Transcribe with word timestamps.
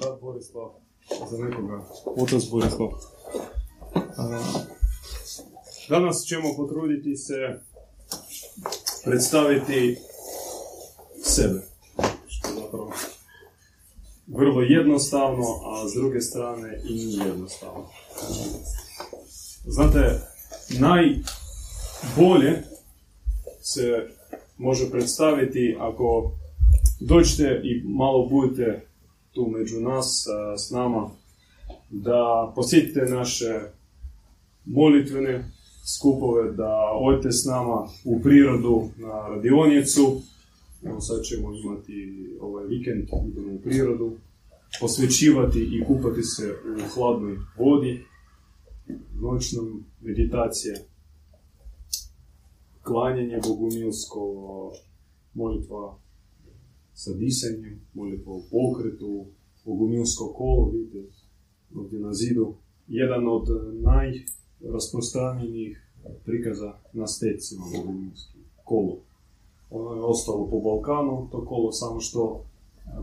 brat 0.00 0.20
Borislav, 0.20 0.70
za 1.30 1.38
nekoga 1.38 1.84
otac 2.04 2.42
Borislav. 2.50 2.88
Danas 5.88 6.24
ćemo 6.26 6.56
potruditi 6.56 7.16
se 7.16 7.34
predstaviti 9.04 9.98
sebe. 11.22 11.60
Što 12.26 12.48
je 12.48 12.54
zapravo 12.54 12.92
vrlo 14.26 14.62
jednostavno, 14.62 15.44
a 15.64 15.88
s 15.88 15.92
druge 15.94 16.20
strane 16.20 16.80
i 16.88 16.92
nije 16.92 17.26
jednostavno. 17.26 17.88
Znate, 19.64 20.20
najbolje 20.78 22.62
se 23.60 24.08
može 24.56 24.90
predstaviti 24.90 25.76
ako 25.80 26.32
dođete 27.00 27.60
i 27.64 27.82
malo 27.88 28.26
budete 28.26 28.87
tu 29.38 29.50
među 29.50 29.80
nas, 29.80 30.26
s 30.66 30.70
nama, 30.70 31.10
da 31.90 32.52
posjetite 32.56 33.00
naše 33.00 33.60
molitvene 34.64 35.50
skupove, 35.96 36.52
da 36.52 36.72
odete 37.00 37.32
s 37.32 37.44
nama 37.44 37.88
u 38.04 38.20
prirodu 38.22 38.88
na 38.96 39.28
radionicu. 39.28 40.20
Evo 40.82 41.00
sad 41.00 41.22
ćemo 41.22 41.54
imati 41.54 42.28
ovaj 42.40 42.64
vikend, 42.66 43.08
idemo 43.28 43.52
u 43.52 43.60
prirodu, 43.60 44.12
posvećivati 44.80 45.60
i 45.60 45.84
kupati 45.86 46.22
se 46.22 46.52
u 46.52 46.94
hladnoj 46.94 47.36
vodi, 47.58 48.04
noćnom 49.22 49.84
meditacije, 50.00 50.74
klanjanje 52.82 53.40
bogumilsko, 53.48 54.20
molitva 55.34 55.98
sa 56.98 57.12
disanjem, 57.12 57.80
molitva 57.94 58.32
u 58.32 58.42
pokretu, 58.50 59.26
bogumilsko 59.64 60.32
kolo, 60.36 60.70
vidite, 60.70 61.04
ovdje 61.74 62.00
na 62.00 62.14
zidu. 62.14 62.54
Jedan 62.88 63.28
od 63.28 63.48
najrasprostranjenijih 63.82 65.82
prikaza 66.24 66.72
na 66.92 67.06
stecima 67.06 67.64
bogumilskih 67.76 68.40
kolo. 68.64 68.98
Ono 69.70 69.94
je 69.94 70.02
ostalo 70.02 70.48
po 70.50 70.60
Balkanu, 70.60 71.28
to 71.30 71.44
kolo, 71.44 71.72
samo 71.72 72.00
što 72.00 72.44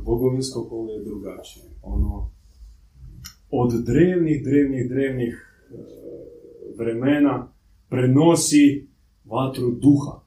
bogumilsko 0.05 0.63
kolo 0.69 0.93
je 0.93 1.03
drugačije. 1.03 1.65
Ono, 1.83 2.29
od 3.51 3.83
drevnih, 3.85 4.43
drevnih, 4.43 4.89
drevnih 4.89 5.51
e, 5.71 5.75
vremena 6.77 7.51
prenosi 7.89 8.87
vatru 9.25 9.71
duha. 9.71 10.24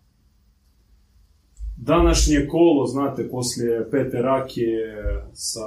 Današnje 1.89 2.47
kolo, 2.51 2.87
znate, 2.87 3.29
poslije 3.29 3.91
pete 3.91 4.23
rakije 4.23 5.05
sa 5.33 5.61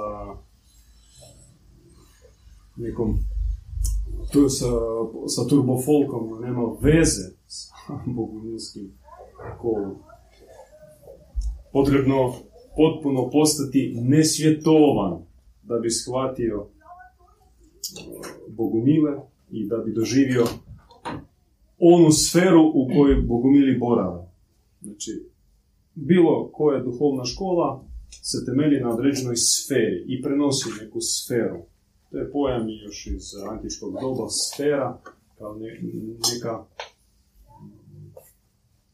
nekom 2.76 3.18
tu 4.32 4.48
sa, 4.48 4.66
sa 5.26 5.48
turbofolkom 5.48 6.40
nema 6.40 6.62
veze 6.80 7.36
sa 7.46 7.74
bogumilskim 8.16 8.92
kolom. 9.60 9.94
Potrebno 11.72 12.34
potpuno 12.76 13.30
postati 13.30 13.96
nesvjetovan 14.00 15.18
da 15.62 15.78
bi 15.78 15.90
shvatio 15.90 16.66
bogumile 18.48 19.12
i 19.50 19.68
da 19.68 19.76
bi 19.76 19.92
doživio 19.92 20.44
onu 21.78 22.10
sferu 22.10 22.62
u 22.74 22.88
kojoj 22.96 23.22
bogumili 23.22 23.78
borave. 23.78 24.28
Znači, 24.80 25.31
bilo 25.94 26.50
koja 26.52 26.82
duhovna 26.82 27.24
škola 27.24 27.84
se 28.22 28.44
temelji 28.46 28.80
na 28.80 28.90
određenoj 28.90 29.36
sferi 29.36 30.04
i 30.06 30.22
prenosi 30.22 30.68
neku 30.82 30.98
sferu. 31.00 31.58
To 32.10 32.18
je 32.18 32.32
pojam 32.32 32.66
još 32.68 33.06
iz 33.06 33.22
antičkog 33.50 33.92
doba, 34.00 34.26
sfera, 34.28 34.98
kao 35.38 35.56
neka 36.34 36.64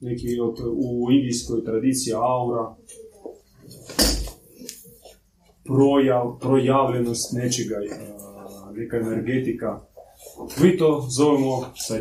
neki 0.01 0.41
od, 0.41 0.59
u 0.77 1.09
indijskoj 1.11 1.65
tradiciji 1.65 2.15
aura, 2.15 2.75
projav, 5.65 6.39
projavljenost 6.41 7.33
nečega, 7.33 7.77
neka 8.75 8.97
energetika. 8.97 9.81
Mi 10.63 10.77
to 10.77 11.07
zovemo 11.11 11.65
sa 11.75 11.95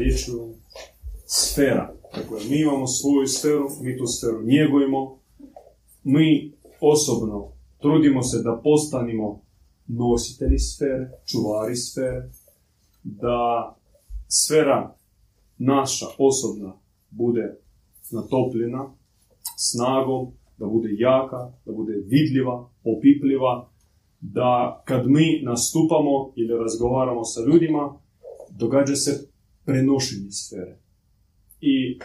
sfera. 1.26 1.97
Dakle, 2.18 2.38
mi 2.50 2.62
imamo 2.62 2.88
svoju 2.88 3.28
sferu, 3.28 3.68
mi 3.82 3.98
tu 3.98 4.06
sferu 4.06 4.44
njegujemo, 4.44 5.20
mi 6.04 6.54
osobno 6.82 7.52
trudimo 7.82 8.24
se 8.24 8.38
da 8.44 8.62
postanimo 8.64 9.42
nositelji 9.88 10.60
sfere, 10.60 11.12
čuvari 11.26 11.76
sfere, 11.76 12.30
da 13.04 13.76
sfera 14.28 14.96
naša 15.58 16.06
osobna 16.18 16.80
bude 17.10 17.60
natopljena 18.12 18.94
snagom, 19.58 20.32
da 20.58 20.66
bude 20.66 20.90
jaka, 20.98 21.52
da 21.66 21.72
bude 21.72 21.94
vidljiva, 21.94 22.70
opipljiva, 22.84 23.70
da 24.20 24.82
kad 24.86 25.08
mi 25.08 25.42
nastupamo 25.44 26.34
ili 26.36 26.58
razgovaramo 26.58 27.24
sa 27.24 27.42
ljudima, 27.42 28.00
događa 28.50 28.96
se 28.96 29.30
prenošenje 29.66 30.32
sfere. 30.32 30.87
I 31.62 32.00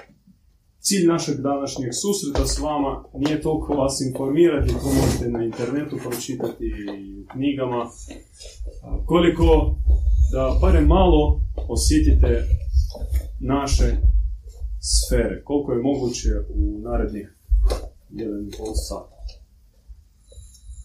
cilj 0.81 1.07
našeg 1.07 1.37
današnjeg 1.41 1.91
susreta 2.03 2.47
s 2.47 2.59
vama 2.59 3.05
nije 3.15 3.41
toliko 3.41 3.75
vas 3.75 4.01
informirati, 4.01 4.73
to 4.73 4.89
možete 5.01 5.31
na 5.31 5.45
internetu 5.45 5.97
pročitati 6.03 6.65
i 6.65 7.21
u 7.21 7.27
knjigama, 7.33 7.91
koliko 9.07 9.77
da 10.33 10.59
barem 10.61 10.87
malo 10.87 11.41
osjetite 11.69 12.49
naše 13.41 13.97
sfere, 14.81 15.45
koliko 15.45 15.73
je 15.73 15.83
moguće 15.83 16.31
u 16.55 16.81
narednih 16.81 17.37
jedan 18.11 18.49
i 18.49 18.51
pol 18.59 18.75
sata. 18.75 19.17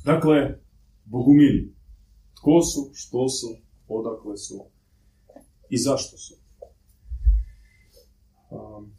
Dakle, 0.06 0.60
bogumili. 1.06 1.74
Tko 2.36 2.62
su, 2.62 2.90
što 2.94 3.30
su, 3.30 3.48
odakle 3.88 4.38
su 4.38 4.66
i 5.70 5.78
zašto 5.78 6.18
su. 6.18 6.36
Um, 8.50 8.92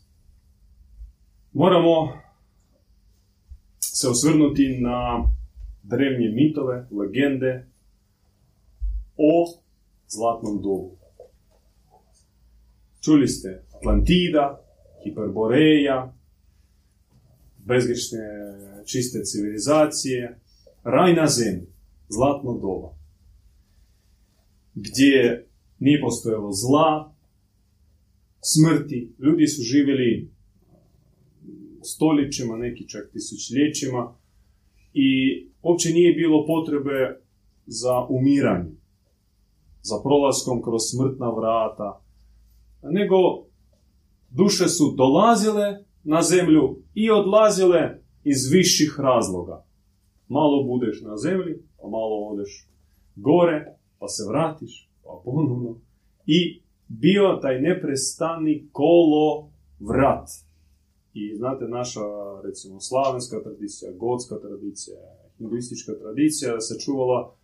moramo 1.52 2.12
se 3.80 4.08
osvrnuti 4.08 4.78
na 4.80 5.28
drevnje 5.82 6.28
mitove, 6.28 6.86
legende 6.90 7.68
o 9.16 9.46
zlatnom 10.08 10.62
dobu. 10.62 10.98
Čuli 13.00 13.28
ste 13.28 13.64
Atlantida, 13.76 14.60
Hiperboreja, 15.04 16.12
bezgrešne 17.58 18.18
čiste 18.86 19.24
civilizacije, 19.24 20.38
raj 20.84 21.14
na 21.14 21.26
zemlji, 21.26 21.66
zlatno 22.08 22.52
doba, 22.52 22.94
gdje 24.74 25.46
nije 25.78 26.00
postojalo 26.00 26.52
zla, 26.52 27.14
smrti, 28.40 29.12
ljudi 29.18 29.46
su 29.46 29.62
živjeli 29.62 30.30
stoljećima, 31.82 32.56
neki 32.56 32.88
čak 32.88 33.10
tisućljećima 33.12 34.14
i 34.94 35.08
uopće 35.62 35.88
nije 35.90 36.14
bilo 36.14 36.46
potrebe 36.46 37.20
za 37.66 38.06
umiranje, 38.08 38.72
za 39.82 39.96
prolaskom 40.02 40.62
kroz 40.62 40.82
smrtna 40.90 41.30
vrata, 41.30 42.02
nego 42.82 43.16
duše 44.30 44.68
su 44.68 44.94
dolazile 44.96 45.84
na 46.04 46.22
zemlju 46.22 46.82
i 46.94 47.10
odlazile 47.10 48.00
iz 48.24 48.50
viših 48.52 48.96
razloga. 48.98 49.64
Malo 50.28 50.64
budeš 50.64 51.00
na 51.00 51.16
zemlji, 51.16 51.54
pa 51.76 51.88
malo 51.88 52.16
odeš 52.30 52.68
gore, 53.16 53.76
pa 53.98 54.08
se 54.08 54.22
vratiš, 54.28 54.90
pa 55.04 55.20
ponovno. 55.24 55.80
I 56.26 56.62
bio 56.88 57.38
taj 57.42 57.60
neprestani 57.60 58.68
kolo 58.72 59.50
vrat. 59.78 60.28
I 61.14 61.36
znate, 61.36 61.64
naša, 61.68 62.00
recimo, 62.44 62.80
slavenska 62.80 63.36
tradicija, 63.42 63.92
gotska 63.92 64.36
tradicija, 64.36 64.96
hinduistička 65.38 65.92
tradicija 66.02 66.60
se 66.60 66.74
čuvala 66.84 67.20
uh, 67.28 67.34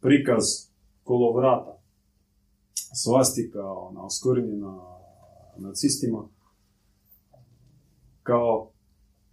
prikaz 0.00 0.44
kolovrata. 1.02 1.80
Svastika, 2.74 3.72
ona 3.72 4.04
oskorinjena 4.04 4.94
nacistima, 5.56 6.28
kao 8.22 8.70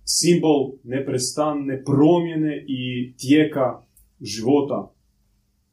simbol 0.05 0.71
neprestanne 0.83 1.83
promjene 1.83 2.65
i 2.67 3.13
tijeka 3.17 3.81
života. 4.21 4.91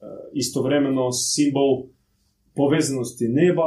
E, 0.00 0.04
istovremeno 0.32 1.12
simbol 1.12 1.84
povezanosti 2.58 3.28
neba 3.28 3.66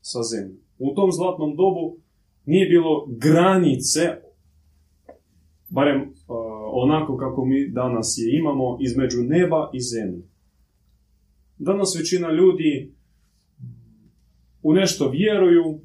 sa 0.00 0.20
zemljom. 0.22 0.58
U 0.78 0.94
tom 0.94 1.12
zlatnom 1.12 1.56
dobu 1.56 1.84
nije 2.44 2.68
bilo 2.68 3.06
granice, 3.08 4.00
barem 5.68 6.00
e, 6.00 6.06
onako 6.72 7.16
kako 7.16 7.44
mi 7.44 7.68
danas 7.68 8.14
je 8.18 8.38
imamo 8.38 8.78
između 8.80 9.22
neba 9.22 9.70
i 9.72 9.80
zemlje. 9.80 10.22
Danas 11.58 11.96
većina 11.98 12.32
ljudi 12.32 12.92
u 14.62 14.72
nešto 14.72 15.10
vjeruju, 15.10 15.80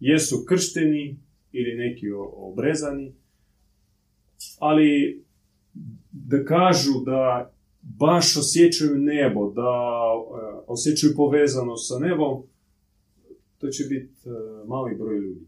jesu 0.00 0.44
kršteni 0.48 1.18
ili 1.52 1.76
neki 1.76 2.06
obrezani, 2.36 3.14
ali 4.58 5.22
da 6.10 6.44
kažu 6.44 6.92
da 7.04 7.52
baš 7.82 8.36
osjećaju 8.36 8.98
nebo, 8.98 9.50
da 9.50 9.62
e, 9.62 10.64
osjećaju 10.66 11.16
povezanost 11.16 11.88
sa 11.88 11.98
nebom, 11.98 12.42
to 13.58 13.68
će 13.68 13.84
biti 13.84 14.28
e, 14.28 14.30
mali 14.66 14.96
broj 14.96 15.18
ljudi. 15.18 15.46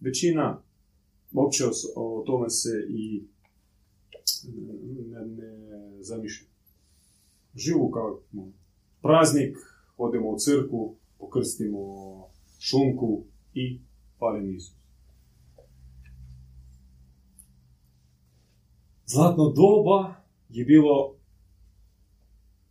Većina 0.00 0.62
uopće 1.32 1.64
o, 1.96 2.22
tome 2.26 2.50
se 2.50 2.86
i 2.88 3.24
ne, 5.08 5.26
ne 5.26 6.02
zamišlja. 6.02 6.46
Živu 7.54 7.90
kao 7.90 8.20
praznik, 9.02 9.56
odemo 9.96 10.28
u 10.28 10.36
crku, 10.38 10.94
pokrstimo 11.18 11.78
šunku 12.58 13.24
i 13.54 13.80
palim 14.18 14.54
Isus. 14.54 14.80
Zlatno 19.06 19.44
doba 19.44 20.14
je 20.48 20.64
bilo 20.64 21.19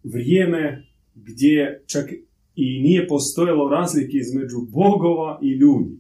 vrijeme 0.04 0.84
gdje 1.16 1.84
čak 1.88 2.12
i 2.56 2.82
nije 2.82 3.08
postojalo 3.08 3.70
razlike 3.70 4.18
između 4.18 4.58
bogova 4.72 5.40
i 5.42 5.52
ljudi. 5.52 6.00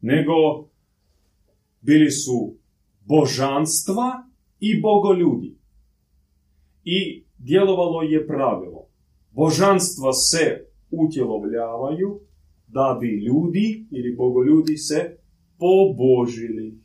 Nego 0.00 0.68
bili 1.80 2.10
su 2.10 2.56
božanstva 3.04 4.28
i 4.60 4.80
bogoljudi. 4.80 5.56
I 6.84 7.24
djelovalo 7.38 8.02
je 8.02 8.26
pravilo. 8.26 8.88
Božanstva 9.30 10.12
se 10.12 10.66
utjelovljavaju 10.90 12.20
da 12.66 12.98
bi 13.00 13.08
ljudi 13.08 13.86
ili 13.90 14.16
bogoljudi 14.16 14.76
se 14.76 15.16
pobožili. 15.58 16.78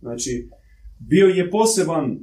Znači, 0.00 0.48
bio 0.98 1.26
je 1.26 1.50
poseban 1.50 2.18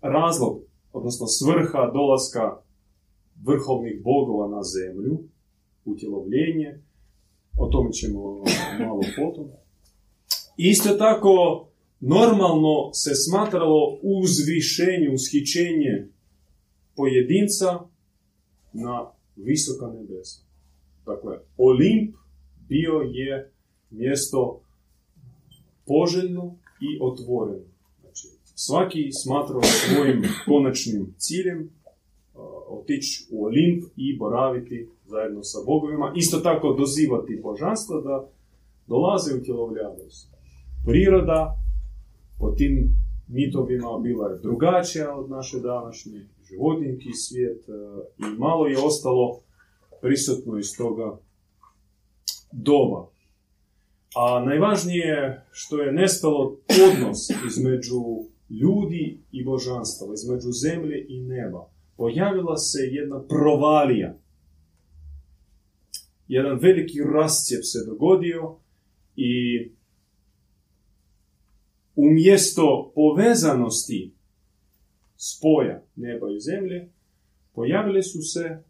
razlog, 0.00 0.59
odnosno 0.92 1.26
svrha 1.26 1.90
dolaska 1.92 2.62
vrhovnih 3.44 4.02
bogova 4.04 4.48
na 4.48 4.62
zemlju, 4.62 5.18
utjelovljenje, 5.84 6.80
o 7.58 7.66
tome 7.66 7.92
ćemo 7.92 8.44
malo 8.80 9.00
potom. 9.16 9.48
Isto 10.56 10.94
tako, 10.94 11.66
normalno 12.00 12.92
se 12.92 13.10
smatralo 13.14 13.98
uzvišenje, 14.02 15.10
ushićenje 15.14 16.08
pojedinca 16.96 17.78
na 18.72 19.10
visoka 19.36 19.86
nebesa. 19.86 20.42
Dakle, 21.06 21.38
Olimp 21.56 22.14
bio 22.68 22.92
je 22.92 23.52
mjesto 23.90 24.62
poželjno 25.86 26.56
i 26.80 26.98
otvoreno. 27.02 27.69
Svaki 28.66 29.12
smatrao 29.12 29.62
svojim 29.62 30.22
konačnim 30.46 31.14
ciljem 31.18 31.70
otići 32.68 33.28
u 33.32 33.44
Olimp 33.44 33.84
i 33.96 34.18
boraviti 34.18 34.88
zajedno 35.04 35.42
sa 35.42 35.58
bogovima. 35.66 36.12
Isto 36.16 36.38
tako 36.38 36.72
dozivati 36.78 37.40
božanstva 37.42 38.00
da 38.00 38.28
dolaze 38.86 39.34
u 39.34 39.42
tjelovljavaju 39.44 40.08
Priroda 40.86 41.56
po 42.38 42.50
tim 42.50 42.96
mitovima 43.28 43.98
bila 44.02 44.28
je 44.28 44.38
drugačija 44.38 45.16
od 45.16 45.30
naše 45.30 45.60
današnje, 45.60 46.20
životinski 46.48 47.12
svijet 47.12 47.62
i 48.18 48.38
malo 48.38 48.66
je 48.66 48.78
ostalo 48.78 49.40
prisutno 50.00 50.58
iz 50.58 50.76
toga 50.78 51.18
doba. 52.52 53.08
A 54.16 54.44
najvažnije 54.44 55.46
što 55.52 55.82
je 55.82 55.92
nestalo 55.92 56.56
odnos 56.88 57.18
između 57.46 58.00
ljudi 58.50 59.20
i 59.32 59.44
božanstva, 59.44 60.14
između 60.14 60.52
zemlje 60.52 61.06
i 61.08 61.20
neba. 61.20 61.70
Pojavila 61.96 62.56
se 62.56 62.78
jedna 62.78 63.22
provalija. 63.26 64.18
Jedan 66.28 66.58
veliki 66.58 66.98
rascijep 67.14 67.60
se 67.64 67.78
dogodio 67.86 68.56
i 69.16 69.32
umjesto 71.94 72.92
povezanosti 72.94 74.14
spoja 75.16 75.84
neba 75.96 76.26
i 76.30 76.40
zemlje, 76.40 76.88
pojavile 77.54 78.02
su 78.02 78.22
se, 78.22 78.62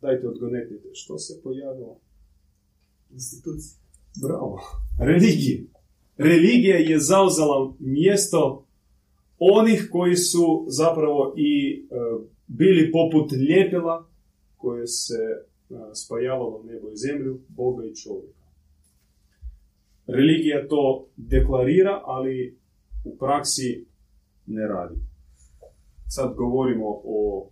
dajte 0.00 0.28
odgonetite, 0.28 0.88
što 0.92 1.18
se 1.18 1.40
pojavilo? 1.42 1.98
institucije. 3.12 3.76
Bravo. 4.22 4.60
Religije. 4.98 5.64
Religija 6.16 6.76
je 6.76 6.98
zauzela 6.98 7.74
mjesto 7.78 8.66
onih 9.50 9.88
koji 9.90 10.16
su 10.16 10.64
zapravo 10.68 11.34
i 11.36 11.74
e, 11.74 11.94
bili 12.46 12.92
poput 12.92 13.32
ljepila 13.32 14.08
koje 14.56 14.86
se 14.86 15.22
e, 15.22 15.74
spajavalo 15.94 16.62
nebo 16.62 16.90
i 16.90 16.96
zemlju, 16.96 17.40
Boga 17.48 17.84
i 17.84 17.94
čovjeka. 17.94 18.42
Religija 20.06 20.68
to 20.68 21.06
deklarira, 21.16 22.00
ali 22.04 22.58
u 23.04 23.16
praksi 23.18 23.86
ne 24.46 24.68
radi. 24.68 24.94
Sad 26.08 26.34
govorimo 26.36 27.00
o 27.04 27.48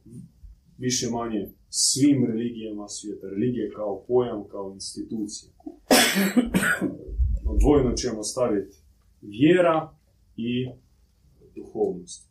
više 0.78 1.10
manje 1.10 1.48
svim 1.68 2.26
religijama 2.26 2.88
svijeta. 2.88 3.26
Religije 3.28 3.70
kao 3.70 4.04
pojam, 4.08 4.44
kao 4.48 4.72
institucija. 4.74 5.52
Odvojeno 7.52 7.92
ćemo 7.92 8.22
staviti 8.22 8.76
vjera 9.22 9.94
i 10.36 10.68
duhovnost. 11.60 12.30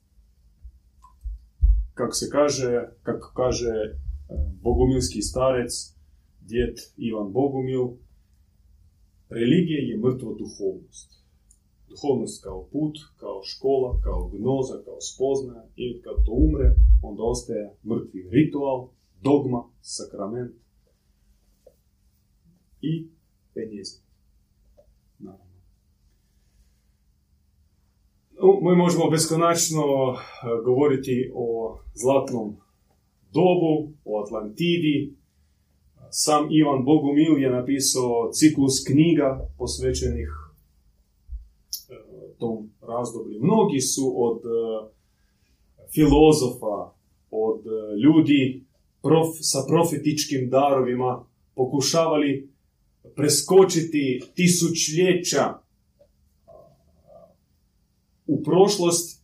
Kako 1.94 2.14
se 2.14 2.26
kaže, 2.32 2.72
kako 3.04 3.28
kaže 3.36 3.74
e, 3.86 3.96
bogumilski 4.62 5.22
starec, 5.22 5.72
djet 6.42 6.78
Ivan 6.98 7.32
Bogumil, 7.32 7.86
religija 9.30 9.82
je 9.90 9.98
mrtva 9.98 10.32
duhovnost. 10.42 11.10
Duhovnost 11.90 12.44
kao 12.44 12.68
put, 12.72 12.96
kao 13.18 13.42
škola, 13.44 14.00
kao 14.04 14.30
gnoza, 14.30 14.84
kao 14.86 15.00
spoznaja 15.02 15.66
i 15.76 16.02
kad 16.02 16.16
to 16.26 16.32
umre, 16.32 16.76
onda 17.04 17.24
ostaje 17.24 17.66
mrtvi 17.90 18.30
ritual, 18.32 18.90
dogma, 19.22 19.64
sakrament 19.82 20.56
i 22.82 23.08
penjezim. 23.54 24.09
Mi 28.42 28.76
možemo 28.76 29.10
beskonačno 29.10 29.82
eh, 29.82 30.18
govoriti 30.66 31.32
o 31.34 31.78
zlatnom 31.94 32.56
dobu, 33.34 33.94
o 34.06 34.24
Atlantidi. 34.24 35.14
Sam 36.12 36.48
Ivan 36.52 36.86
Bogumil 36.86 37.44
je 37.44 37.50
napisao 37.50 38.30
ciklus 38.34 38.74
knjiga 38.88 39.50
posvećenih 39.58 40.30
eh, 40.30 41.96
tom 42.40 42.70
razdoblju. 42.82 43.40
Mnogi 43.42 43.80
su 43.80 44.14
od 44.28 44.42
eh, 44.46 44.92
filozofa, 45.94 46.78
od 47.32 47.62
ljudi 48.04 48.64
prof, 49.02 49.28
sa 49.42 49.60
profetičkim 49.68 50.50
darovima 50.50 51.26
pokušavali 51.56 52.50
preskočiti 53.16 54.22
tisućljeća 54.36 55.69
u 58.30 58.44
prošlost 58.44 59.24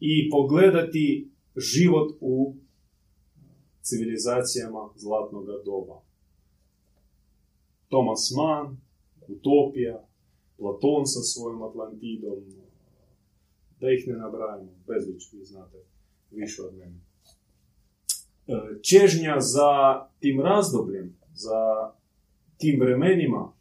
i 0.00 0.30
pogledati 0.30 1.30
život 1.56 2.16
u 2.20 2.54
civilizacijama 3.82 4.88
zlatnog 4.96 5.46
doba. 5.64 6.02
Thomas 7.88 8.32
Mann, 8.36 8.76
Utopija, 9.28 10.06
Platon 10.56 11.06
sa 11.06 11.20
svojom 11.20 11.62
Atlantidom, 11.62 12.38
da 13.80 13.90
ih 13.90 14.08
ne 14.08 14.14
nabrajamo, 14.18 14.70
bezlič, 14.86 15.32
vi 15.32 15.44
znate 15.44 15.78
više 16.30 16.62
od 16.62 16.74
mene. 16.74 16.96
E, 18.46 18.52
čežnja 18.82 19.36
za 19.40 19.70
tim 20.20 20.40
razdobljem, 20.40 21.16
za 21.34 21.92
tim 22.58 22.80
vremenima, 22.80 23.52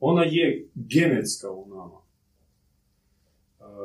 ona 0.00 0.22
je 0.22 0.68
genetska 0.74 1.50
u 1.50 1.68
nama. 1.68 2.05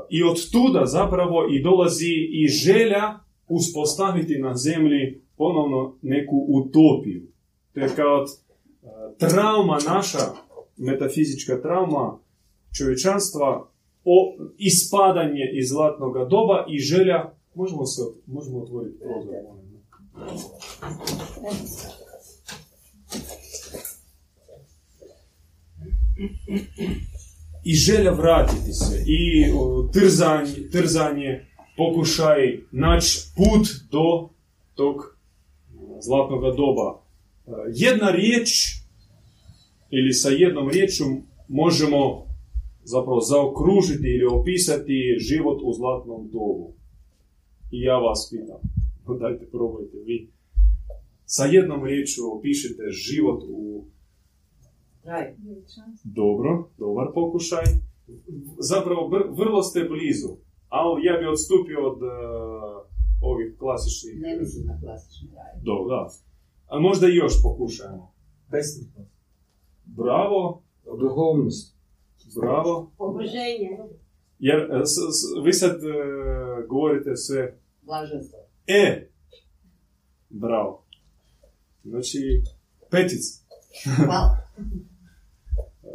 I 0.10 0.24
od 0.24 0.52
tuda 0.52 0.86
zapravo 0.86 1.48
i 1.52 1.64
dolazi 1.64 2.14
i 2.32 2.48
želja 2.48 3.20
uspostaviti 3.48 4.40
na 4.40 4.56
zemlji 4.56 5.22
ponovno 5.38 5.96
neku 6.02 6.46
utopiju. 6.50 7.22
To 7.74 7.80
kao 7.96 8.26
e, 8.26 8.28
trauma 9.18 9.78
naša, 9.88 10.26
metafizička 10.78 11.62
trauma 11.62 12.20
čovječanstva 12.78 13.68
o 14.06 14.36
ispadanje 14.58 15.52
iz 15.54 15.70
zlatnog 15.70 16.14
doba 16.30 16.66
i 16.70 16.80
želja, 16.80 17.32
možemo 17.56 17.86
se 17.86 18.02
možemo 18.26 18.60
otvoriti 18.60 19.00
prozor. 19.00 19.36
I 27.64 27.74
želja 27.74 28.12
vratiti 28.12 28.74
se 28.74 29.04
i 29.08 29.46
trzanje, 29.94 30.70
trzanje, 30.72 31.46
pokušaj 31.78 32.60
naći 32.72 33.20
put 33.36 33.68
do 33.92 34.30
tog 34.76 35.18
zlatnog 36.02 36.42
doba. 36.42 37.02
E, 37.48 37.52
jedna 37.74 38.12
riječ 38.12 38.50
ili 39.90 40.14
sa 40.14 40.30
jednom 40.30 40.70
riječom 40.70 41.22
možemo 41.48 42.28
zapravo 42.84 43.20
zaokružiti 43.20 44.08
ili 44.08 44.26
opisati 44.26 45.18
život 45.20 45.60
u 45.64 45.74
zlatnom 45.74 46.30
dobu. 46.32 46.74
I 47.72 47.82
ja 47.82 47.98
vas 47.98 48.30
pitam, 48.32 48.62
dajte 49.22 49.46
probajte 49.52 49.98
vi. 50.06 50.30
Sa 51.26 51.46
jednom 51.46 51.86
riječu 51.86 52.22
opišite 52.38 52.84
život 52.90 53.44
u... 53.50 53.86
Raj. 55.04 55.36
Dobro, 56.04 56.70
dobar 56.78 57.08
pokušaj. 57.14 57.64
Zapravo, 58.60 59.10
vrlo 59.30 59.64
ste 59.64 59.84
blizu, 59.84 60.38
ali 60.70 61.06
ja 61.06 61.18
bi 61.18 61.28
odstupio 61.28 61.88
od 61.88 62.02
uh, 62.02 62.12
ovih 63.22 63.56
klasičnih... 63.60 64.22
Ne 64.22 64.38
mislim 64.40 64.66
na 64.66 64.80
klasični 64.80 65.28
raj. 65.36 65.62
Dobro, 65.62 65.96
da. 65.96 66.10
A 66.68 66.80
možda 66.80 67.08
i 67.08 67.16
još 67.16 67.34
pokušajmo. 67.44 68.14
Besmrtnost. 68.52 69.12
Bravo. 69.86 70.62
Duhovnost. 71.00 71.76
Bravo. 72.42 72.92
Oboženje. 72.98 73.78
Jer 74.40 74.60
e, 74.60 74.86
s, 74.86 74.90
s, 74.90 75.46
vi 75.46 75.54
sad 75.54 75.76
uh, 75.76 76.68
govorite 76.68 77.16
sve... 77.16 77.58
Blaženstvo. 77.82 78.40
E! 78.68 79.10
Bravo. 80.30 80.84
Znači, 81.84 82.42
petica. 82.90 83.44
Hvala. 84.06 84.38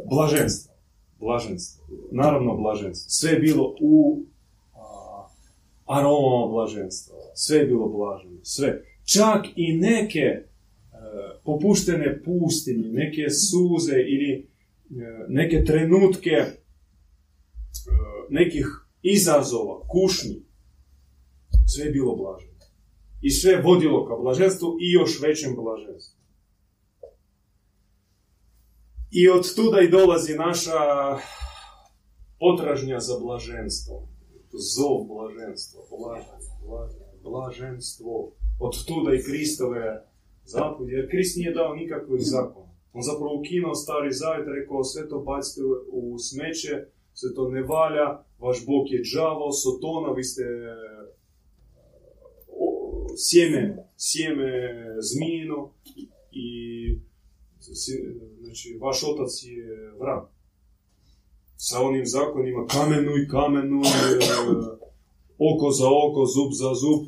Blaženstvo. 0.05 0.73
Blaženstvo. 1.19 1.85
Naravno 2.11 2.57
blaženstvo. 2.57 3.09
Sve 3.09 3.31
je 3.31 3.39
bilo 3.39 3.75
u 3.81 4.23
a, 4.73 5.27
aromama 5.85 6.51
blaženstva. 6.51 7.15
Sve 7.35 7.57
je 7.57 7.65
bilo 7.65 7.87
blaženo. 7.87 8.39
Sve. 8.43 8.83
Čak 9.05 9.45
i 9.55 9.73
neke 9.73 10.19
e, 10.19 10.45
popuštene 11.43 12.23
pustinje, 12.23 12.87
neke 12.89 13.29
suze 13.29 13.95
ili 13.95 14.31
e, 14.33 14.45
neke 15.27 15.63
trenutke 15.63 16.29
e, 16.29 16.53
nekih 18.29 18.65
izazova, 19.01 19.87
kušnji. 19.87 20.41
Sve 21.67 21.85
je 21.85 21.91
bilo 21.91 22.15
blaženo. 22.15 22.57
I 23.21 23.29
sve 23.29 23.51
je 23.51 23.61
vodilo 23.61 24.05
ka 24.07 24.15
blaženstvu 24.15 24.77
i 24.79 24.91
još 24.91 25.21
većem 25.21 25.55
blaženstvu. 25.55 26.16
I 29.19 29.29
od 29.29 29.55
tuda 29.55 29.79
i 29.81 29.89
dolazi 29.89 30.33
naša 30.47 30.79
potražnja 32.39 32.99
za 32.99 33.15
blaženstvo. 33.23 33.95
Zov 34.75 34.97
blaženstva, 35.13 35.79
blaženstvo. 37.23 38.31
Od 38.59 38.73
tuda 38.87 39.11
i 39.13 39.23
Kristove 39.27 39.83
zapovjede, 40.43 40.97
jer 40.97 41.09
Krist 41.11 41.37
nije 41.37 41.51
dao 41.53 41.75
nikakvih 41.75 42.21
zakona. 42.35 42.71
On 42.93 43.01
zapravo 43.01 43.39
ukinuo 43.39 43.75
stari 43.75 44.11
zavjet, 44.11 44.47
rekao 44.59 44.83
sve 44.83 45.09
to 45.09 45.17
bacite 45.19 45.61
u 45.91 46.01
smeće, 46.19 46.73
sve 47.13 47.29
to 47.35 47.49
ne 47.49 47.61
valja, 47.61 48.07
vaš 48.39 48.65
Bog 48.65 48.85
je 48.93 49.01
džavo, 49.09 49.51
sotona, 49.51 50.11
vi 50.17 50.23
ste 50.23 50.43
sjeme, 53.25 53.63
sjeme 54.07 54.51
zmijino 55.09 55.59
i 56.31 56.49
znači, 58.41 58.77
vaš 58.81 59.03
otac 59.03 59.31
je 59.43 59.91
vrag. 59.99 60.23
Sa 61.55 61.81
onim 61.81 62.05
zakonima 62.05 62.65
kamenuj, 62.67 63.27
kamenuj, 63.27 63.87
oko 65.37 65.71
za 65.71 65.87
oko, 66.05 66.25
zub 66.25 66.51
za 66.51 66.71
zub, 66.81 67.01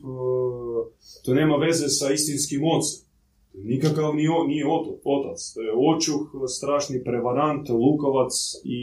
to 1.25 1.33
nema 1.33 1.55
veze 1.55 1.87
sa 1.87 2.13
istinskim 2.13 2.61
ocem. 2.63 3.09
Nikakav 3.53 4.15
nije, 4.15 4.29
nije 4.47 4.65
otac. 5.03 5.53
To 5.53 5.61
je 5.61 5.71
očuh, 5.91 6.21
strašni 6.47 7.03
prevarant, 7.03 7.69
lukovac 7.69 8.33
i 8.63 8.81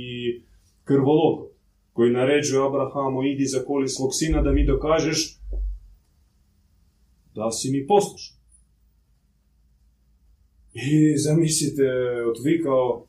krvolok 0.85 1.57
koji 1.93 2.13
naređuje 2.13 2.67
Abrahamu 2.67 3.23
idi 3.23 3.45
za 3.45 3.65
koli 3.65 3.89
svog 3.89 4.11
sina 4.13 4.43
da 4.43 4.53
mi 4.53 4.67
dokažeš 4.67 5.39
da 7.35 7.51
si 7.51 7.71
mi 7.71 7.87
poslušan. 7.87 8.36
I 10.77 11.17
zamislite, 11.17 11.83
vi 12.45 12.63
kao 12.63 13.07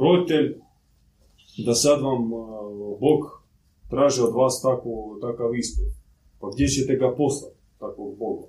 roditelj, 0.00 0.54
da 1.66 1.74
sad 1.74 2.02
vam 2.02 2.30
Bog 3.00 3.44
traži 3.90 4.20
od 4.22 4.34
vas 4.34 4.62
tako, 4.62 5.18
takav 5.20 5.54
ispred. 5.54 5.88
Pa 6.40 6.46
gdje 6.54 6.68
ćete 6.68 6.96
ga 6.96 7.14
poslati, 7.16 7.56
takvog 7.78 8.18
Boga? 8.18 8.46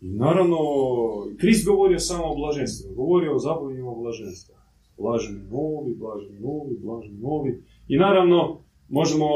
I 0.00 0.08
naravno, 0.08 0.56
Krist 1.40 1.66
govorio 1.66 1.98
samo 1.98 2.24
o 2.24 2.36
blaženstvu, 2.36 2.94
govorio 2.94 3.34
o 3.34 3.38
zapovjedima 3.38 3.94
blaženstva. 3.94 4.54
Blaženi 4.98 5.42
novi, 5.50 5.94
blaženi 5.94 6.40
novi, 6.40 6.76
blaženi 6.82 7.18
novi. 7.18 7.62
I 7.88 7.96
naravno, 7.96 8.60
možemo 8.88 9.26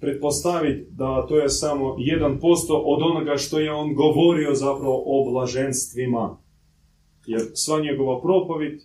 pretpostaviti 0.00 0.90
da 0.90 1.26
to 1.26 1.36
je 1.36 1.48
samo 1.48 1.84
1% 1.84 2.82
od 2.84 3.02
onoga 3.02 3.36
što 3.36 3.58
je 3.58 3.72
on 3.72 3.94
govorio 3.94 4.54
zapravo 4.54 5.02
o 5.06 5.30
blaženstvima. 5.30 6.41
Jer 7.26 7.40
sva 7.54 7.80
njegova 7.80 8.20
propovjed 8.20 8.80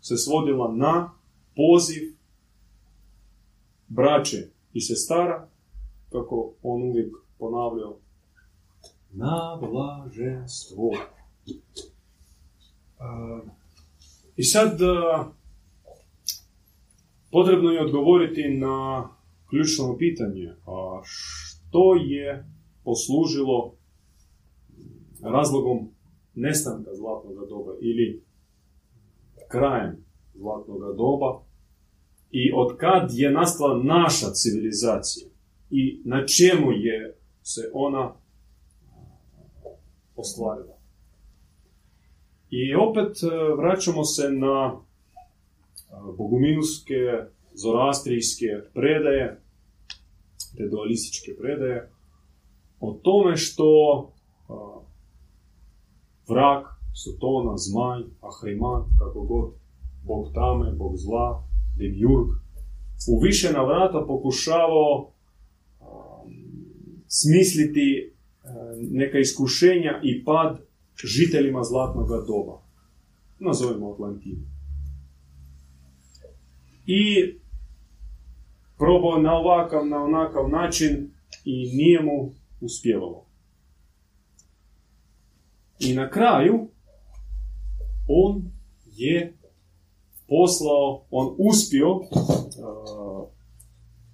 se 0.00 0.16
svodila 0.16 0.74
na 0.74 1.10
poziv 1.56 2.18
braće 3.88 4.50
i 4.72 4.80
sestara, 4.80 5.48
kako 6.12 6.54
on 6.62 6.82
uvijek 6.82 7.14
ponavljao, 7.38 7.98
na 9.10 9.58
blaženstvo. 9.60 10.90
I 14.36 14.44
sad 14.44 14.78
potrebno 17.30 17.70
je 17.70 17.84
odgovoriti 17.84 18.48
na 18.48 19.08
ključno 19.50 19.96
pitanje, 19.98 20.54
a 20.66 21.00
što 21.04 21.94
je 21.94 22.46
poslužilo 22.84 23.74
razlogom 25.22 25.88
nestanka 26.38 26.90
zlatnog 26.94 27.48
doba 27.48 27.72
ili 27.80 28.22
krajem 29.48 30.04
zlatnog 30.34 30.96
doba 30.96 31.42
i 32.30 32.52
od 32.54 32.76
kad 32.76 33.10
je 33.12 33.30
nastala 33.30 33.82
naša 33.82 34.26
civilizacija 34.30 35.28
i 35.70 36.02
na 36.04 36.26
čemu 36.26 36.72
je 36.72 37.18
se 37.42 37.70
ona 37.72 38.14
ostvarila. 40.16 40.78
I 42.50 42.74
opet 42.74 43.22
e, 43.22 43.26
vraćamo 43.56 44.04
se 44.04 44.30
na 44.30 44.80
boguminuske 46.16 46.94
zorastrijske 47.54 48.46
predaje, 48.74 49.40
te 50.56 50.68
dualističke 50.68 51.32
predaje, 51.40 51.90
o 52.80 53.00
tome 53.02 53.36
što 53.36 53.66
vrak, 56.28 56.66
Sotona, 56.94 57.56
Zmaj, 57.56 58.00
Ahriman, 58.20 58.82
kako 58.98 59.20
god, 59.24 59.50
Bog 60.04 60.32
tame, 60.34 60.72
Bog 60.72 60.96
zla, 60.96 61.44
Demiurg, 61.76 62.28
u 63.08 63.20
više 63.20 63.52
navrata 63.52 64.04
pokušavao 64.06 65.12
smisliti 67.08 68.12
neka 68.90 69.18
iskušenja 69.18 70.00
i 70.02 70.24
pad 70.24 70.60
žiteljima 71.04 71.62
zlatnog 71.64 72.08
doba. 72.08 72.62
Nazovimo 73.38 73.92
Atlantinu. 73.92 74.42
I 76.86 77.34
probao 78.78 79.18
na 79.18 79.32
ovakav, 79.32 79.86
na 79.86 80.04
onakav 80.04 80.48
način 80.48 81.10
i 81.44 81.76
nije 81.76 82.02
mu 82.02 82.32
uspjevalo. 82.60 83.27
I 85.80 85.94
na 85.94 86.10
kraju 86.10 86.68
on 88.08 88.50
je 88.86 89.38
poslao, 90.28 91.06
on 91.10 91.34
uspio 91.38 91.94
uh, 91.94 93.28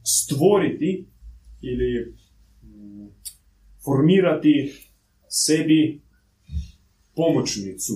stvoriti 0.02 1.09
ili 1.61 2.14
um, 2.62 3.11
formirati 3.85 4.73
sebi 5.28 6.02
pomoćnicu 7.14 7.94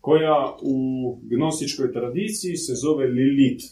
koja 0.00 0.56
u 0.62 1.18
gnostičkoj 1.22 1.92
tradiciji 1.92 2.56
se 2.56 2.74
zove 2.74 3.06
Lilith. 3.06 3.64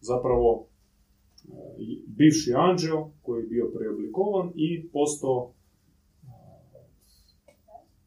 Zapravo 0.00 0.66
e, 0.66 1.50
bivši 2.06 2.52
anđeo 2.56 3.10
koji 3.22 3.42
je 3.42 3.48
bio 3.48 3.70
preoblikovan 3.76 4.52
i 4.54 4.88
postao 4.88 5.53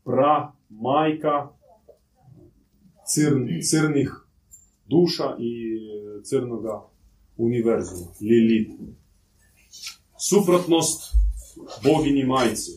pra 0.08 0.52
majka 0.70 1.50
crn- 3.16 3.62
crnih 3.70 4.12
duša 4.86 5.36
i 5.40 5.54
crnoga 6.24 6.82
univerzuma, 7.38 8.08
Lilith. 8.22 8.72
Suprotnost 10.30 11.02
boginji 11.84 12.24
majci, 12.24 12.72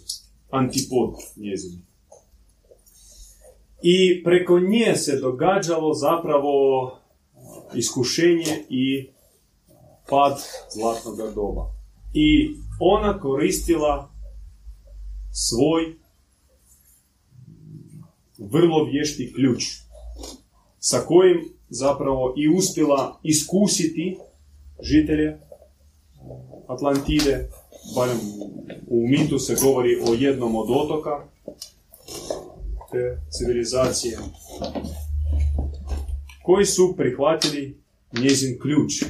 antipod 0.51 1.15
njezini. 1.37 1.83
I 3.83 4.25
preko 4.25 4.61
nje 4.61 4.97
se 4.97 5.17
događalo 5.17 5.95
zapravo 5.95 6.93
iskušenje 7.75 8.65
i 8.69 9.11
pad 10.09 10.39
zlatnog 10.75 11.35
doba. 11.35 11.73
I 12.15 12.51
ona 12.81 13.21
koristila 13.21 14.11
svoj 15.33 16.00
vrlo 18.41 18.85
vješti 18.85 19.33
ključ 19.35 19.65
sa 20.79 20.99
kojim 20.99 21.49
zapravo 21.69 22.35
i 22.37 22.49
uspjela 22.49 23.21
iskusiti 23.23 24.17
žitelje 24.83 25.39
Atlantide, 26.69 27.49
barem 27.95 28.19
u 28.87 29.09
mitu 29.09 29.39
se 29.39 29.57
govori 29.63 30.01
o 30.09 30.15
jednom 30.15 30.57
od 30.57 30.71
otoka 30.71 31.25
te 32.93 33.21
civilizacije, 33.31 34.19
koji 36.43 36.67
su 36.67 36.95
prihvatili 36.97 37.81
njezin 38.13 38.59
ključ. 38.63 39.03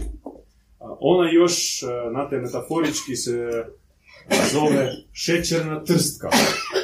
A 0.78 0.96
Ona 1.00 1.30
još, 1.30 1.80
znate, 2.10 2.36
metaforički 2.36 3.16
se 3.16 3.64
zove 4.52 4.92
šećerna 5.12 5.84
trstka. 5.84 6.28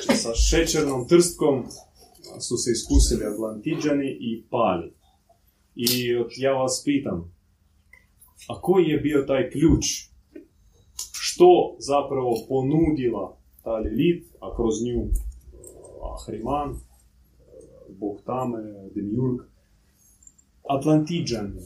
Znači, 0.05 0.21
sa 0.23 0.35
šećernom 0.35 1.09
trstkom 1.09 1.67
su 2.41 2.57
se 2.57 2.71
iskusili 2.71 3.25
Atlantiđani 3.25 4.17
i 4.21 4.45
pali. 4.51 4.93
I 5.75 5.89
ja 6.37 6.53
vas 6.53 6.83
pitam, 6.85 7.35
a 8.49 8.61
koji 8.61 8.85
je 8.85 9.01
bio 9.01 9.25
taj 9.27 9.51
ključ? 9.51 9.85
Što 11.13 11.77
zapravo 11.79 12.35
ponudila 12.49 13.39
ta 13.63 13.77
Lilith, 13.77 14.27
a 14.41 14.57
kroz 14.57 14.75
nju 14.87 15.01
uh, 15.03 15.11
Ahriman, 16.15 16.71
uh, 16.71 16.79
Bog 17.89 18.21
Tame, 18.27 18.63
Demiurg, 18.95 19.41
Atlantiđani. 20.69 21.63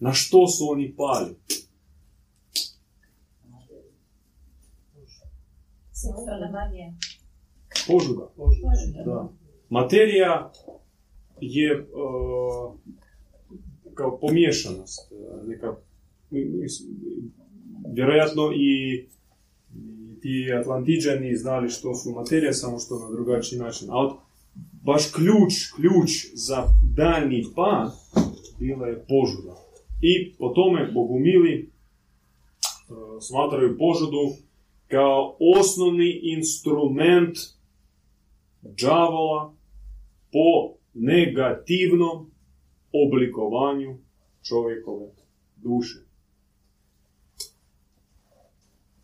Na 0.00 0.12
što 0.12 0.48
su 0.48 0.64
oni 0.70 0.94
pali? 0.96 1.36
Magija. 6.52 6.92
Požuda. 7.86 8.32
Požuda. 8.36 9.02
Da. 9.04 9.28
Materija 9.68 10.52
je 11.40 11.80
uh, 11.80 12.74
kao 13.94 14.18
pomiješanost. 14.20 15.12
uh, 15.12 15.48
Neka, 15.48 15.76
vjerojatno 17.94 18.52
i, 18.52 18.94
i 19.74 20.20
ti 20.20 20.52
Atlantiđani 20.60 21.36
znali 21.36 21.68
što 21.68 21.94
su 21.94 22.12
materija, 22.12 22.52
samo 22.52 22.78
što 22.78 22.98
na 22.98 23.10
drugačiji 23.10 23.58
način. 23.58 23.90
A 23.90 23.98
od, 23.98 24.12
baš 24.82 25.12
ključ, 25.12 25.52
ključ 25.76 26.10
za 26.34 26.68
daljnji 26.96 27.44
pad 27.54 27.92
bila 28.58 28.86
je 28.86 29.04
požuda. 29.08 29.56
I 30.00 30.32
po 30.38 30.48
tome 30.48 30.90
bogumili 30.94 31.70
uh, 32.88 32.96
smatraju 33.20 33.78
požudu 33.78 34.36
kao 34.88 35.36
osnovni 35.58 36.20
instrument 36.22 37.36
đavola 38.80 39.54
po 40.32 40.76
negativnom 40.94 42.30
oblikovanju 42.92 43.98
čovjekove 44.42 45.10
duše. 45.56 45.98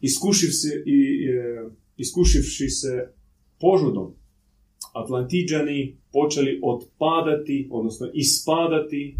Iskušiv 0.00 0.48
se, 0.48 0.83
i, 0.87 1.28
e, 1.28 1.70
iskušivši 1.96 2.68
se 2.68 3.12
požudom, 3.61 4.14
Atlantiđani 4.92 5.96
počeli 6.12 6.61
otpadati, 6.62 7.68
odnosno 7.70 8.11
ispadati 8.14 9.16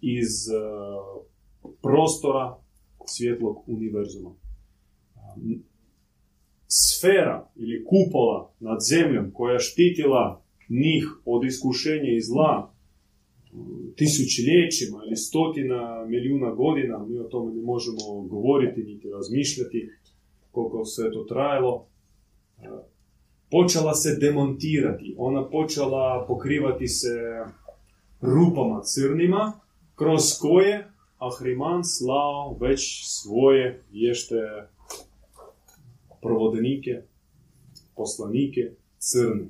iz 0.00 0.48
e, 0.48 0.52
prostora 1.82 2.58
svjetlog 3.06 3.56
univerzuma. 3.66 4.34
Sfera 6.68 7.48
ili 7.56 7.84
kupola 7.84 8.52
nad 8.60 8.78
zemljom 8.90 9.30
koja 9.32 9.58
štitila 9.58 10.42
njih 10.68 11.04
od 11.24 11.44
iskušenja 11.44 12.12
i 12.16 12.20
zla 12.20 12.72
tisućljećima 13.96 14.98
ili 15.06 15.16
stotina 15.16 16.04
milijuna 16.06 16.50
godina, 16.50 17.06
mi 17.08 17.18
o 17.18 17.24
tome 17.24 17.54
ne 17.54 17.62
možemo 17.62 18.22
govoriti 18.28 18.80
niti 18.80 19.10
razmišljati 19.10 19.90
koliko 20.50 20.84
se 20.84 21.10
to 21.12 21.24
trajalo, 21.24 21.86
e, 22.58 22.68
počela 23.50 23.94
se 23.94 24.16
demontirati. 24.20 25.14
Ona 25.18 25.48
počela 25.48 26.24
pokrivati 26.28 26.88
se 26.88 27.14
rupama 28.20 28.80
crnima, 28.82 29.52
kroz 29.94 30.22
koje 30.40 30.90
Ahriman 31.18 31.84
slao 31.84 32.56
već 32.60 33.04
svoje 33.06 33.84
vješte 33.90 34.36
provodnike, 36.22 37.02
poslanike 37.96 38.70
crne. 38.98 39.46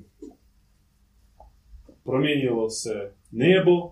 Promijenilo 2.03 2.69
se 2.69 3.11
nebo 3.31 3.91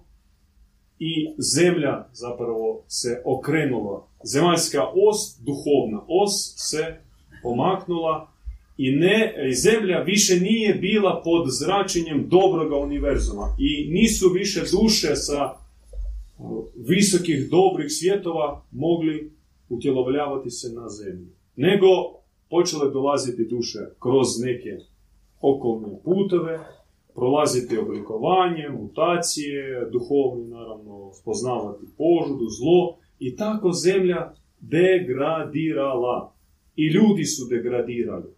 i 0.99 1.33
zemlja 1.37 2.07
zapravo 2.13 2.83
se 2.87 3.21
okrenula. 3.25 4.07
Zemaljska 4.23 4.81
os, 4.83 5.39
duhovna 5.39 6.05
os, 6.07 6.53
se 6.55 6.95
pomaknula 7.43 8.31
i 8.77 8.91
ne, 8.91 9.33
zemlja 9.63 9.99
više 9.99 10.39
nije 10.39 10.73
bila 10.73 11.21
pod 11.23 11.45
zračenjem 11.59 12.29
dobroga 12.29 12.75
univerzuma 12.75 13.55
i 13.59 13.91
nisu 13.91 14.29
više 14.29 14.61
duše 14.71 15.15
sa 15.15 15.53
visokih 16.75 17.49
dobrih 17.49 17.87
svjetova 17.89 18.65
mogli 18.71 19.31
utjelovljavati 19.69 20.49
se 20.49 20.69
na 20.69 20.89
zemlju. 20.89 21.27
Nego 21.55 21.87
počele 22.49 22.91
dolaziti 22.91 23.47
duše 23.49 23.79
kroz 23.99 24.27
neke 24.43 24.77
okolne 25.41 25.99
putove, 26.03 26.59
prolaziti 27.15 27.77
oblikovanje, 27.77 28.69
mutacije, 28.69 29.89
duhovni 29.91 30.47
naravno 30.47 31.13
spoznavati 31.13 31.85
požudu, 31.97 32.45
zlo 32.49 32.97
i 33.19 33.35
tako 33.35 33.71
zemlja 33.71 34.33
degradirala. 34.59 36.35
I 36.75 36.87
ljudi 36.87 37.25
su 37.25 37.47
degradirali. 37.49 38.29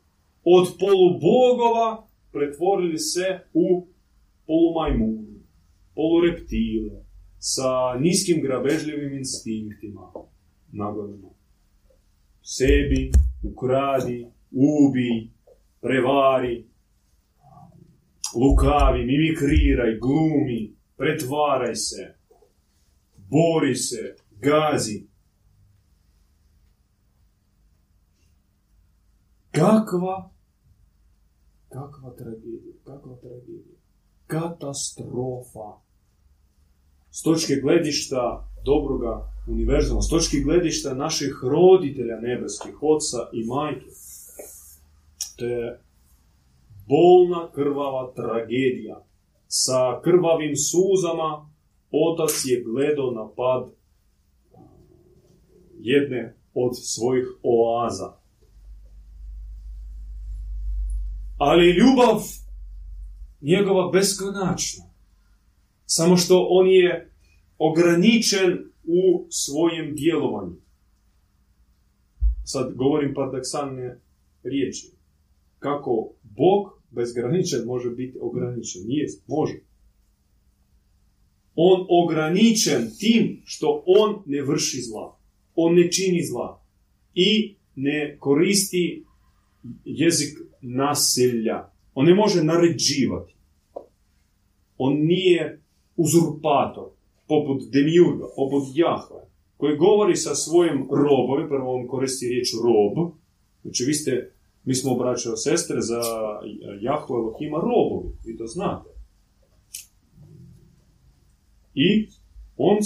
Od 0.43 0.67
polubogova 0.79 2.07
pretvorili 2.31 2.97
se 2.97 3.39
u 3.53 3.87
polumajmune, 4.47 5.39
polureptile, 5.95 7.03
sa 7.39 7.99
niskim 7.99 8.41
grabežljivim 8.41 9.17
instinktima. 9.17 10.11
Nagodno. 10.71 11.29
Sebi, 12.41 13.11
ukradi, 13.51 14.27
ubi, 14.51 15.31
prevari, 15.81 16.65
lukavi, 18.35 19.05
mimikriraj, 19.05 19.99
glumi, 19.99 20.75
pretvaraj 20.97 21.75
se, 21.75 22.15
bori 23.29 23.75
se, 23.75 24.15
gazi. 24.31 25.07
Kakva, 29.51 30.29
kakva 31.69 32.13
tragedija, 32.17 32.75
kakva 32.83 33.15
tragedija, 33.15 33.77
katastrofa. 34.27 35.69
S 37.11 37.23
točke 37.23 37.55
gledišta 37.61 38.49
dobroga 38.67 39.13
univerzuma, 39.47 40.01
s 40.01 40.09
točke 40.09 40.37
gledišta 40.37 40.93
naših 40.93 41.33
roditelja 41.43 42.19
nebeskih, 42.21 42.83
oca 42.83 43.29
i 43.33 43.45
majke, 43.45 43.89
to 45.37 45.45
je 45.45 45.79
bolna 46.87 47.51
krvava 47.51 48.13
tragedija. 48.15 49.03
Sa 49.47 50.01
krvavim 50.03 50.55
suzama 50.55 51.49
otac 51.91 52.31
je 52.45 52.63
gledao 52.63 53.11
na 53.11 53.29
pad 53.35 53.69
jedne 55.79 56.35
od 56.53 56.71
svojih 56.83 57.27
oaza. 57.43 58.13
Ali 61.37 61.71
ljubav 61.71 62.21
njegova 63.41 63.91
beskonačna. 63.91 64.83
Samo 65.85 66.17
što 66.17 66.47
on 66.49 66.67
je 66.67 67.11
ograničen 67.57 68.71
u 68.83 69.27
svojem 69.29 69.95
djelovanju. 69.95 70.55
Sad 72.43 72.73
govorim 72.75 73.13
paradoksalne 73.13 73.99
riječi. 74.43 74.91
Kako 75.59 76.13
Bog 76.23 76.81
bezgraničen 76.91 77.65
može 77.65 77.89
biti 77.89 78.17
ograničen? 78.21 78.81
Jest, 78.87 79.27
može. 79.27 79.59
On 81.55 81.85
ograničen 81.89 82.89
tim 82.99 83.41
što 83.45 83.83
on 83.85 84.23
ne 84.25 84.41
vrši 84.41 84.81
zla. 84.81 85.19
On 85.55 85.75
ne 85.75 85.91
čini 85.91 86.25
zla. 86.25 86.63
I 87.13 87.55
ne 87.75 88.17
koristi 88.19 89.05
jezik 89.85 90.37
nasilja. 90.61 91.71
On 91.93 92.05
ne 92.05 92.15
može 92.15 92.43
naređivati. 92.43 93.35
On 94.77 94.93
nije 95.05 95.61
uzurpator, 95.95 96.89
poput 97.27 97.61
Demiurga, 97.71 98.25
poput 98.35 98.63
Jahve, 98.75 99.21
koji 99.57 99.77
govori 99.77 100.15
sa 100.15 100.35
svojim 100.35 100.87
robom, 100.91 101.49
prvo 101.49 101.75
on 101.75 101.87
koristi 101.87 102.27
riječ 102.27 102.47
rob, 102.63 103.11
znači 103.61 103.83
vi 103.83 103.93
ste, 103.93 104.31
mi 104.63 104.75
smo 104.75 104.91
obraćao 104.91 105.37
sestre 105.37 105.81
za 105.81 106.01
Jahve 106.81 107.15
Elohima 107.15 107.57
robovi, 107.57 108.09
vi 108.25 108.37
to 108.37 108.47
znate. 108.47 108.89
I 111.73 112.07
on 112.57 112.77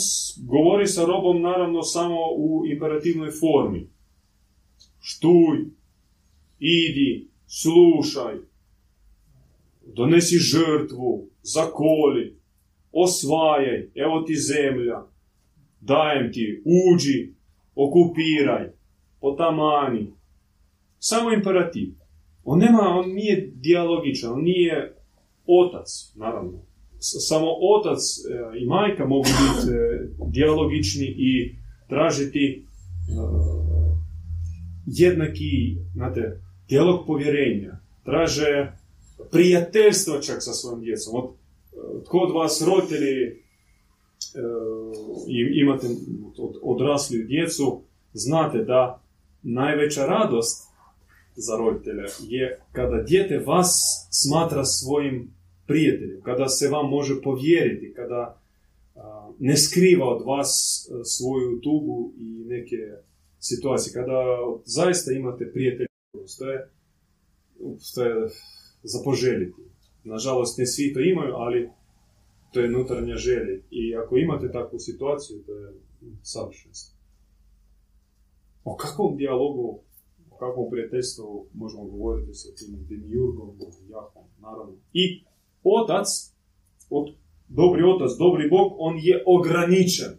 govori 0.47 0.87
sa 0.87 1.05
robom 1.05 1.41
naravno 1.41 1.81
samo 1.83 2.17
u 2.37 2.63
imperativnoj 2.65 3.31
formi. 3.31 3.89
Štuj, 4.99 5.57
idi, 6.59 7.29
slušaj, 7.47 8.35
donesi 9.95 10.37
žrtvu, 10.37 11.27
zakoli, 11.41 12.40
osvajaj, 12.91 13.89
evo 13.95 14.21
ti 14.21 14.35
zemlja, 14.35 15.03
dajem 15.81 16.33
ti, 16.33 16.63
uđi, 16.65 17.33
okupiraj, 17.75 18.71
potamani. 19.21 20.13
Samo 20.99 21.33
imperativ. 21.33 21.89
On 22.43 22.59
nema, 22.59 22.81
on 22.81 23.13
nije 23.13 23.51
dijalogičan, 23.53 24.33
on 24.33 24.43
nije 24.43 24.95
otac, 25.45 26.13
naravno. 26.15 26.59
Samo 26.99 27.47
otac 27.75 27.99
e, 27.99 28.59
i 28.59 28.65
majka 28.65 29.05
mogu 29.05 29.23
biti 29.23 29.73
e, 29.73 30.07
dijalogični 30.31 31.05
i 31.05 31.55
tražiti 31.89 32.45
e, 32.47 32.61
jednaki, 34.85 35.77
znate, 35.93 36.41
dijalog 36.69 37.07
povjerenja. 37.07 37.79
Traže 38.05 38.71
prijateljstvo 39.31 40.19
čak 40.19 40.37
sa 40.39 40.53
svojom 40.53 40.81
djecom. 40.81 41.15
Od, 41.15 41.29
tko 42.05 42.17
od 42.17 42.33
vas 42.35 42.61
roditelji 42.67 43.21
e, 43.23 43.31
i- 45.27 45.59
imate 45.61 45.87
od, 46.37 46.55
odraslu 46.61 47.17
djecu, 47.27 47.81
znate 48.13 48.57
da 48.57 49.03
najveća 49.43 50.05
radost 50.05 50.67
za 51.35 51.57
roditelja 51.57 52.03
je 52.19 52.59
kada 52.71 53.03
dijete 53.03 53.37
vas 53.37 53.71
smatra 54.11 54.65
svojim 54.65 55.33
prijateljem, 55.67 56.21
kada 56.21 56.47
se 56.49 56.67
vam 56.69 56.89
može 56.89 57.21
povjeriti, 57.21 57.93
kada 57.95 58.37
ne 59.39 59.57
skriva 59.57 60.07
od 60.15 60.23
vas 60.25 60.49
a, 60.91 61.03
svoju 61.03 61.59
tugu 61.61 62.13
i 62.17 62.23
neke 62.45 62.75
situacije, 63.39 63.93
kada 63.93 64.21
zaista 64.65 65.11
imate 65.11 65.51
prijatelja, 65.53 65.87
to 66.39 66.51
je, 66.51 66.69
to 67.95 68.03
je 68.03 68.29
za 68.83 68.99
poželjeti. 69.03 69.61
Nažalost, 70.03 70.57
ne 70.57 70.65
svi 70.65 70.93
to 70.93 70.99
imaju, 70.99 71.33
ali 71.35 71.69
to 72.51 72.59
je 72.59 72.75
unutarnja 72.75 73.15
želja. 73.15 73.59
I 73.71 73.95
ako 73.95 74.17
imate 74.17 74.51
takvu 74.51 74.79
situaciju, 74.79 75.43
to 75.45 75.53
je 75.53 75.73
savršenstvo. 76.21 76.97
O 78.63 78.75
kakvom 78.75 79.17
dijalogu, 79.17 79.79
o 80.31 80.35
kakvom 80.37 80.69
prijateljstvu 80.71 81.45
možemo 81.53 81.83
govoriti 81.83 82.33
sa 82.33 82.55
tim 82.55 82.85
Demiurgom, 82.89 83.49
Jahom, 83.89 84.23
naravno. 84.39 84.73
I 84.93 85.23
otac, 85.63 86.07
od, 86.89 87.15
dobri 87.47 87.83
otac, 87.83 88.11
dobri 88.19 88.49
Bog, 88.49 88.73
on 88.77 88.97
je 88.97 89.23
ograničen. 89.25 90.13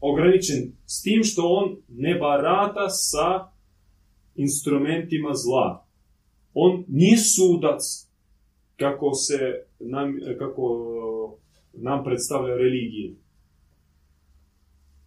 Ograničen 0.00 0.72
s 0.86 1.02
tim 1.02 1.24
što 1.24 1.42
on 1.42 1.76
ne 1.88 2.18
barata 2.18 2.88
sa 2.88 3.52
instrumentima 4.34 5.34
zla. 5.34 5.86
On 6.54 6.84
nije 6.88 7.18
sudac, 7.18 7.82
kako 8.76 9.14
se 9.14 9.38
nam, 9.78 10.18
kako 10.38 10.62
nam 11.72 12.04
predstavlja 12.04 12.56
religije. 12.56 13.14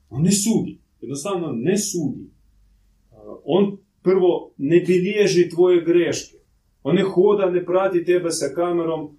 On 0.10 0.22
ne 0.22 0.32
sudi. 0.32 0.80
Jednostavno 1.02 1.52
ne 1.52 1.78
sudi. 1.78 2.30
On 3.46 3.78
prvo 4.02 4.54
ne 4.58 4.80
bilježi 4.80 5.50
tvoje 5.50 5.84
greške. 5.86 6.38
On 6.84 6.96
ne 6.96 7.04
hoda, 7.04 7.50
ne 7.50 7.66
prati 7.66 8.06
tebe 8.06 8.32
sa 8.32 8.56
kamerom 8.56 9.18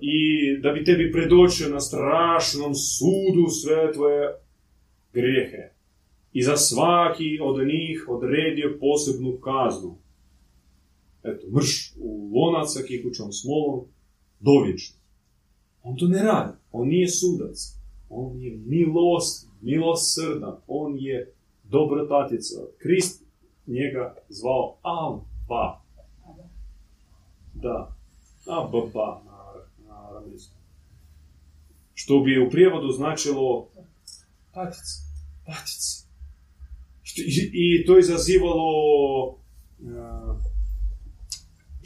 i 0.00 0.18
da 0.62 0.72
bi 0.72 0.84
tebi 0.84 1.12
predočio 1.12 1.68
na 1.68 1.80
strašnom 1.80 2.74
sudu 2.74 3.46
sve 3.50 3.92
tvoje 3.92 4.34
grehe. 5.12 5.72
I 6.32 6.42
za 6.42 6.56
svaki 6.56 7.38
od 7.42 7.66
njih 7.66 8.04
odredio 8.08 8.78
posebnu 8.80 9.38
kaznu. 9.40 9.98
Eto, 11.24 11.46
mrš 11.56 11.94
u 12.00 12.30
lonac 12.34 12.68
sa 12.68 12.82
kikućom 12.82 13.32
smolom, 13.32 13.84
dovječno. 14.40 14.95
On 15.86 15.96
to 15.96 16.08
ne 16.08 16.22
radi. 16.22 16.52
On 16.72 16.88
nije 16.88 17.08
sudac. 17.08 17.78
On 18.08 18.40
je 18.40 18.56
milost, 18.56 19.48
milosrdan. 19.60 20.56
On 20.66 20.98
je 20.98 21.32
dobrotatica. 21.64 22.54
Krist 22.78 23.24
njega 23.66 24.14
zvao 24.28 24.76
Abba. 24.82 25.80
Da. 27.54 27.96
Abba 28.46 29.22
na. 29.24 29.36
Što 31.94 32.20
bi 32.20 32.46
u 32.46 32.50
prijevodu 32.50 32.92
značilo 32.92 33.68
tatica. 34.54 35.02
Tatica. 35.44 36.06
I, 37.16 37.50
I 37.52 37.86
to 37.86 37.98
izazivalo 37.98 38.70
a, 39.98 40.36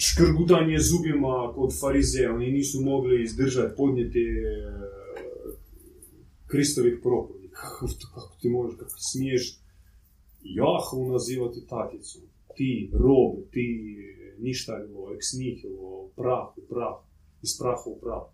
škrgutanje 0.07 0.79
zubima 0.79 1.53
kod 1.55 1.71
farizeja. 1.81 2.35
Oni 2.35 2.53
nisu 2.53 2.81
mogli 2.81 3.23
izdržati, 3.23 3.77
podnijeti 3.77 4.19
e, 4.19 4.43
Kristovih 6.47 6.99
propovjedi. 7.03 7.49
Kako, 7.53 7.87
kako 8.15 8.37
ti 8.41 8.49
možeš, 8.49 8.79
kako 8.79 8.99
smiješ 9.13 9.45
Jahvu 10.43 11.13
nazivati 11.13 11.67
taticom? 11.69 12.23
Ti, 12.57 12.91
rob, 12.95 13.33
ti, 13.51 13.67
ništavilo, 14.39 15.15
ex 15.15 15.25
nihilo, 15.39 16.09
prah 16.17 16.59
u 16.59 16.63
prah, 16.69 16.97
iz 17.43 17.51
praha 17.59 17.87
u 17.87 18.01
prah. 18.01 18.25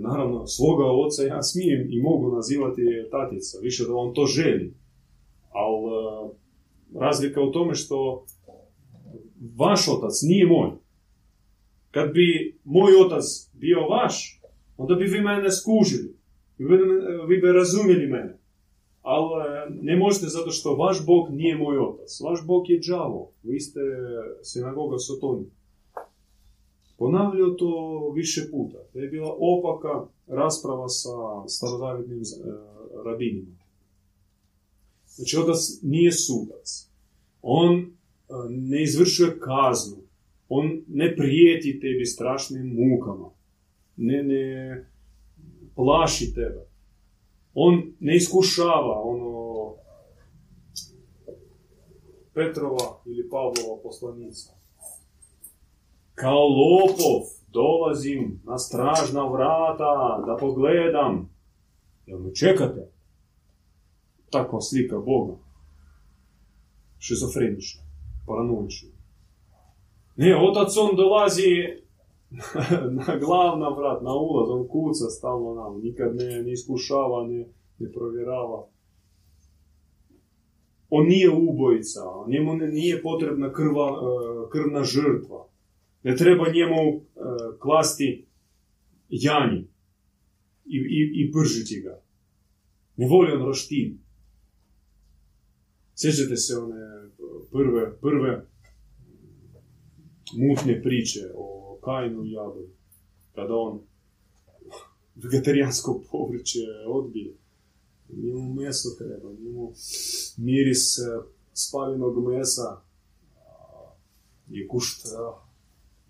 Naravno, 0.00 0.46
svoga 0.46 0.84
oca 0.84 1.22
ja 1.22 1.42
smijem 1.42 1.88
i 1.90 2.02
mogu 2.02 2.34
nazivati 2.36 2.82
tatica, 3.10 3.58
više 3.62 3.84
da 3.84 3.94
on 3.94 4.14
to 4.14 4.26
želi. 4.26 4.74
Ali 5.50 5.82
razlika 6.94 7.40
u 7.42 7.52
tome 7.52 7.74
što 7.74 8.24
vaš 9.56 9.88
otac 9.88 10.22
nije 10.22 10.46
moj. 10.46 10.70
Kad 11.90 12.12
bi 12.12 12.58
moj 12.64 12.92
otac 13.06 13.24
bio 13.52 13.80
vaš, 13.88 14.40
onda 14.76 14.94
bi 14.94 15.04
vi 15.04 15.20
mene 15.20 15.50
skužili. 15.50 16.16
Vi 16.58 16.76
vi 17.28 17.36
bi 17.36 17.52
razumjeli 17.52 18.06
mene. 18.06 18.38
Ali 19.02 19.28
ne 19.82 19.96
možete 19.96 20.26
zato 20.26 20.50
što 20.50 20.74
vaš 20.74 21.06
Bog 21.06 21.30
nije 21.30 21.56
moj 21.56 21.78
otac. 21.78 22.20
Vaš 22.20 22.46
Bog 22.46 22.70
je 22.70 22.80
đavo. 22.88 23.30
Vi 23.42 23.60
ste 23.60 23.80
sinagoga 24.42 24.98
Sotoni. 24.98 25.46
Ponavljao 26.98 27.50
to 27.50 27.72
više 28.14 28.50
puta. 28.50 28.78
To 28.92 28.98
je 28.98 29.08
bila 29.08 29.36
opaka 29.38 30.06
rasprava 30.26 30.88
sa 30.88 31.10
starodavitnim 31.48 32.20
e, 32.20 32.24
rabinima. 33.04 33.56
Znači, 35.06 35.36
otac 35.38 35.58
nije 35.82 36.12
sudac. 36.12 36.88
On 37.42 37.78
e, 37.78 37.90
ne 38.48 38.82
izvršuje 38.82 39.38
kaznu. 39.38 39.96
On 40.48 40.82
ne 40.88 41.16
prijeti 41.16 41.80
tebi 41.80 42.06
strašnim 42.06 42.66
mukama. 42.66 43.30
Ne, 43.96 44.22
ne 44.22 44.44
plaši 45.74 46.34
tebe. 46.34 46.66
On 47.54 47.82
ne 48.00 48.16
iskušava 48.16 49.02
ono 49.02 49.42
Petrova 52.34 53.02
ili 53.06 53.28
Pavlova 53.30 53.82
poslanica. 53.82 54.50
Kao 56.14 56.48
lopov 56.48 57.28
dolazim 57.48 58.40
na 58.44 58.58
stražna 58.58 59.28
vrata 59.28 60.22
da 60.26 60.36
pogledam. 60.40 61.30
Jel 62.06 62.18
me 62.18 62.34
čekate? 62.34 62.90
Takva 64.30 64.60
slika 64.60 64.98
Boga. 64.98 65.36
Šizofrenična, 66.98 67.81
paranoična. 68.26 68.88
Ne, 70.16 70.36
otac 70.36 70.76
on 70.76 70.96
dolazi 70.96 71.82
na 72.90 73.16
glavna 73.18 73.68
vrat, 73.68 74.02
na 74.02 74.14
ulaz, 74.14 74.50
on 74.50 74.68
kuca 74.68 75.10
stalno 75.10 75.54
nam, 75.54 75.80
nikad 75.82 76.16
ne, 76.16 76.42
ne 76.42 76.52
iskušava, 76.52 77.26
ne, 77.26 77.46
ne 77.78 77.92
provjerava. 77.92 78.66
On 80.90 81.06
nije 81.06 81.30
ubojica, 81.30 82.00
njemu 82.28 82.54
ne- 82.54 82.68
nije 82.68 83.02
potrebna 83.02 83.52
krva, 83.52 83.88
e, 83.88 84.50
krvna 84.50 84.84
žrtva. 84.84 85.48
Ne 86.02 86.16
treba 86.16 86.52
njemu 86.52 86.96
e, 86.96 87.00
klasti 87.58 88.26
janji 89.08 89.68
i, 90.64 90.76
i, 90.76 91.12
i 91.14 91.32
pržiti 91.32 91.80
ga. 91.80 92.00
Ne 92.96 93.06
voli 93.08 93.32
on 93.32 93.46
roštilj. 93.46 93.96
Sjećate 95.94 96.36
se 96.36 96.58
one 96.58 97.01
prve, 97.52 97.96
prve 98.00 98.46
mutne 100.36 100.82
priče 100.82 101.20
o 101.34 101.78
Kainu 101.84 102.24
i 102.24 102.36
Abelu. 102.38 102.68
Kada 103.34 103.54
on 103.54 103.80
vegetarijansko 105.14 106.02
povrće 106.10 106.58
odbije. 106.86 107.34
Njemu 108.08 108.54
meso 108.54 108.88
treba, 108.98 109.32
njemu 109.32 109.72
miris 110.36 110.98
e, 110.98 111.02
spaljenog 111.52 112.28
mesa 112.28 112.80
i 114.50 114.68
kušta. 114.68 115.08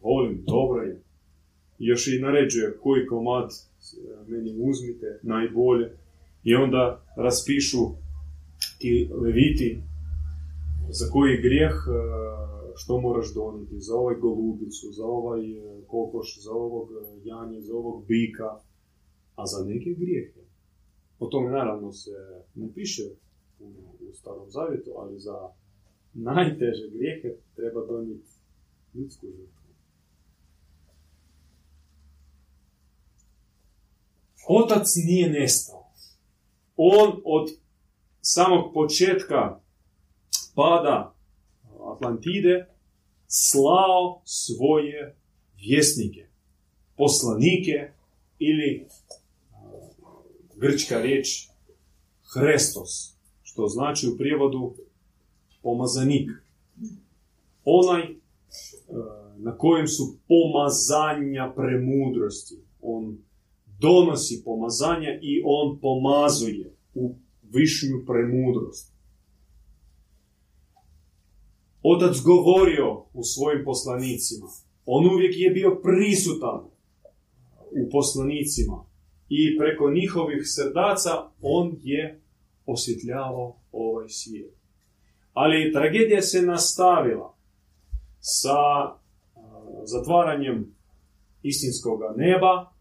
Volim, 0.00 0.44
dobro 0.46 0.82
je. 0.82 1.02
Još 1.78 2.08
i 2.08 2.20
naređuje 2.20 2.78
koji 2.82 3.06
komad 3.06 3.50
e, 3.50 3.54
meni 4.28 4.54
uzmite, 4.58 5.20
najbolje. 5.22 5.96
I 6.44 6.54
onda 6.54 7.04
raspišu 7.16 7.78
ti 8.78 9.10
leviti 9.22 9.82
za 10.98 11.06
koji 11.12 11.42
grijeh 11.42 11.74
što 12.74 13.00
moraš 13.00 13.34
donijeti, 13.34 13.80
za 13.80 13.94
ovaj 13.94 14.16
golubicu, 14.16 14.86
za 14.92 15.04
ovaj 15.04 15.40
kokoš, 15.86 16.38
za 16.44 16.52
ovog 16.52 16.88
janje, 17.24 17.60
za 17.60 17.74
ovog 17.74 18.06
bika, 18.06 18.60
a 19.36 19.46
za 19.46 19.64
neke 19.64 19.90
grijehe. 20.00 20.40
O 21.18 21.26
tome 21.26 21.50
naravno 21.50 21.92
se 21.92 22.10
ne 22.54 22.72
piše 22.74 23.02
puno 23.58 23.78
u 24.10 24.12
starom 24.12 24.50
zavjetu, 24.50 24.90
ali 24.96 25.20
za 25.20 25.36
najteže 26.14 26.90
grijehe 26.94 27.28
treba 27.56 27.86
donijeti 27.86 28.30
ljudsku 28.94 29.26
žrtvu. 29.26 29.62
Otac 34.48 34.86
nije 35.06 35.30
nestao. 35.30 35.84
On 36.76 37.20
od 37.24 37.50
samog 38.20 38.74
početka 38.74 39.61
pada 40.54 41.14
Atlantide 41.94 42.66
slao 43.26 44.22
svoje 44.24 45.16
vjesnike, 45.56 46.26
poslanike 46.96 47.90
ili 48.38 48.86
grčka 50.56 51.00
riječ 51.00 51.48
Hrestos, 52.34 53.16
što 53.42 53.68
znači 53.68 54.08
u 54.08 54.16
prijevodu 54.18 54.74
pomazanik. 55.62 56.30
Onaj 57.64 58.02
na 59.36 59.56
kojem 59.58 59.86
su 59.86 60.16
pomazanja 60.28 61.52
premudrosti. 61.56 62.56
On 62.80 63.18
donosi 63.80 64.42
pomazanja 64.44 65.18
i 65.22 65.42
on 65.44 65.78
pomazuje 65.80 66.76
u 66.94 67.14
višnju 67.42 68.04
premudrost. 68.06 68.91
Otac 71.82 72.16
govorio 72.24 73.04
u 73.12 73.22
svojim 73.22 73.64
poslanicima. 73.64 74.46
On 74.86 75.06
uvijek 75.14 75.34
je 75.36 75.50
bio 75.50 75.80
prisutan 75.82 76.60
u 77.70 77.90
poslanicima 77.90 78.84
i 79.28 79.58
preko 79.58 79.90
njihovih 79.90 80.42
srdaca 80.44 81.10
on 81.42 81.76
je 81.82 82.20
osvjetljavao 82.66 83.56
ovaj 83.72 84.08
svijet. 84.08 84.54
Ali 85.32 85.72
tragedija 85.72 86.22
se 86.22 86.42
nastavila 86.42 87.36
sa 88.20 88.58
zatvaranjem 89.84 90.74
istinskog 91.42 92.00
neba. 92.16 92.72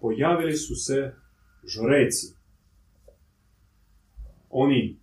Pojavili 0.00 0.56
su 0.56 0.74
se 0.74 1.14
žreci. 1.66 2.34
Oni 4.50 5.00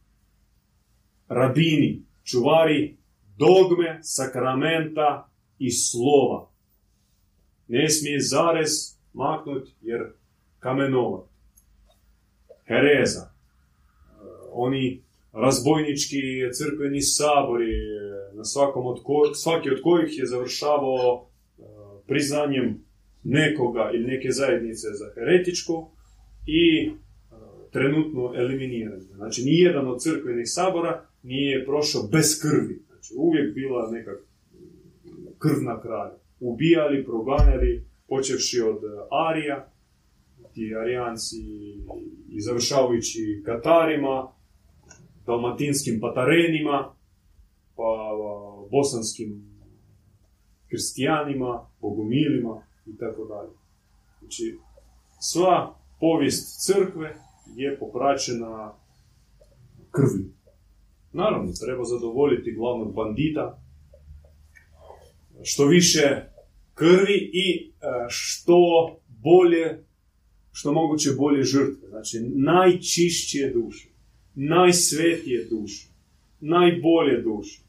rabini, 1.28 2.06
čuvari 2.32 2.98
dogme, 3.38 4.00
sakramenta 4.02 5.30
i 5.60 5.72
slova. 5.72 6.52
Ne 7.68 7.89
smije 7.89 8.20
zarez 8.22 8.70
maknut 9.13 9.70
jer 9.82 10.02
kamenovat. 10.60 11.26
Hereza. 12.68 13.32
Oni 14.52 15.04
razbojnički 15.34 16.22
crkveni 16.58 17.02
sabori, 17.02 17.72
na 18.34 18.44
svakom 18.44 18.86
od 18.86 19.00
ko, 19.04 19.34
svaki 19.34 19.70
od 19.70 19.82
kojih 19.84 20.20
je 20.20 20.26
završavao 20.26 21.28
e, 21.28 21.62
priznanjem 22.08 22.86
nekoga 23.24 23.92
ili 23.94 24.06
neke 24.08 24.32
zajednice 24.32 24.88
za 25.00 25.12
heretičku 25.15 25.92
i 26.48 26.88
e, 26.88 26.92
trenutno 27.72 28.34
eliminiranje. 28.36 29.02
Znači, 29.15 29.44
nijedan 29.44 29.88
od 29.88 30.02
crkvenih 30.02 30.46
sabora 30.46 31.09
nije 31.23 31.65
prošao 31.65 32.01
bez 32.12 32.41
krvi. 32.41 32.86
Znači, 32.88 33.13
uvijek 33.17 33.55
bila 33.55 33.91
neka 33.91 34.12
krv 35.39 35.63
na 35.63 35.82
kraju. 35.82 36.12
Ubijali, 36.39 37.05
proganjali, 37.05 37.86
počevši 38.08 38.62
od 38.62 38.84
e, 38.84 38.88
Arija, 39.29 39.71
ti 40.53 40.75
Arijanci 40.82 41.38
i 42.29 42.41
završavajući 42.41 43.43
Katarima, 43.45 44.32
dalmatinskim 45.25 45.99
patarenima, 46.01 46.95
pa 47.75 47.84
a, 47.84 48.67
bosanskim 48.71 49.49
kristijanima, 50.67 51.67
bogumilima 51.82 52.63
i 52.86 52.97
tako 52.97 53.25
dalje. 53.25 53.53
Znači, 54.19 54.58
sva 55.19 55.75
povijest 55.99 56.65
crkve 56.65 57.15
je 57.55 57.79
popraćena 57.79 58.73
krvi. 59.91 60.38
Naravno, 61.13 61.52
treba 61.65 61.84
zadovoljiti 61.84 62.52
glavnog 62.52 62.93
bandita, 62.93 63.62
što 65.43 65.65
više 65.65 66.30
krvi 66.74 67.32
i 67.34 67.72
e, 67.72 67.86
što 68.10 68.60
bolje, 69.08 69.84
što 70.52 70.74
moguće 70.74 71.10
bolje 71.17 71.43
žrtve. 71.43 71.89
Znači, 71.89 72.17
najčišćije 72.36 73.54
duše, 73.54 73.89
najsvetije 74.36 75.48
duše, 75.50 75.88
najbolje 76.39 77.22
duše. 77.22 77.62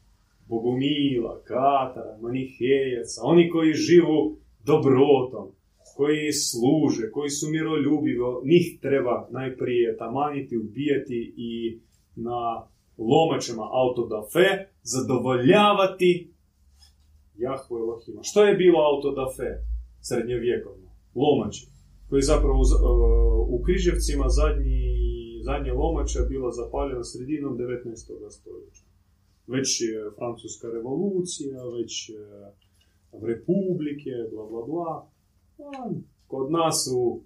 Bogomila, 0.47 1.41
Katara, 1.43 2.17
Manihejaca, 2.21 3.21
oni 3.23 3.49
koji 3.49 3.73
živu 3.73 4.37
dobrotom, 4.65 5.47
koji 5.95 6.31
služe, 6.31 7.11
koji 7.11 7.29
su 7.29 7.49
miroljubivi, 7.49 8.19
njih 8.45 8.79
treba 8.81 9.27
najprije 9.31 9.97
tamaniti, 9.97 10.57
ubijati 10.57 11.33
i 11.37 11.79
na 12.15 12.67
lomačima 12.97 13.69
auto 13.71 14.07
da 14.07 14.27
fe 14.33 14.47
zadovoljavati 14.83 16.31
Jahvu 17.35 17.77
Elohima. 17.77 18.23
Što 18.23 18.45
je 18.45 18.55
bilo 18.55 18.79
auto 18.89 19.11
da 19.11 19.25
fe 19.37 19.49
srednjovjekovno? 20.01 20.87
Lomači. 21.15 21.67
Koji 22.09 22.21
zapravo 22.21 22.59
uh, 22.59 23.47
u 23.55 23.63
Križevcima 23.65 24.25
zadnji, 24.29 24.81
zadnje 25.43 25.71
lomača 25.71 26.19
bila 26.29 26.51
zapaljena 26.51 27.03
sredinom 27.03 27.57
19. 27.57 27.95
stoljeća. 28.29 28.83
Već 29.47 29.81
je 29.81 30.11
Francuska 30.17 30.67
revolucija, 30.67 31.57
već 31.77 32.09
je 32.09 32.25
republike, 33.29 34.13
bla 34.31 34.45
bla 34.51 34.61
bla. 34.65 35.09
A 35.57 35.89
kod 36.27 36.51
nas 36.51 36.89
u 36.95 37.21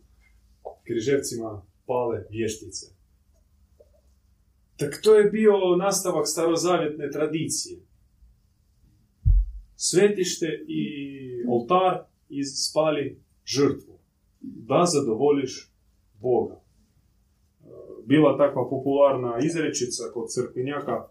Križevcima 0.83 1.61
pale 1.85 2.25
vještice. 2.29 2.94
Tak 4.77 5.01
to 5.03 5.15
je 5.15 5.29
bio 5.29 5.75
nastavak 5.75 6.27
starozavjetne 6.27 7.09
tradicije. 7.09 7.79
Svetište 9.75 10.45
i 10.67 10.85
oltar 11.47 12.03
spali 12.69 13.21
žrtvu. 13.45 13.99
Da 14.41 14.83
zadovoljiš 14.85 15.71
Boga. 16.21 16.61
Bila 18.05 18.37
takva 18.37 18.69
popularna 18.69 19.37
izrečica 19.45 20.03
kod 20.13 20.29
crkvenjaka 20.29 21.07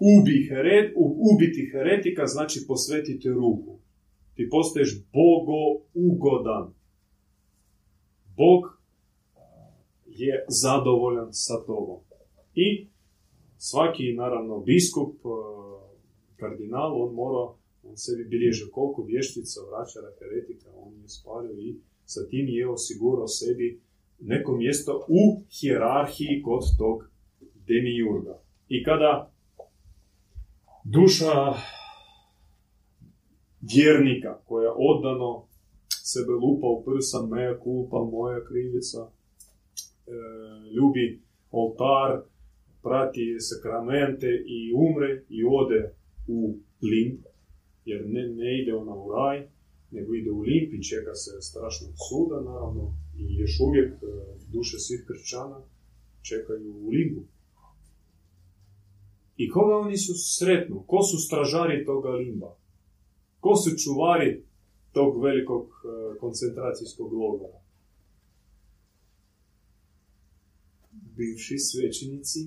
Ubi 0.00 0.48
heret, 0.48 0.92
ubiti 0.96 1.70
heretika 1.72 2.26
znači 2.26 2.64
posvetiti 2.68 3.28
ruku. 3.28 3.78
Ti 4.34 4.48
postaješ 4.50 5.02
Bogo 5.12 5.84
ugodan. 5.94 6.74
Bog 8.36 8.78
je 10.06 10.44
zadovoljan 10.48 11.28
sa 11.32 11.54
tobom. 11.66 12.00
I 12.54 12.86
svaki, 13.58 14.14
naravno, 14.16 14.58
biskup, 14.60 15.16
kardinal, 16.36 17.02
on 17.02 17.14
mora, 17.14 17.52
on 17.82 17.96
sebi 17.96 18.24
bilježi 18.24 18.70
koliko 18.72 19.02
vještica, 19.02 19.60
vraćara, 19.70 20.10
heretika, 20.18 20.68
on 20.76 20.92
je 21.02 21.08
spalio 21.08 21.52
i 21.52 21.76
sa 22.04 22.20
tim 22.30 22.46
je 22.48 22.68
osigurao 22.68 23.28
sebi 23.28 23.80
neko 24.20 24.56
mjesto 24.56 25.06
u 25.08 25.42
hijerarhiji 25.60 26.42
kod 26.44 26.62
tog 26.78 27.10
demiurga. 27.66 28.42
I 28.68 28.84
kada 28.84 29.32
duša 30.84 31.54
vjernika 33.60 34.40
koja 34.44 34.72
odano 34.76 35.46
sebe 35.88 36.32
lupa 36.32 36.66
u 36.66 36.84
prsa, 36.84 37.18
moja 37.26 37.60
kulpa, 37.60 37.98
moja 38.12 38.44
krivica, 38.44 38.98
e, 39.08 39.10
ljubi 40.76 41.22
oltar, 41.50 42.22
prati 42.82 43.36
sakramente 43.40 44.26
i 44.46 44.72
umre 44.72 45.24
i 45.28 45.44
ode 45.44 45.94
u 46.26 46.56
limb, 46.82 47.20
jer 47.84 48.00
ne, 48.06 48.22
ne 48.28 48.62
ide 48.62 48.74
ona 48.74 48.94
u 48.94 49.12
raj, 49.12 49.48
nego 49.90 50.14
ide 50.14 50.30
u 50.30 50.40
limb 50.40 50.74
i 50.74 50.82
čeka 50.82 51.14
se 51.14 51.30
strašnog 51.40 51.94
suda, 52.08 52.40
naravno, 52.40 52.94
i 53.18 53.36
još 53.36 53.60
uvijek 53.60 53.92
e, 53.92 54.06
duše 54.52 54.78
svih 54.78 55.04
kršćana 55.06 55.60
čekaju 56.22 56.74
u 56.76 56.88
limbu. 56.88 57.22
I 59.36 59.48
koga 59.50 59.74
oni 59.76 59.96
su 59.96 60.14
sretnu? 60.14 60.84
Ko 60.86 61.02
su 61.02 61.16
stražari 61.18 61.84
toga 61.84 62.08
limba? 62.08 62.56
Ko 63.40 63.56
su 63.56 63.70
čuvari 63.76 64.42
tog 64.92 65.22
velikog 65.22 65.66
e, 65.66 66.18
koncentracijskog 66.18 67.12
logora? 67.12 67.60
Bivši 71.16 71.58
svećenici, 71.58 72.40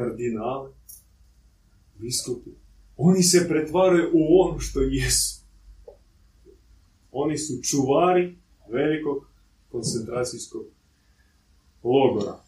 kardinali, 0.00 0.72
biskupi. 1.98 2.50
Oni 2.96 3.22
se 3.22 3.48
pretvaraju 3.48 4.10
u 4.12 4.40
ono 4.40 4.58
što 4.58 4.80
jesu. 4.80 5.40
Oni 7.12 7.38
su 7.38 7.62
čuvari 7.62 8.36
velikog 8.68 9.26
koncentracijskog 9.68 10.66
logora. 11.84 12.40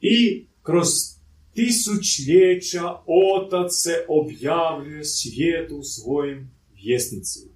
I 0.00 0.46
kroz 0.62 0.88
tisućljeća 1.54 2.84
Otac 3.06 3.72
se 3.72 4.04
objavljuje 4.08 5.04
svijetu 5.04 5.82
svojim 5.82 6.50
vjesnicima. 6.74 7.52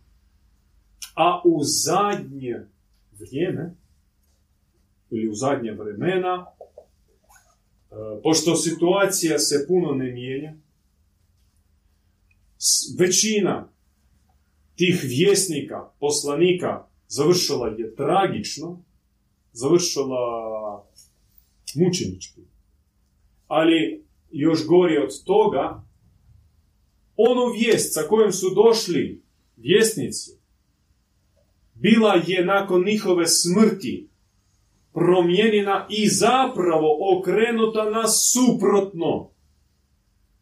A 1.14 1.42
u 1.44 1.60
zadnje 1.62 2.66
vrijeme, 3.18 3.74
ili 5.10 5.28
u 5.28 5.34
zadnje 5.34 5.72
vremena, 5.72 6.46
pošto 8.22 8.56
situacija 8.56 9.38
se 9.38 9.64
puno 9.68 9.94
ne 9.94 10.12
mijenja, 10.12 10.54
većina 12.98 13.68
tih 14.74 15.04
vjesnika, 15.04 15.90
poslanika, 16.00 16.86
završila 17.08 17.68
je 17.68 17.94
tragično, 17.94 18.82
završila 19.52 20.18
mučenički. 21.74 22.40
Ali 23.46 24.04
još 24.30 24.66
gori 24.66 24.98
od 24.98 25.24
toga, 25.24 25.84
onu 27.16 27.52
vijest 27.52 27.94
sa 27.94 28.00
kojom 28.08 28.32
su 28.32 28.46
došli 28.54 29.22
vjesnici, 29.56 30.30
bila 31.74 32.14
je 32.26 32.44
nakon 32.44 32.84
njihove 32.84 33.26
smrti 33.26 34.09
promijenjena 34.92 35.86
i 35.90 36.08
zapravo 36.08 37.18
okrenuta 37.18 37.90
na 37.90 38.08
suprotno. 38.08 39.30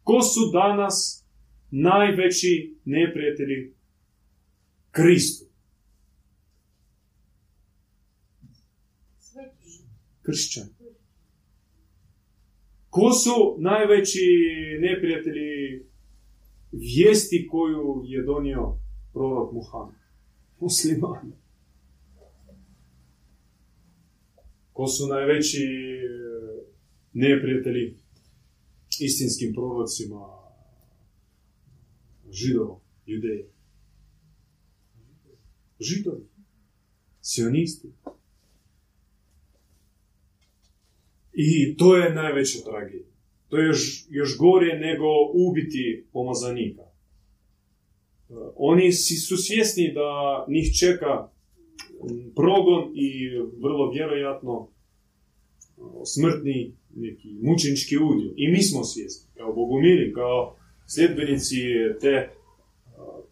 Ko 0.03 0.21
su 0.21 0.51
danas 0.53 1.25
najveći 1.71 2.77
neprijatelji 2.85 3.73
Kristu? 4.91 5.45
Kršćani. 10.21 10.79
Ko 12.89 13.11
su 13.11 13.55
najveći 13.59 14.19
neprijatelji 14.79 15.85
vijesti 16.71 17.47
koju 17.51 18.01
je 18.05 18.23
donio 18.23 18.77
prorok 19.13 19.53
Muhammed? 19.53 19.99
Muslimani. 20.59 21.33
Ko 24.79 24.87
su 24.87 25.07
najveći 25.07 25.67
neprijatelji 27.13 27.95
istinskim 28.99 29.53
prorocima 29.53 30.25
židova, 32.31 32.79
judeja? 33.05 33.45
Židovi, 35.79 36.23
sionisti. 37.21 37.87
I 41.33 41.77
to 41.77 41.97
je 41.97 42.13
najveća 42.13 42.59
tragedija. 42.63 43.15
To 43.47 43.57
je 43.57 43.67
još, 43.67 44.05
još 44.09 44.37
gore 44.37 44.79
nego 44.79 45.05
ubiti 45.33 46.05
pomazanika. 46.13 46.83
Oni 48.55 48.91
su 48.93 49.37
svjesni 49.37 49.93
da 49.93 50.45
njih 50.49 50.77
čeka 50.79 51.31
progon 52.35 52.91
i 52.95 53.29
vrlo 53.61 53.91
vjerojatno 53.91 54.67
smrtni 56.05 56.73
neki 56.95 57.29
mučenički 57.41 57.97
udjel. 57.97 58.33
I 58.35 58.47
mi 58.51 58.61
smo 58.61 58.83
svjesni, 58.83 59.29
kao 59.37 59.53
bogumili, 59.53 60.13
kao 60.13 60.55
sljedbenici 60.87 61.57
te 62.01 62.29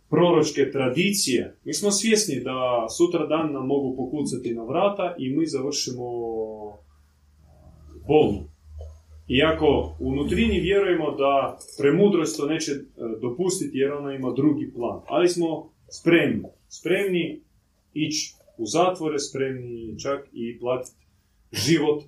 proročke 0.10 0.72
tradicije, 0.72 1.56
mi 1.64 1.74
smo 1.74 1.92
svjesni 1.92 2.44
da 2.44 2.88
sutra 2.98 3.26
dan 3.26 3.52
nam 3.52 3.68
mogu 3.68 3.96
pokucati 3.96 4.54
na 4.54 4.64
vrata 4.64 5.16
i 5.18 5.30
mi 5.30 5.46
završimo 5.46 6.04
bolno. 8.08 8.44
Iako 9.28 9.96
u 10.00 10.16
nutrini 10.16 10.60
vjerujemo 10.60 11.12
da 11.12 11.60
premudrost 11.78 12.38
to 12.38 12.46
neće 12.46 12.72
e, 12.72 12.78
dopustiti 13.22 13.78
jer 13.78 13.94
ona 13.94 14.14
ima 14.14 14.32
drugi 14.32 14.72
plan. 14.76 15.02
Ali 15.08 15.30
smo 15.30 15.70
spremni. 15.90 16.44
Spremni 16.70 17.42
ići 17.94 18.34
u 18.58 18.66
zatvore, 18.66 19.20
spremni 19.20 20.00
čak 20.00 20.28
i 20.34 20.60
platiti 20.60 21.06
život 21.52 22.04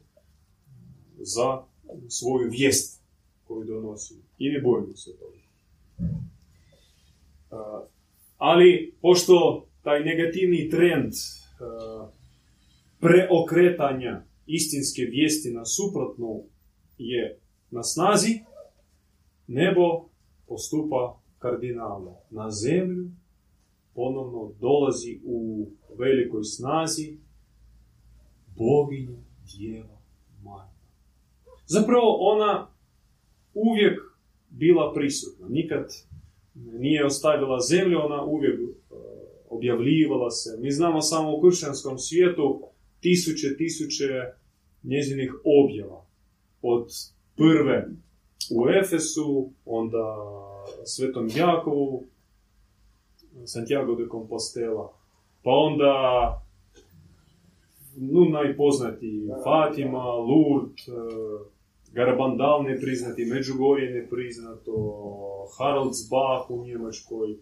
za 1.17 1.63
svoju 2.09 2.49
vijest 2.49 3.01
koju 3.47 3.63
donosimo. 3.63 4.21
I 4.37 4.49
ne 4.49 4.61
bojimo 4.61 4.95
se 4.95 5.11
toga. 5.17 5.39
Ali, 8.37 8.93
pošto 9.01 9.65
taj 9.83 10.03
negativni 10.03 10.69
trend 10.69 11.13
preokretanja 12.99 14.23
istinske 14.45 15.01
vijesti 15.01 15.51
na 15.51 15.65
suprotnu 15.65 16.43
je 16.97 17.39
na 17.71 17.83
snazi, 17.83 18.39
nebo 19.47 20.09
postupa 20.47 21.21
kardinalno. 21.39 22.15
Na 22.29 22.51
zemlju 22.51 23.11
ponovno 23.99 24.51
dolazi 24.59 25.19
u 25.25 25.67
velikoj 25.97 26.43
snazi 26.43 27.17
boginja 28.57 29.19
djeva 29.51 29.97
majka. 30.43 30.87
Zapravo 31.65 32.17
ona 32.19 32.67
uvijek 33.53 33.99
bila 34.49 34.93
prisutna. 34.93 35.47
Nikad 35.49 35.85
nije 36.55 37.05
ostavila 37.05 37.59
zemlju, 37.59 37.97
ona 37.99 38.23
uvijek 38.23 38.59
uh, 38.59 38.69
objavljivala 39.49 40.29
se. 40.29 40.57
Mi 40.59 40.71
znamo 40.71 41.01
samo 41.01 41.37
u 41.37 41.41
kršćanskom 41.41 41.97
svijetu 41.97 42.61
tisuće, 42.99 43.57
tisuće 43.57 44.07
njezinih 44.83 45.31
objava. 45.43 46.05
Od 46.61 46.87
prve 47.35 47.87
u 48.51 48.69
Efesu, 48.69 49.49
onda 49.65 50.15
Svetom 50.85 51.29
Jakovu, 51.35 52.03
Santiago 53.45 53.95
de 53.95 54.07
Compostela, 54.11 54.93
pa 55.43 55.51
onda 55.51 55.93
no, 57.97 58.25
najpoznati 58.25 59.27
Fatima, 59.43 60.03
Lourdes, 60.03 60.87
Garabandal 61.93 62.63
nepriznati, 62.63 63.25
Međugorje 63.25 64.01
nepriznato, 64.01 64.73
Haraldsbach 65.57 66.49
u 66.49 66.65
Njemačkoj, 66.65 67.37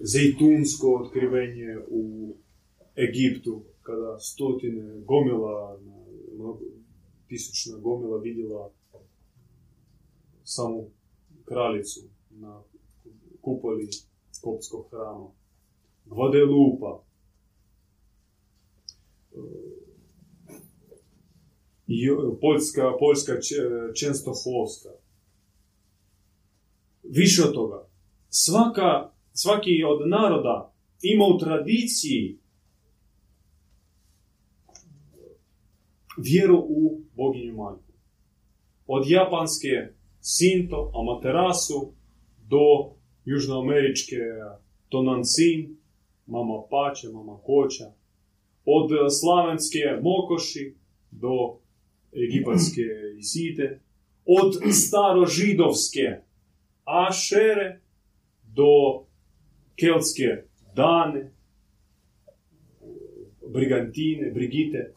Zejtunsko 0.00 0.94
otkrivenje 0.94 1.78
u 1.88 2.34
Egiptu, 2.96 3.62
kada 3.82 4.18
stotine 4.18 5.00
gomila, 5.00 5.78
tisućna 7.28 7.78
gomila 7.78 8.18
vidjela 8.18 8.70
samu 10.44 10.84
kraljicu 11.44 12.00
na 12.30 12.62
kupoli 13.44 13.88
kopskog 14.40 14.86
hrama. 14.90 15.30
Gvadelupa, 16.04 17.04
i 21.86 22.08
Poljska, 22.40 22.82
Poljska 22.98 23.32
Čenstohovska. 23.94 24.88
Više 27.02 27.42
od 27.42 27.54
toga, 27.54 27.88
svaka, 28.28 29.10
svaki 29.32 29.84
od 29.84 30.08
naroda 30.08 30.72
ima 31.02 31.24
u 31.24 31.38
tradiciji 31.38 32.38
vjeru 36.16 36.58
u 36.68 37.00
boginju 37.16 37.54
majku. 37.54 37.92
Od 38.86 39.10
japanske 39.10 39.94
Sinto, 40.20 40.92
Amaterasu, 40.94 41.92
do 42.38 42.94
južnoameričke 43.24 44.16
Tonancin, 44.88 45.76
mama 46.26 46.62
Pače, 46.70 47.08
mama 47.08 47.38
Koća, 47.44 47.92
od 48.64 48.90
slavenske 49.20 49.78
Mokoši 50.02 50.74
do 51.10 51.58
egipatske 52.24 52.82
Isite, 53.20 53.80
od 54.24 54.54
starožidovske 54.72 56.20
Ašere 56.84 57.80
do 58.42 59.04
keltske 59.76 60.44
Dane, 60.76 61.32
Brigantine, 63.52 64.30
Brigite. 64.30 64.92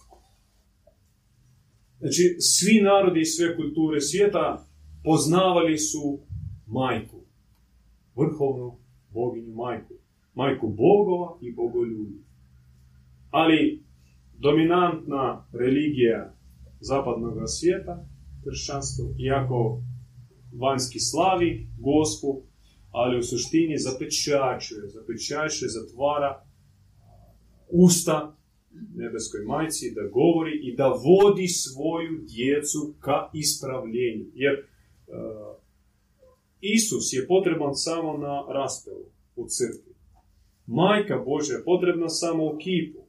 Znači, 1.99 2.35
svi 2.39 2.81
narodi 2.81 3.19
i 3.19 3.25
sve 3.25 3.55
kulture 3.55 4.01
svijeta 4.01 4.67
poznavali 5.03 5.77
su 5.77 6.19
majku, 6.65 7.16
vrhovnu 8.17 8.77
boginju 9.09 9.53
majku, 9.53 9.93
majku 10.33 10.67
bogova 10.67 11.37
i 11.41 11.53
bogoljubi. 11.53 12.23
Ali 13.31 13.83
dominantna 14.33 15.47
religija 15.53 16.33
zapadnog 16.79 17.33
svijeta, 17.47 18.05
kršćanstvo, 18.43 19.05
iako 19.19 19.81
vanjski 20.59 20.99
slavi 20.99 21.67
gospu, 21.79 22.41
ali 22.91 23.19
u 23.19 23.23
suštini 23.23 23.77
zapečačuje, 23.77 24.87
zapečačuje, 24.87 25.69
zatvara 25.69 26.43
usta 27.69 28.37
nebeskoj 28.95 29.41
majci 29.45 29.93
da 29.95 30.09
govori 30.19 30.59
i 30.63 30.75
da 30.75 30.87
vodi 30.87 31.47
svoju 31.47 32.13
djecu 32.35 32.95
ka 32.99 33.29
ispravljenju. 33.33 34.25
Jer 34.33 34.53
uh, 34.53 35.56
Isus 36.61 37.13
je 37.13 37.27
potreban 37.27 37.75
samo 37.75 38.17
na 38.17 38.45
raspelu 38.53 39.05
u 39.35 39.47
crkvi. 39.47 39.93
Majka 40.67 41.17
Božja 41.25 41.57
je 41.57 41.63
potrebna 41.63 42.09
samo 42.09 42.45
u 42.45 42.57
kipu. 42.57 42.99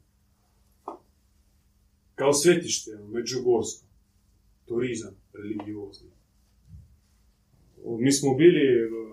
Kao 2.14 2.32
svetište 2.32 2.90
međugorsko. 3.08 3.86
Turizam 4.66 5.14
religiozni. 5.32 6.10
Mi 7.84 8.12
smo 8.12 8.34
bili 8.34 8.66
uh, 8.84 9.08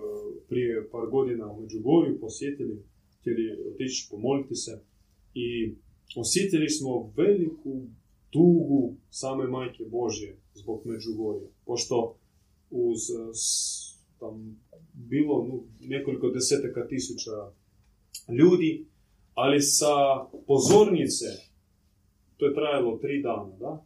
prije 0.49 0.89
par 0.89 1.09
godina 1.11 1.51
u 1.51 1.61
Međugorju, 1.61 2.19
posjetili, 2.19 2.83
htjeli 3.19 3.59
otići 3.73 4.07
pomoliti 4.11 4.55
se 4.55 4.81
i 5.33 5.75
osjetili 6.15 6.69
smo 6.69 7.13
veliku 7.17 7.81
tugu 8.29 8.95
same 9.09 9.47
Majke 9.47 9.83
Božje 9.91 10.37
zbog 10.53 10.81
Međugorja. 10.85 11.47
Pošto 11.65 12.17
uz 12.69 12.99
tam 14.25 14.61
bilo 14.93 15.45
no, 15.47 15.63
nekoliko 15.79 16.29
desetaka 16.29 16.87
tisuća 16.87 17.31
ljudi, 18.39 18.85
ali 19.33 19.61
sa 19.61 19.95
pozornice, 20.47 21.25
to 22.37 22.45
je 22.45 22.53
trajalo 22.53 22.97
tri 22.97 23.21
dana, 23.21 23.55
da? 23.59 23.85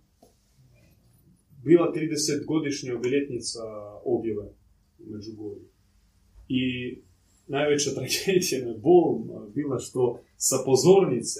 Bila 1.64 1.94
30 1.94 2.46
godišnja 2.46 2.96
obiljetnica 2.96 3.60
objave 4.06 4.48
u 5.00 5.12
Međugorju. 5.12 5.64
I 6.48 6.62
najveća 7.48 7.90
tragedija 7.98 8.66
na 8.66 8.78
bol 8.78 9.20
bila 9.56 9.80
što 9.80 10.22
sa 10.38 10.56
pozornice 10.66 11.40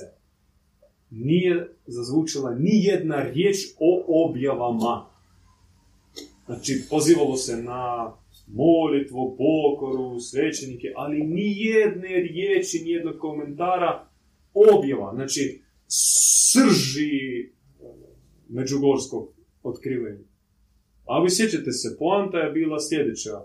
nije 1.10 1.76
zazvučila 1.88 2.56
ni 2.56 2.84
jedna 2.84 3.24
riječ 3.24 3.58
o 3.80 4.26
objavama. 4.30 5.10
Znači, 6.46 6.84
pozivalo 6.90 7.38
se 7.38 7.64
na 7.64 8.14
molitvu, 8.54 9.38
pokoru, 9.38 10.20
svećenike, 10.20 10.88
ali 10.96 11.24
ni 11.24 11.54
jedne 11.58 12.08
riječi, 12.08 12.82
ni 12.84 12.90
jednog 12.90 13.18
komentara 13.20 14.08
objava. 14.54 15.14
Znači, 15.16 15.62
srži 15.88 17.52
međugorskog 18.50 19.34
otkrivenja. 19.64 20.26
A 21.06 21.22
vi 21.24 21.30
sjećate 21.30 21.72
se, 21.72 21.98
poanta 22.00 22.38
je 22.38 22.52
bila 22.52 22.80
sljedeća. 22.80 23.36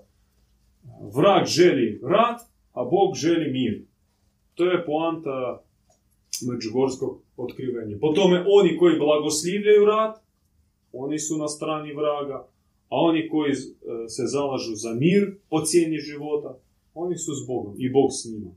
Vrag 1.17 1.45
želi 1.47 2.01
rat, 2.03 2.41
a 2.73 2.85
Bog 2.85 3.15
želi 3.15 3.53
mir. 3.53 3.85
To 4.55 4.65
je 4.65 4.87
poanta 4.87 5.65
međugorskog 6.53 7.23
otkrivenja. 7.37 7.97
Po 8.01 8.13
tome 8.13 8.45
oni 8.49 8.79
koji 8.79 8.99
blagoslivljaju 8.99 9.85
rat, 9.85 10.17
oni 10.93 11.19
su 11.19 11.39
na 11.39 11.49
strani 11.49 11.93
vraga, 11.95 12.49
a 12.89 12.97
oni 13.09 13.28
koji 13.28 13.53
e, 13.53 13.57
se 14.09 14.22
zalažu 14.26 14.74
za 14.74 14.95
mir 14.95 15.37
po 15.51 15.61
cijeni 15.61 15.99
života, 15.99 16.59
oni 16.95 17.16
su 17.18 17.32
s 17.35 17.47
Bogom 17.47 17.74
i 17.78 17.91
Bog 17.91 18.09
s 18.12 18.24
njima. 18.24 18.51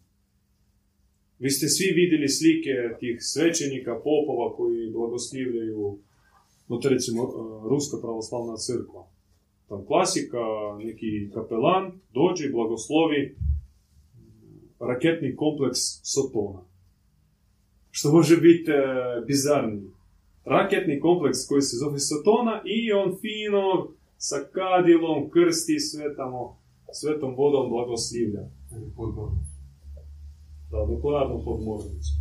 Vi 1.40 1.50
ste 1.50 1.68
svi 1.68 1.88
vidjeli 1.96 2.30
slike 2.30 2.74
tih 3.00 3.18
svećenika, 3.20 4.02
popova 4.04 4.56
koji 4.56 4.92
blagoslivljaju, 4.92 5.98
no 6.68 6.78
to 6.78 6.90
recimo 6.90 7.24
e, 7.24 7.28
Ruska 7.70 7.98
pravoslavna 8.02 8.56
crkva. 8.58 9.08
Tam 9.70 9.86
klasika, 9.86 10.44
neki 10.80 11.30
kapelan 11.34 11.86
dođe 12.14 12.46
i 12.46 12.52
blagoslovi 12.52 13.36
raketni 14.80 15.36
kompleks 15.36 15.80
Sotona. 16.04 16.62
Što 17.92 18.12
može 18.12 18.38
biti 18.38 18.72
e, 18.72 18.76
bizarniji. 19.28 19.90
Raketni 20.46 21.00
kompleks 21.00 21.48
koji 21.50 21.62
se 21.62 21.78
zove 21.78 22.00
Sotona 22.00 22.62
i 22.66 22.92
on 22.92 23.18
fino 23.22 23.97
sa 24.18 24.36
kadilom 24.52 25.30
krsti 25.30 25.80
sve 25.80 26.16
tamo, 26.16 26.58
svetom 26.94 27.36
vodom 27.36 27.70
blagoslivlja. 27.70 28.42
Da, 30.72 30.86
nuklearnu 30.86 31.42
podmornicu. 31.46 32.12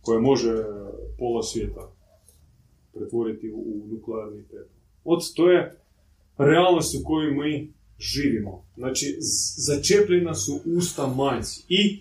Koja 0.00 0.20
može 0.20 0.52
pola 1.18 1.42
svijeta 1.42 1.92
pretvoriti 2.94 3.50
u, 3.50 3.58
u 3.58 3.86
nuklearni 3.94 4.42
pepel. 4.42 4.76
Od 5.04 5.34
to 5.34 5.50
je 5.50 5.78
realnost 6.38 6.94
u 6.94 7.04
kojoj 7.04 7.34
mi 7.34 7.72
živimo. 7.98 8.64
Znači, 8.76 9.16
začepljena 9.66 10.34
su 10.34 10.60
usta 10.76 11.06
majci. 11.06 11.64
I 11.68 12.00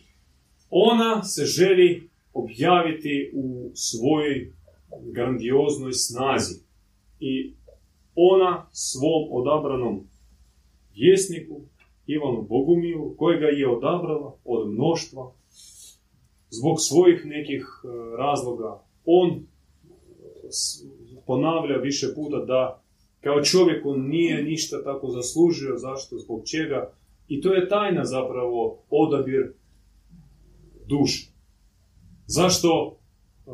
ona 0.69 1.23
se 1.23 1.45
želi 1.45 2.09
objaviti 2.33 3.31
u 3.33 3.71
svojoj 3.73 4.51
grandioznoj 5.13 5.93
snazi. 5.93 6.55
I 7.19 7.53
ona 8.15 8.67
svom 8.71 9.27
odabranom 9.31 10.07
vjesniku, 10.93 11.61
Ivanu 12.07 12.41
Bogumilu, 12.41 13.15
kojega 13.17 13.45
je 13.45 13.69
odabrala 13.69 14.35
od 14.45 14.71
mnoštva, 14.71 15.31
zbog 16.49 16.75
svojih 16.79 17.25
nekih 17.25 17.65
e, 17.83 17.87
razloga, 18.17 18.83
on 19.05 19.47
ponavlja 21.25 21.77
više 21.77 22.07
puta 22.15 22.45
da 22.45 22.81
kao 23.21 23.43
čovjek 23.43 23.85
on 23.85 24.07
nije 24.07 24.43
ništa 24.43 24.83
tako 24.83 25.09
zaslužio, 25.09 25.77
zašto, 25.77 26.17
zbog 26.17 26.41
čega. 26.45 26.91
I 27.27 27.41
to 27.41 27.53
je 27.53 27.69
tajna 27.69 28.05
zapravo 28.05 28.77
odabir 28.89 29.53
duše. 30.87 31.31
Zašto 32.27 32.97
uh, 33.45 33.53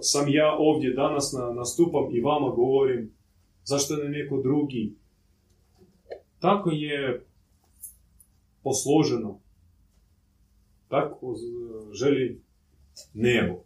sam 0.00 0.24
ja 0.28 0.56
ovdje 0.58 0.94
danas 0.94 1.32
na, 1.32 1.52
nastupam 1.52 2.16
i 2.16 2.20
vama 2.20 2.48
govorim, 2.48 3.14
zašto 3.64 3.96
ne 3.96 4.08
neko 4.08 4.42
drugi? 4.42 4.94
Tako 6.38 6.70
je 6.70 7.26
posloženo. 8.62 9.40
Tako 10.88 11.34
želi 11.92 12.40
nebo. 13.14 13.64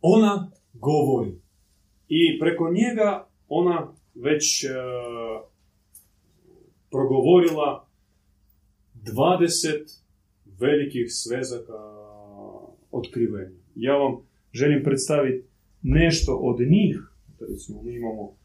Ona 0.00 0.50
govori. 0.72 1.40
I 2.08 2.38
preko 2.40 2.70
njega 2.70 3.28
ona 3.48 3.92
već 4.14 4.64
e, 4.64 4.68
progovorila 6.90 7.86
20 8.94 10.00
velikih 10.58 11.06
svezaka 11.08 11.72
otkrivenja. 12.90 13.56
Ja 13.74 13.96
vam 13.96 14.16
želim 14.52 14.82
predstaviti 14.84 15.46
nešto 15.84 16.32
od 16.36 16.60
njih. 16.60 16.96
Recimo, 17.40 17.82
mi 17.82 17.94
imamo 17.94 18.36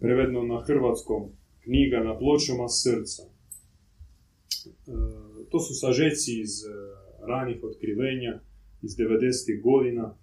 prevedeno 0.00 0.42
na 0.42 0.62
hrvatskom 0.66 1.22
knjiga 1.64 1.98
na 2.04 2.18
pločama 2.18 2.68
srca. 2.68 3.22
E, 3.22 3.28
to 5.50 5.60
su 5.60 5.74
sažeci 5.74 6.40
iz 6.40 6.64
e, 6.64 6.68
ranih 7.26 7.64
otkrivenja, 7.64 8.40
iz 8.82 8.90
90. 8.96 9.62
godina, 9.62 10.14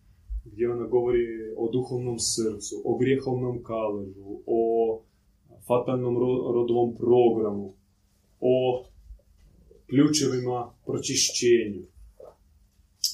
gdje 0.45 0.71
ona 0.71 0.87
govori 0.87 1.25
o 1.57 1.71
duhovnom 1.71 2.19
srcu, 2.19 2.81
o 2.85 2.97
grijehovnom 2.97 3.63
kaležu, 3.63 4.41
o 4.45 4.61
fatalnom 5.67 6.17
rodovom 6.55 6.95
programu, 6.95 7.73
o 8.39 8.85
ključevima 9.87 10.73
pročišćenju. 10.85 11.83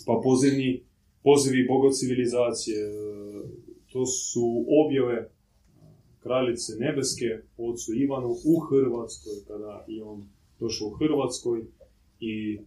Pa 0.05 0.21
pozivni 0.23 0.84
pozivi 1.27 1.67
bogocivilizacije, 1.67 2.81
e, 2.85 2.91
to 3.91 4.05
su 4.05 4.65
objave 4.85 5.29
kraljice 6.23 6.71
nebeske 6.79 7.29
ocu 7.57 7.93
Ivanu 7.93 8.29
u 8.53 8.59
Hrvatskoj, 8.59 9.33
kada 9.47 9.85
je 9.87 10.03
on 10.03 10.19
došao 10.59 10.87
u 10.87 10.91
Hrvatskoj 10.91 11.65
i 12.19 12.59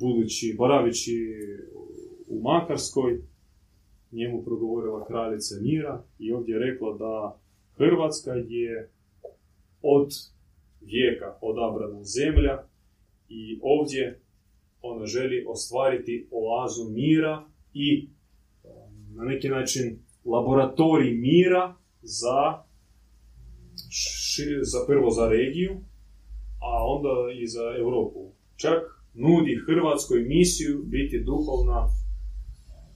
budući, 0.00 0.54
boravići 0.58 1.16
u 2.28 2.40
Makarskoj, 2.42 3.20
njemu 4.12 4.44
progovorila 4.44 5.06
kraljica 5.06 5.54
mira 5.60 6.02
i 6.18 6.32
ovdje 6.32 6.52
je 6.52 6.58
rekla 6.58 6.96
da 6.98 7.40
Hrvatska 7.76 8.32
je 8.32 8.90
od 9.82 10.08
vijeka 10.80 11.38
odabrana 11.40 12.04
zemlja 12.04 12.62
i 13.28 13.58
ovdje 13.62 14.20
ona 14.92 15.06
želi 15.06 15.44
ostvariti 15.48 16.28
oazu 16.30 16.90
mira 16.90 17.44
i 17.74 18.08
na 19.16 19.24
neki 19.24 19.48
način 19.48 19.98
laboratorij 20.24 21.14
mira 21.14 21.74
za, 22.02 22.62
za 24.62 24.78
prvo 24.86 25.10
za 25.10 25.28
regiju, 25.28 25.80
a 26.60 26.86
onda 26.86 27.32
i 27.42 27.46
za 27.46 27.76
Europu. 27.78 28.32
Čak 28.56 28.82
nudi 29.14 29.60
Hrvatskoj 29.66 30.20
misiju 30.20 30.82
biti 30.84 31.24
duhovna 31.24 31.88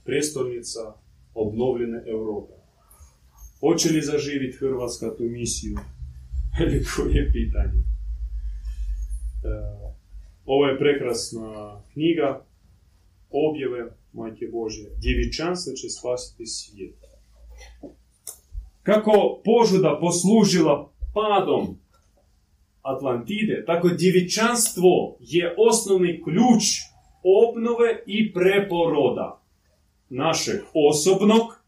prijestolnica 0.05 0.79
obnovljene 1.33 2.03
Europe. 2.07 2.53
Hoće 3.59 3.89
li 3.89 4.01
zaživiti 4.01 4.57
Hrvatska 4.57 5.15
tu 5.17 5.23
misiju? 5.23 5.75
Veliko 6.59 7.01
je 7.01 7.31
pitanje. 7.33 7.83
Ovo 10.45 10.65
je 10.65 10.77
prekrasna 10.77 11.81
knjiga, 11.93 12.45
objave 13.29 13.97
Majke 14.13 14.45
Božje. 14.51 14.85
Djevičanstvo 14.97 15.73
će 15.73 15.89
spasiti 15.89 16.45
svijet. 16.45 16.95
Kako 18.83 19.41
požuda 19.45 19.99
poslužila 20.01 20.93
padom 21.13 21.77
Atlantide, 22.81 23.63
tako 23.65 23.89
djevičanstvo 23.89 25.17
je 25.19 25.55
osnovni 25.57 26.21
ključ 26.23 26.63
obnove 27.23 28.03
i 28.05 28.33
preporoda 28.33 29.41
našeg 30.09 30.61
osobnog 30.73 31.61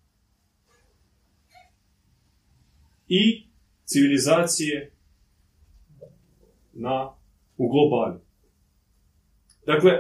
i 3.08 3.48
civilizacije 3.86 4.92
na, 6.74 7.16
u 7.58 7.70
globali. 7.70 8.23
Dakle, 9.66 9.92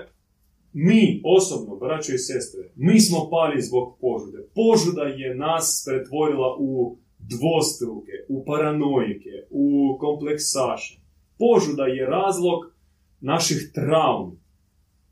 mi 0.73 1.21
osobno, 1.25 1.75
braćo 1.75 2.13
i 2.13 2.17
sestre, 2.17 2.71
mi 2.75 2.99
smo 2.99 3.29
pali 3.29 3.61
zbog 3.61 3.97
požude. 4.01 4.37
Požuda 4.55 5.03
je 5.03 5.35
nas 5.35 5.85
pretvorila 5.87 6.55
u 6.59 6.97
dvostruke, 7.19 8.11
u 8.29 8.45
paranojike, 8.45 9.29
u 9.49 9.97
kompleksaše. 9.99 10.99
Požuda 11.39 11.83
je 11.83 12.05
razlog 12.05 12.59
naših 13.21 13.71
traumi. 13.73 14.37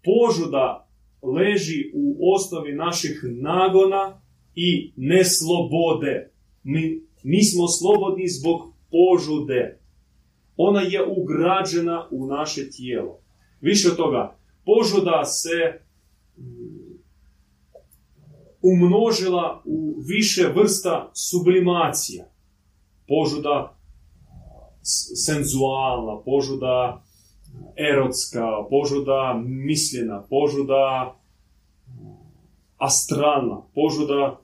Požuda 0.04 0.90
leži 1.22 1.92
u 1.94 2.34
osnovi 2.36 2.76
naših 2.76 3.22
nagona 3.24 4.22
i 4.56 4.94
neslobode. 4.96 6.32
Mi 6.64 7.02
nismo 7.24 7.68
slobodni 7.68 8.28
zbog 8.28 8.60
požude. 8.92 9.80
Ona 10.58 10.82
je 10.82 11.06
ugrađena 11.18 12.08
u 12.12 12.28
naše 12.28 12.70
tijelo. 12.70 13.20
Više 13.62 13.90
od 13.90 13.98
toga, 13.98 14.41
požuda 14.66 15.26
se 15.26 15.82
mm, 16.38 16.92
umnožila 18.62 19.62
u 19.66 19.96
više 20.08 20.48
vrsta 20.56 21.12
sublimacija. 21.14 22.26
Požuda 23.08 23.78
s- 24.82 25.26
senzualna, 25.26 26.22
požuda 26.26 27.04
erotska, 27.76 28.48
požuda 28.70 29.42
mislena, 29.46 30.24
požuda 30.30 31.16
astralna, 32.78 33.62
požuda 33.76 34.42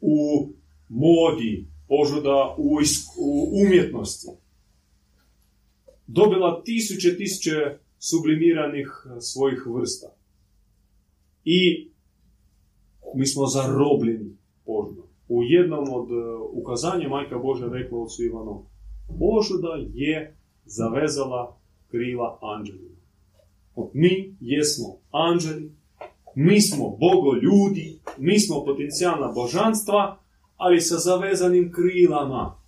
u 0.00 0.48
modi, 0.88 1.66
požuda 1.88 2.54
u, 2.58 2.78
u 3.18 3.50
umjetnosti. 3.62 4.28
Dobila 6.06 6.62
tisuće, 6.64 7.16
tisuće 7.16 7.78
sublimiranih 7.98 8.88
eh, 9.06 9.20
svojih 9.20 9.66
vrsta. 9.66 10.06
I 11.44 11.90
mi 13.14 13.26
smo 13.26 13.46
zarobljeni 13.46 14.36
požudom. 14.66 15.04
U 15.28 15.42
jednom 15.42 15.84
od 15.92 16.10
eh, 16.10 16.36
ukazanja 16.52 17.08
Majka 17.08 17.38
Božja 17.38 17.68
rekla 17.68 17.98
ocu 17.98 18.24
Ivanu, 18.24 18.64
požuda 19.18 19.68
je 19.94 20.36
zavezala 20.64 21.58
krila 21.90 22.38
anđelima. 22.42 22.98
Mi 23.92 24.36
jesmo 24.40 24.96
anđeli, 25.10 25.72
mi 26.34 26.60
smo 26.60 26.88
bogo 26.88 27.32
ljudi, 27.42 28.00
mi 28.18 28.40
smo 28.40 28.64
potencijalna 28.64 29.32
božanstva, 29.32 30.18
ali 30.56 30.80
sa 30.80 30.96
zavezanim 30.96 31.72
krilama. 31.72 32.58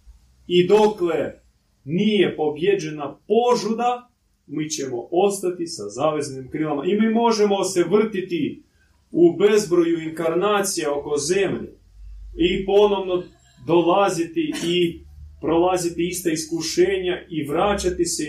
I 0.47 0.67
dokle 0.67 1.41
nije 1.85 2.37
pobjeđena 2.37 3.17
požuda, 3.27 4.10
mi 4.51 4.71
ćemo 4.71 5.09
ostati 5.11 5.67
sa 5.67 5.89
zavezanim 5.89 6.51
krilama. 6.51 6.85
I 6.85 7.01
mi 7.01 7.15
možemo 7.15 7.65
se 7.65 7.85
vrtiti 7.85 8.63
u 9.11 9.37
bezbroju 9.37 10.03
inkarnacija 10.03 10.95
oko 10.99 11.17
zemlje 11.17 11.73
i 12.37 12.67
ponovno 12.67 13.23
dolaziti 13.67 14.53
i 14.67 15.05
prolaziti 15.41 16.09
ista 16.09 16.31
iskušenja 16.31 17.27
i 17.31 17.49
vraćati 17.49 18.05
se 18.05 18.25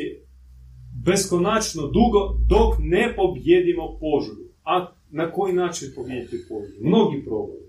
beskonačno 1.05 1.81
dugo 1.81 2.37
dok 2.49 2.75
ne 2.79 3.15
pobjedimo 3.15 3.97
požudu. 3.99 4.41
A 4.63 4.93
na 5.09 5.31
koji 5.31 5.53
način 5.53 5.87
pobijediti 5.95 6.45
požudu? 6.49 6.87
Mnogi 6.89 7.25
probaju. 7.25 7.61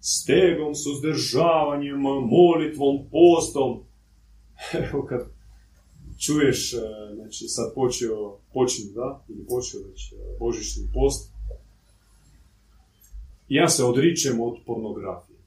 Stegom, 0.00 0.74
suzdržavanjem, 0.74 2.00
molitvom, 2.30 2.96
postom. 3.10 3.80
Evo 4.84 5.06
kad 5.08 5.37
čuješ, 6.26 6.74
e, 6.74 6.78
znači 7.14 7.48
sad 7.48 7.74
počeo, 7.74 8.38
počinje, 8.52 8.92
da, 8.94 9.24
ili 9.28 9.46
počeo 9.46 9.80
već 9.88 10.12
e, 10.12 10.16
božićni 10.38 10.88
post, 10.94 11.32
ja 13.48 13.68
se 13.68 13.84
odričem 13.84 14.40
od 14.40 14.56
pornografije. 14.66 15.38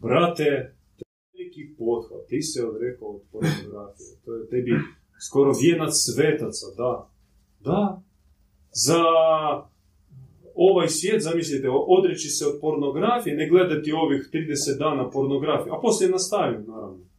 Brate, 0.00 0.74
to 0.96 1.04
je 1.08 1.44
veliki 1.44 1.74
pothvat, 1.78 2.26
ti 2.28 2.42
se 2.42 2.66
odrekao 2.66 3.08
od 3.08 3.22
pornografije, 3.32 4.08
to 4.24 4.34
je 4.34 4.48
tebi 4.48 4.72
skoro 5.26 5.52
vijenac 5.62 5.92
svetaca, 5.94 6.66
da. 6.76 7.08
Da, 7.60 8.02
za 8.72 9.02
ovaj 10.54 10.88
svijet, 10.88 11.22
zamislite, 11.22 11.68
odreći 11.70 12.28
se 12.28 12.46
od 12.46 12.60
pornografije, 12.60 13.36
ne 13.36 13.48
gledati 13.48 13.92
ovih 13.92 14.30
30 14.32 14.78
dana 14.78 15.10
pornografije, 15.10 15.72
a 15.72 15.80
poslije 15.82 16.10
nastavim, 16.10 16.64
naravno. 16.66 17.11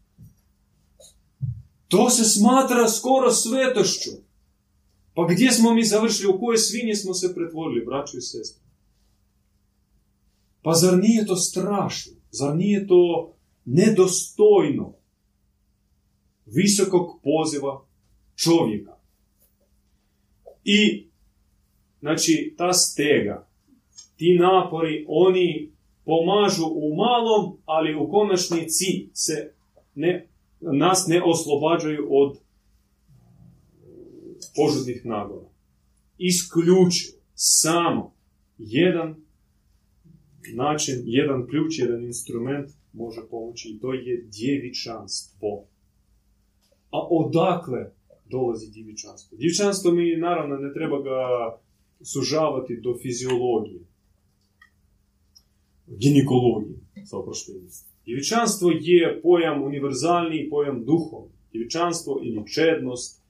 To 1.93 2.09
se 2.09 2.23
smatra 2.23 2.87
skoro 2.87 3.31
svetošću. 3.31 4.09
Pa 5.13 5.27
gdje 5.29 5.51
smo 5.51 5.73
mi 5.73 5.83
završili, 5.83 6.33
u 6.33 6.39
koje 6.39 6.57
svinje 6.57 6.95
smo 6.95 7.13
se 7.13 7.35
pretvorili, 7.35 7.85
braćo 7.85 8.17
i 8.17 8.21
sestre? 8.21 8.63
Pa 10.61 10.73
zar 10.73 10.97
nije 10.97 11.25
to 11.25 11.35
strašno? 11.35 12.13
Zar 12.31 12.55
nije 12.55 12.87
to 12.87 13.33
nedostojno 13.65 14.93
visokog 16.45 17.19
poziva 17.23 17.85
čovjeka? 18.35 18.97
I, 20.63 21.07
znači, 21.99 22.55
ta 22.57 22.73
stega, 22.73 23.47
ti 24.15 24.37
napori, 24.39 25.05
oni 25.07 25.71
pomažu 26.05 26.65
u 26.65 26.95
malom, 26.95 27.57
ali 27.65 27.95
u 27.95 28.09
konačnici 28.11 29.09
se 29.13 29.53
ne, 29.95 30.32
nas 30.71 31.05
ne 31.07 31.21
oslobađaju 31.25 32.07
od 32.09 32.37
požudnih 34.55 35.05
nagona. 35.05 35.49
Isključivo, 36.17 37.17
samo, 37.33 38.13
jedan 38.57 39.15
način, 40.55 40.95
jedan 41.05 41.47
ključ, 41.47 41.79
jedan 41.79 42.03
instrument 42.03 42.69
može 42.93 43.21
pomoći 43.29 43.69
i 43.69 43.79
to 43.79 43.93
je 43.93 44.27
djevičanstvo. 44.31 45.65
A 46.91 47.07
odakle 47.09 47.91
dolazi 48.25 48.71
djevičanstvo? 48.71 49.37
Djevičanstvo 49.37 49.91
mi 49.91 50.17
naravno 50.17 50.55
ne 50.55 50.73
treba 50.73 51.01
ga 51.01 51.19
sužavati 52.01 52.81
do 52.83 52.97
fiziologije, 53.01 53.81
ginekologije, 55.87 56.79
sa 57.05 57.17
oproštenjem. 57.17 57.67
Djevičanstvo 58.05 58.71
je 58.81 59.21
pojam 59.21 59.63
univerzalni, 59.63 60.47
pojam 60.49 60.85
duhovni. 60.85 61.33
Djevičanstvo 61.51 62.21
ili 62.23 62.47
čednost 62.53 63.23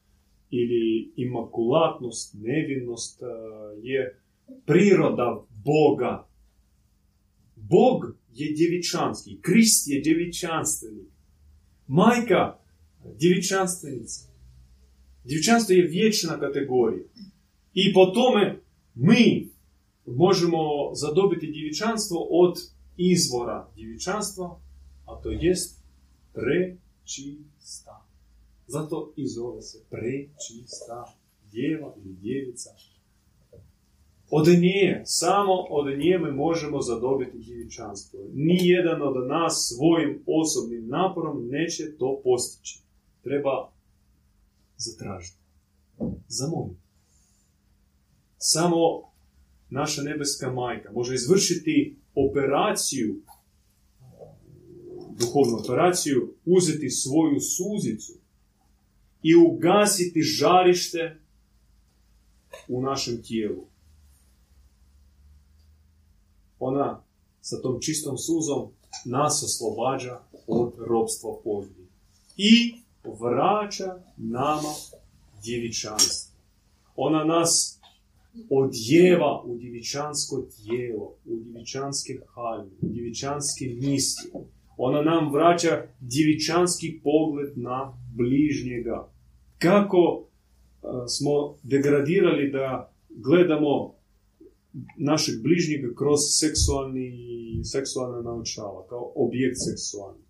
ili 0.50 1.12
imakulatnost, 1.16 2.36
nevinnost 2.40 3.22
e, 3.22 3.26
je 3.82 4.20
priroda 4.66 5.46
Boga. 5.64 6.28
Bog 7.56 8.16
je 8.34 8.54
djevičanski, 8.54 9.38
Krist 9.42 9.88
je 9.88 10.02
djevičanstvenik. 10.02 11.08
Majka, 11.88 12.58
djevičanstvenica. 13.20 14.34
Djevičanstvo 15.24 15.76
je 15.76 15.88
vječna 15.88 16.40
kategorija. 16.40 17.06
I 17.74 17.94
po 17.94 18.06
tome 18.06 18.60
mi 18.96 19.50
možemo 20.06 20.60
zadobiti 20.94 21.52
djevičanstvo 21.52 22.28
od 22.30 22.73
izvora 22.98 23.68
djevičanstva, 23.76 24.60
a 25.06 25.22
to 25.22 25.30
jest 25.32 25.84
prečista. 26.34 28.06
Zato 28.68 29.14
i 29.16 29.28
zove 29.28 29.62
se 29.62 29.84
prečista 29.90 31.14
djeva 31.52 31.94
ili 31.98 32.14
djevica. 32.14 32.70
Od 34.30 34.48
nje, 34.48 35.02
samo 35.06 35.54
od 35.70 35.98
nje 35.98 36.18
mi 36.18 36.32
možemo 36.32 36.82
zadobiti 36.82 37.38
djevičanstvo. 37.38 38.20
Nijedan 38.34 39.02
od 39.02 39.28
nas 39.28 39.74
svojim 39.76 40.24
osobnim 40.26 40.88
naporom 40.88 41.48
neće 41.48 41.98
to 41.98 42.22
postići. 42.24 42.80
Treba 43.24 43.72
zatražiti. 44.78 45.38
Zamoliti. 46.28 46.82
Samo 48.38 49.13
naša 49.74 50.02
nebeska 50.02 50.52
majka 50.52 50.92
može 50.92 51.16
izvršiti 51.16 51.96
operaciju, 52.16 53.22
duhovnu 55.20 55.58
operaciju, 55.58 56.36
uzeti 56.46 56.90
svoju 56.90 57.40
suzicu 57.40 58.14
i 59.24 59.36
ugasiti 59.36 60.22
žarište 60.22 61.20
u 62.68 62.82
našem 62.82 63.24
tijelu. 63.24 63.68
Ona 66.60 67.04
sa 67.42 67.62
tom 67.62 67.82
čistom 67.82 68.18
suzom 68.18 68.72
nas 69.06 69.44
oslobađa 69.44 70.20
od 70.48 70.74
robstva 70.88 71.32
pozbi. 71.44 71.88
I 72.38 72.74
vraća 73.20 74.04
nama 74.18 74.74
djevičanstvo. 75.44 76.34
Ona 76.96 77.24
nas 77.24 77.80
odjeva 78.50 79.44
u 79.46 79.58
djevičansko 79.58 80.42
tijelo, 80.42 81.16
u 81.26 81.36
djevičanske 81.36 82.14
haljne, 82.28 82.72
u 82.82 82.88
djevičanske 82.88 83.66
misli. 83.66 84.32
Ona 84.78 85.02
nam 85.02 85.34
vraća 85.34 85.86
djevičanski 86.00 87.00
pogled 87.04 87.58
na 87.58 87.98
bližnjega. 88.16 89.10
Kako 89.58 90.26
smo 91.08 91.56
degradirali 91.64 92.52
da 92.52 92.94
gledamo 93.10 93.94
našeg 94.98 95.36
bližnjega 95.44 95.94
kroz 95.98 96.20
seksualni, 96.40 97.12
seksualna 97.64 98.22
naučala, 98.22 98.88
kao 98.90 99.12
objekt 99.16 99.58
seksualni. 99.70 100.24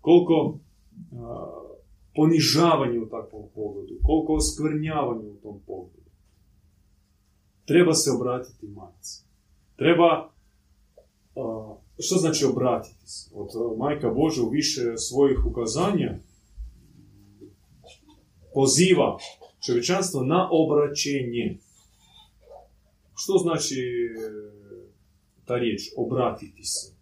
Koliko 0.00 0.58
ponižavanje 2.14 2.98
u 3.00 3.08
takvom 3.08 3.42
pogledu, 3.54 3.94
koliko 4.02 4.32
oskvrnjavanja 4.34 5.28
u 5.28 5.36
tom 5.42 5.60
pogledu. 5.66 6.01
Treba 7.64 7.94
se 7.94 8.10
obratiti 8.10 8.66
majci. 8.66 9.24
Treba, 9.76 10.30
što 11.98 12.16
znači 12.16 12.44
obratiti 12.44 13.06
se? 13.06 13.30
Od 13.34 13.78
majka 13.78 14.08
Boža 14.10 14.42
u 14.42 14.50
više 14.50 14.96
svojih 14.96 15.38
ukazanja 15.46 16.18
poziva 18.54 19.18
čovječanstvo 19.66 20.22
na 20.22 20.48
obraćenje. 20.52 21.58
Što 23.14 23.38
znači 23.38 23.82
ta 25.44 25.56
riječ 25.56 25.82
obratiti 25.96 26.64
se? 26.64 26.92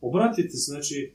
Obratiti 0.00 0.56
se 0.56 0.70
znači 0.70 1.14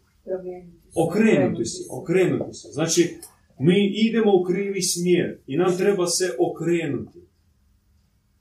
okrenuti 0.96 1.66
se, 1.66 1.84
okrenuti 1.92 2.54
se. 2.54 2.68
Znači, 2.72 3.18
mi 3.60 3.92
idemo 4.08 4.32
u 4.36 4.44
krivi 4.44 4.82
smjer 4.82 5.40
i 5.48 5.58
nam 5.58 5.78
treba 5.78 6.08
se 6.08 6.36
okrenuti. 6.40 7.21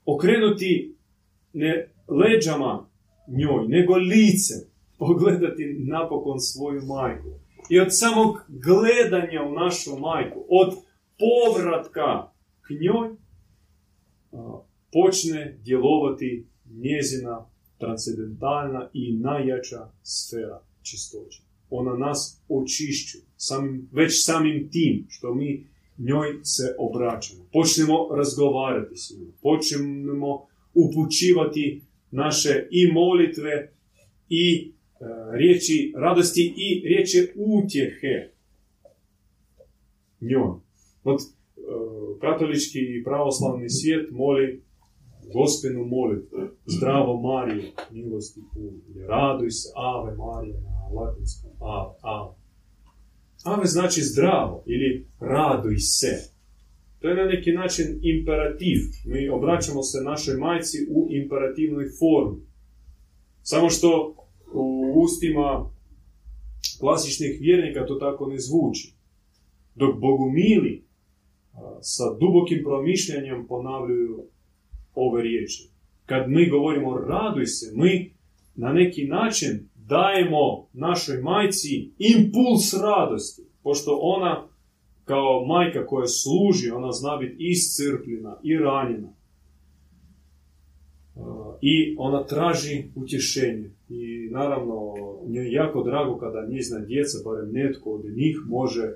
Okrenuti 0.05 0.95
ne 1.53 1.93
leđama 2.07 2.89
njoj, 3.27 3.67
nego 3.67 3.95
lice. 3.95 4.53
Pogledati 4.97 5.75
napokon 5.79 6.39
svoju 6.39 6.81
majku. 6.81 7.29
I 7.69 7.79
od 7.79 7.87
samog 7.89 8.45
gledanja 8.47 9.43
u 9.43 9.51
našu 9.51 9.99
majku, 9.99 10.45
od 10.49 10.73
povratka 11.19 12.31
k 12.61 12.67
njoj, 12.81 13.15
počne 14.91 15.57
djelovati 15.63 16.47
njezina 16.65 17.45
transcendentalna 17.77 18.89
i 18.93 19.17
najjača 19.17 19.91
sfera 20.03 20.61
čistoće 20.81 21.41
ona 21.71 21.97
nas 21.97 22.41
očišćuje. 22.49 23.23
Samim, 23.37 23.89
već 23.91 24.25
samim 24.25 24.69
tim 24.71 25.05
što 25.09 25.33
mi 25.33 25.67
njoj 26.07 26.39
se 26.43 26.75
obraćamo. 26.79 27.43
Počnemo 27.53 28.15
razgovarati 28.15 28.97
s 28.97 29.11
njom. 29.11 29.31
Počnemo 29.41 30.45
upućivati 30.73 31.81
naše 32.11 32.67
i 32.71 32.91
molitve 32.91 33.73
i 34.29 34.45
e, 34.61 34.71
riječi 35.37 35.93
radosti 35.97 36.53
i 36.57 36.87
riječi 36.87 37.31
utjehe 37.35 38.31
njoj. 40.21 40.53
Od 41.03 41.19
e, 41.19 41.25
katolički 42.21 42.79
i 42.79 43.03
pravoslavni 43.03 43.69
svijet 43.69 44.11
moli 44.11 44.61
gospenu 45.33 45.85
molitvu. 45.85 46.37
Zdravo 46.65 47.21
Marije, 47.21 47.71
milosti 47.91 48.41
puni. 48.53 49.05
Raduj 49.07 49.51
se, 49.51 49.69
Ave 49.75 50.15
Marije, 50.15 50.61
na 50.61 51.01
latinskom. 51.01 51.51
Ave, 51.59 51.93
ave. 52.01 52.40
Ave 53.43 53.65
znači 53.65 54.01
zdravo 54.01 54.63
ili 54.65 55.07
raduj 55.19 55.77
se. 55.77 56.31
To 56.99 57.07
je 57.07 57.15
na 57.15 57.25
neki 57.25 57.51
način 57.51 57.85
imperativ. 58.01 58.77
Mi 59.05 59.29
obraćamo 59.29 59.83
se 59.83 60.03
našoj 60.03 60.37
majci 60.37 60.77
u 60.89 61.07
imperativnoj 61.09 61.85
formi. 61.99 62.41
Samo 63.41 63.69
što 63.69 64.15
u 64.53 64.93
ustima 65.03 65.69
klasičnih 66.79 67.37
vjernika 67.41 67.85
to 67.85 67.95
tako 67.95 68.27
ne 68.27 68.39
zvuči. 68.39 68.93
Dok 69.75 69.99
bogumili 69.99 70.85
sa 71.81 72.03
dubokim 72.19 72.63
promišljanjem 72.63 73.47
ponavljaju 73.47 74.23
ove 74.95 75.21
riječi. 75.23 75.69
Kad 76.05 76.29
mi 76.29 76.49
govorimo 76.49 76.97
raduj 76.97 77.45
se, 77.45 77.71
mi 77.75 78.13
na 78.55 78.73
neki 78.73 79.03
način 79.05 79.69
dajemo 79.95 80.67
našoj 80.73 81.17
majci 81.21 81.93
impuls 81.97 82.73
radosti, 82.83 83.41
pošto 83.63 83.99
ona 84.01 84.47
kao 85.03 85.45
majka 85.45 85.85
koja 85.85 86.07
služi, 86.07 86.71
ona 86.71 86.91
zna 86.91 87.17
biti 87.17 87.35
iscrpljena 87.39 88.39
i 88.43 88.57
ranjena. 88.57 89.13
I 91.61 91.95
ona 91.97 92.25
traži 92.25 92.91
utješenje. 92.95 93.69
I 93.89 94.29
naravno, 94.31 94.75
njoj 95.27 95.45
je 95.45 95.51
jako 95.51 95.83
drago 95.83 96.17
kada 96.17 96.47
njezina 96.49 96.79
djeca, 96.79 97.17
barem 97.25 97.51
netko 97.51 97.91
od 97.91 98.05
njih, 98.15 98.37
može 98.47 98.93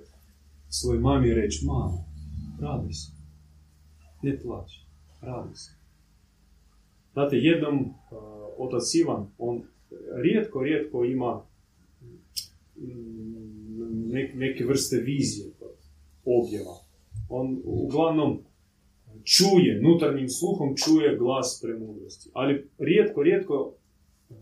svoj 0.69 0.99
mami 0.99 1.33
reći, 1.33 1.65
mama, 1.65 1.97
radi 2.61 2.93
se, 2.93 3.11
ne 4.21 4.39
plaći, 4.41 4.85
radi 5.21 5.55
se. 5.55 5.71
Znate, 7.13 7.35
jednom 7.37 7.93
otac 8.57 8.95
Ivan, 8.95 9.27
on 9.37 9.63
rijetko, 10.23 10.63
rijetko 10.63 11.05
ima 11.05 11.45
mm, 12.77 14.09
neke 14.33 14.65
vrste 14.65 14.97
vizije 14.97 15.51
objava. 16.25 16.77
On 17.29 17.61
uglavnom 17.63 18.39
čuje, 19.23 19.81
nutarnjim 19.81 20.29
sluhom 20.29 20.75
čuje 20.77 21.17
glas 21.17 21.59
premudrosti. 21.63 22.29
Ali 22.33 22.69
rijetko, 22.77 23.23
rijetko 23.23 23.75
uh, 24.29 24.37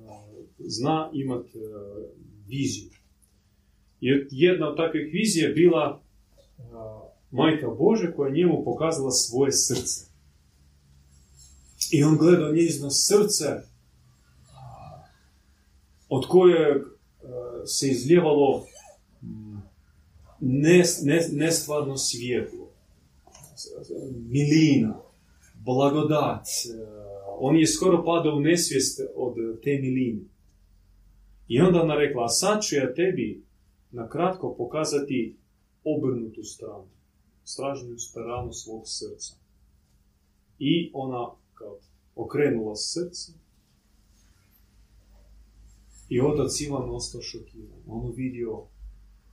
zna 0.59 1.09
imat 1.13 1.45
uh, 1.45 1.61
viziju. 2.47 2.89
Jedna 4.31 4.69
od 4.69 4.77
takvih 4.77 5.13
vizija 5.13 5.53
bila 5.53 6.03
majka 7.31 7.67
Bože 7.67 8.13
koja 8.15 8.33
njemu 8.33 8.63
pokazala 8.63 9.11
svoje 9.11 9.51
srce. 9.51 10.05
I 11.91 12.03
on 12.03 12.17
gleda 12.17 12.51
njezino 12.51 12.89
srce 12.89 13.45
od 16.15 16.27
kojeg 16.27 16.77
e, 16.77 16.87
se 17.65 17.87
izljevalo 17.89 18.65
nestvarno 21.31 21.97
svjetlo, 21.97 22.69
milina, 24.11 24.99
blagodat. 25.55 26.45
E, 26.45 27.03
on 27.37 27.57
je 27.57 27.67
skoro 27.67 28.03
padao 28.05 28.35
u 28.35 28.41
nesvijest 28.41 28.99
od 29.15 29.35
te 29.63 29.79
miline. 29.81 30.21
I 31.47 31.61
onda 31.61 31.81
ona 31.81 31.95
rekla, 31.95 32.25
a 32.25 32.29
sad 32.29 32.63
ću 32.63 32.75
ja 32.75 32.93
tebi 32.93 33.43
na 33.91 34.09
kratko 34.09 34.55
pokazati 34.57 35.37
obrnutu 35.83 36.43
stranu. 36.43 36.87
stražnju 37.45 37.97
stranu 37.97 38.53
svog 38.53 38.83
srca. 38.85 39.35
I 40.59 40.91
ona 40.93 41.31
kao 41.53 41.77
okrenula 42.15 42.75
srce 42.75 43.42
i 46.09 46.21
otac 46.21 46.61
Ivan 46.61 46.89
ostao 46.89 47.21
šokiran. 47.21 47.79
On 47.87 48.11
vidio 48.15 48.61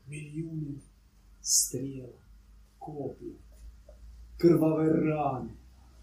milijuni 0.07 0.79
strijela, 1.41 2.21
koplja, 2.79 3.35
krvave 4.37 4.89
rane. 4.89 5.51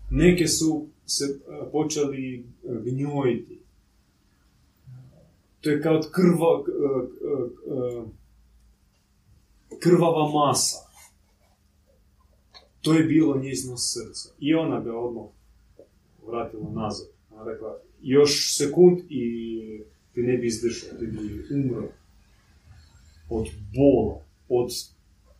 Neke 0.09 0.47
su 0.47 0.88
se 1.05 1.26
e, 1.26 1.72
počeli 1.72 2.39
e, 2.39 2.43
gnjojiti. 2.86 3.59
To 5.61 5.70
je 5.70 5.82
kao 5.82 6.01
krva, 6.11 6.63
e, 6.68 7.07
krvava 9.80 10.32
masa. 10.32 10.78
To 12.82 12.93
je 12.93 13.03
bilo 13.03 13.38
njezino 13.38 13.78
srce. 13.78 14.30
I 14.39 14.53
ona 14.53 14.80
ga 14.80 14.97
odmah 14.97 15.26
vratila 16.28 16.70
nazad. 16.70 17.07
Ona 17.32 17.51
rekla, 17.51 17.78
još 18.01 18.57
sekund 18.57 18.99
i 19.09 19.84
ti 20.18 20.24
ne 20.24 20.38
bi 20.38 20.47
izdržao, 20.47 20.99
ti 20.99 21.05
bi 21.05 21.45
umro 21.55 21.89
od 23.30 23.47
bola, 23.74 24.22
od 24.49 24.70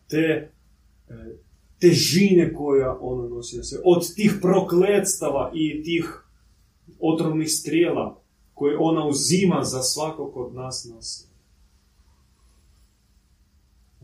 te 0.08 0.16
e, 0.18 0.50
težine 1.80 2.54
koja 2.54 2.98
ona 3.00 3.28
nosi 3.28 3.56
na 3.56 3.64
sebe, 3.64 3.82
od 3.84 4.14
tih 4.14 4.38
prokletstava 4.42 5.50
i 5.54 5.82
tih 5.82 6.24
otrovnih 7.00 7.50
strijela 7.50 8.20
koje 8.54 8.76
ona 8.78 9.06
uzima 9.06 9.64
za 9.64 9.82
svakog 9.82 10.36
od 10.36 10.54
nas 10.54 10.88
na. 10.90 10.98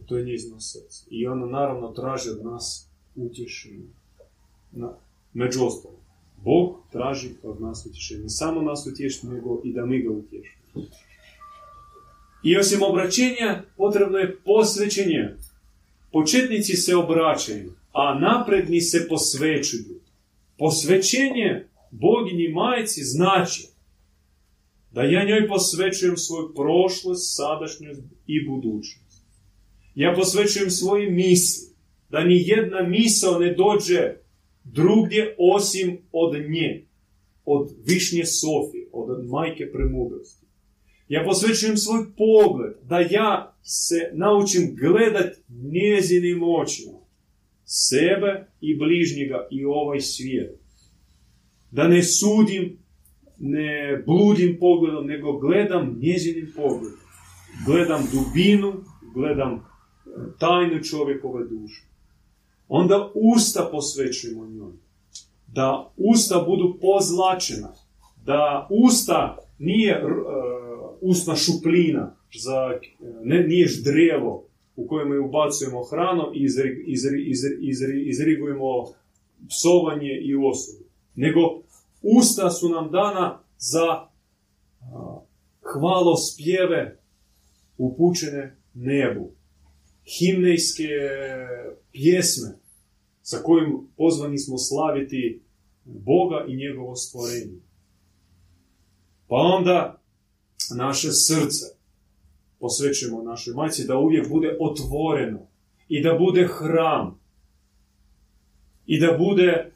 To 0.07 0.17
je 0.17 0.25
njezino 0.25 0.61
srce. 0.61 1.05
I 1.11 1.27
ona 1.27 1.47
naravno 1.47 1.89
traži 1.89 2.31
od 2.31 2.45
nas 2.45 2.91
utješenje. 3.15 3.89
Na, 4.73 4.97
među 5.33 5.65
ostalom, 5.67 6.01
Bog 6.45 6.77
traži 6.93 7.31
od 7.43 7.61
nas 7.61 7.87
utješenje. 7.87 8.23
Ne 8.23 8.29
samo 8.29 8.63
nas 8.63 8.87
utješiti, 8.87 9.27
nego 9.27 9.61
i 9.65 9.73
da 9.73 9.87
mi 9.87 10.03
ga 10.03 10.11
utješimo. 10.11 10.64
I 12.45 12.57
osim 12.57 12.83
obraćenja, 12.83 13.63
potrebno 13.77 14.19
je 14.19 14.37
posvećenje. 14.45 15.37
Početnici 16.13 16.77
se 16.77 16.97
obraćaju, 16.97 17.73
a 17.93 18.19
napredni 18.19 18.81
se 18.81 19.07
posvećuju. 19.09 20.01
Posvećenje 20.59 21.69
Boginji 21.91 22.49
majci 22.49 23.01
znači 23.05 23.67
da 24.93 25.03
ja 25.03 25.25
njoj 25.25 25.49
posvećujem 25.49 26.17
svoju 26.17 26.55
prošlost, 26.55 27.37
sadašnjost 27.37 28.03
i 28.27 28.47
budućnost. 28.49 29.23
Ja 29.95 30.15
posvećujem 30.17 30.71
svoje 30.71 31.11
misli, 31.11 31.75
da 32.09 32.25
ni 32.25 32.43
jedna 32.47 32.83
misao 32.83 33.39
ne 33.39 33.55
dođe 33.55 34.15
drugdje 34.65 35.37
osim 35.39 35.99
od 36.13 36.35
nje, 36.51 36.87
od 37.45 37.71
Višnje 37.87 38.25
Sofije, 38.25 38.89
od 38.93 39.27
majke 39.27 39.71
premudrosti. 39.73 40.44
Ja 41.09 41.25
posvećujem 41.25 41.77
svoj 41.77 42.05
pogled, 42.17 42.73
da 42.83 42.99
ja 42.99 43.57
se 43.63 44.11
naučim 44.13 44.77
gledat 44.81 45.37
njezinim 45.49 46.43
očima, 46.43 46.99
sebe 47.65 48.47
i 48.61 48.79
bližnjega 48.79 49.49
i 49.51 49.65
ovaj 49.65 50.01
svijet. 50.01 50.61
Da 51.71 51.89
ne 51.89 52.03
sudim, 52.03 52.79
ne 53.39 54.03
bludim 54.07 54.57
pogledom, 54.61 55.07
nego 55.07 55.39
gledam 55.39 55.99
njezinim 56.01 56.53
pogledom. 56.57 56.99
Gledam 57.67 58.09
dubinu, 58.13 58.73
gledam 59.15 59.67
tajnu 60.39 60.83
čovjekove 60.83 61.45
duše. 61.49 61.83
Onda 62.69 63.11
usta 63.15 63.69
posvećujemo 63.73 64.47
njoj. 64.47 64.73
Da 65.47 65.93
usta 65.97 66.45
budu 66.49 66.79
pozlačena. 66.81 67.73
Da 68.25 68.69
usta 68.71 69.39
nije 69.59 70.05
uh, 70.05 70.13
usna 71.05 71.37
šuplina, 71.37 72.17
za, 72.35 72.81
ne, 73.23 73.43
nije 73.43 73.67
ždrijevo 73.69 74.47
u 74.77 74.87
kojem 74.87 75.25
ubacujemo 75.25 75.85
hranu 75.85 76.23
i 76.35 76.45
izri, 76.45 76.85
izri, 76.87 77.23
izri, 77.61 78.09
izrigujemo 78.09 78.85
psovanje 79.49 80.21
i 80.23 80.35
osudu. 80.35 80.85
Nego 81.15 81.41
usta 82.03 82.51
su 82.51 82.69
nam 82.69 82.91
dana 82.91 83.41
za 83.59 83.87
uh, 84.01 85.23
hvalospjeve 85.73 87.01
upućene 87.79 88.57
nebu. 88.75 89.31
Himnejske 90.19 90.89
pjesme 91.93 92.59
sa 93.23 93.39
kojim 93.43 93.89
pozvani 93.97 94.39
smo 94.39 94.59
slaviti 94.59 95.43
Boga 95.85 96.45
i 96.49 96.57
njegovo 96.57 96.97
stvorenje. 96.97 97.61
Pa 99.29 99.37
onda 99.37 100.04
naše 100.71 101.13
srce 101.13 101.67
posvećujemo 102.61 103.23
našoj 103.23 103.55
majci 103.55 103.87
da 103.87 103.99
uvijek 103.99 104.29
bude 104.29 104.57
otvoreno 104.61 105.41
i 105.89 106.03
da 106.03 106.15
bude 106.19 106.49
hram 106.59 107.21
i 108.87 109.01
da 109.01 109.17
bude 109.19 109.73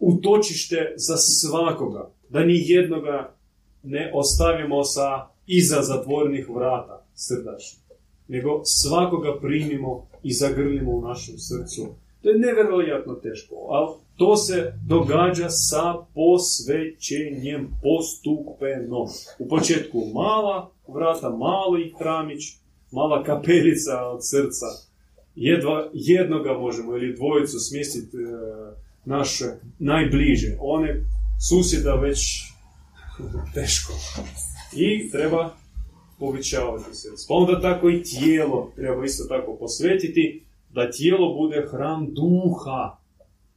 utočište 0.00 0.94
za 0.96 1.16
svakoga, 1.16 2.10
da 2.28 2.44
ni 2.44 2.62
jednoga 2.66 3.34
ne 3.82 4.12
ostavimo 4.14 4.84
sa 4.84 5.28
iza 5.46 5.82
zatvorenih 5.82 6.48
vrata 6.48 7.06
srdačnih, 7.14 7.82
nego 8.28 8.62
svakoga 8.64 9.38
primimo 9.40 10.08
i 10.22 10.32
zagrlimo 10.32 10.92
u 10.92 11.00
našem 11.00 11.34
srcu. 11.38 11.94
To 12.22 12.28
je 12.28 12.38
nevjerojatno 12.38 13.14
teško, 13.14 13.54
ali 13.70 14.05
to 14.16 14.36
se 14.36 14.72
događa 14.86 15.48
sa 15.48 15.94
posvećenjem 16.14 17.70
postupeno. 17.82 19.06
U 19.38 19.48
početku 19.48 20.02
mala 20.14 20.70
vrata, 20.88 21.30
mali 21.30 21.94
hramić, 21.98 22.42
mala 22.92 23.24
kapelica 23.24 24.02
od 24.02 24.18
srca. 24.20 24.66
Jedva 25.34 25.90
jednoga 25.92 26.58
možemo 26.58 26.96
ili 26.96 27.16
dvojicu 27.16 27.58
smjestiti 27.58 28.16
e, 28.16 28.20
naše 29.04 29.44
najbliže. 29.78 30.56
One 30.60 31.04
susjeda 31.48 31.94
već 31.94 32.18
teško. 33.54 33.92
I 34.72 35.10
treba 35.10 35.54
povećavati 36.18 36.84
srce. 36.84 37.24
Pa 37.28 37.34
onda 37.34 37.60
tako 37.60 37.90
i 37.90 38.02
tijelo 38.02 38.72
treba 38.76 39.04
isto 39.04 39.24
tako 39.24 39.56
posvetiti, 39.60 40.42
da 40.74 40.90
tijelo 40.90 41.34
bude 41.34 41.66
hram 41.70 42.14
duha 42.14 42.96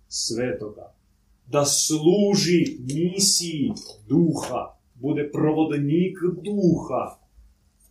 svetoga. 0.09 0.93
Da 1.47 1.65
služi 1.65 2.77
misiji 2.93 3.71
duha, 4.07 4.75
bude 4.93 5.29
provodnik 5.31 6.17
duha, 6.43 7.19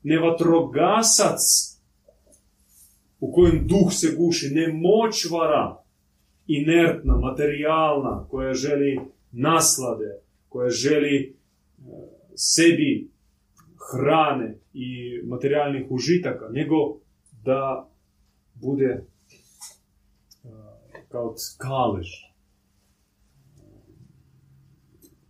ne 0.03 0.19
vatrogasac 0.19 1.41
u 3.21 3.33
kojem 3.33 3.67
duh 3.67 3.93
se 3.93 4.15
guši, 4.17 4.51
ne 4.55 4.69
močvara, 4.73 5.83
inertna, 6.47 7.17
materijalna, 7.17 8.27
koja 8.31 8.55
želi 8.55 9.01
naslade, 9.33 10.21
koja 10.49 10.71
želi 10.71 11.17
e, 11.19 11.33
sebi 12.35 13.11
hrane 13.91 14.59
i 14.73 15.21
materijalnih 15.25 15.87
užitaka, 15.91 16.49
nego 16.49 16.77
da 17.45 17.91
bude 18.55 19.05
kao 21.09 21.35
kalež 21.59 22.09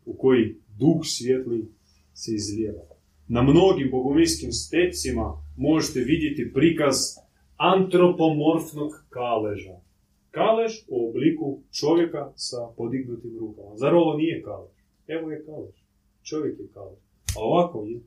u 0.05 0.16
koji 0.18 0.57
duh 0.79 1.01
svjetli 1.03 1.72
se 2.14 2.35
izlijeva. 2.35 2.85
Na 3.29 3.43
mnogim 3.43 3.91
bogomirskim 3.91 4.53
stecima 4.53 5.43
možete 5.57 6.01
vidjeti 6.01 6.53
prikaz 6.55 6.97
antropomorfnog 7.57 8.93
kaleža. 9.09 9.76
Kalež 10.31 10.72
u 10.89 11.09
obliku 11.09 11.62
čovjeka 11.81 12.33
sa 12.37 12.57
podignutim 12.76 13.39
rukama. 13.39 13.76
Zar 13.76 13.95
ovo 13.95 14.16
nije 14.16 14.43
kalež? 14.43 14.76
Evo 15.07 15.31
je 15.31 15.45
kalež. 15.45 15.76
Čovjek 16.22 16.59
je 16.59 16.68
kalež. 16.74 16.99
A 17.37 17.41
ovako 17.41 17.85
je 17.85 18.01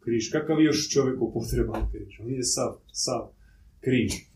križ. 0.00 0.30
Kakav 0.30 0.60
je 0.60 0.64
još 0.64 0.90
čovjeku 0.94 1.32
potreban 1.32 1.90
križ? 1.92 2.20
On 2.20 2.30
je 2.30 2.42
sav, 2.42 2.72
sav 2.92 3.22
križ. 3.80 4.31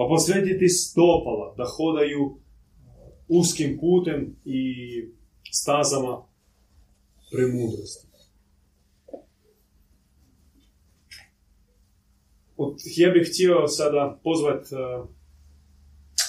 Pa 0.00 0.06
posvetiti 0.08 0.68
stopala 0.68 1.54
da 1.56 1.64
hodaju 1.64 2.38
uskim 3.28 3.78
putem 3.80 4.36
i 4.44 4.64
stazama 5.52 6.22
premudrosti. 7.32 8.06
Ja 12.96 13.10
bih 13.10 13.28
htio 13.32 13.68
sada 13.68 14.20
pozvat 14.24 14.62
uh, 14.72 15.08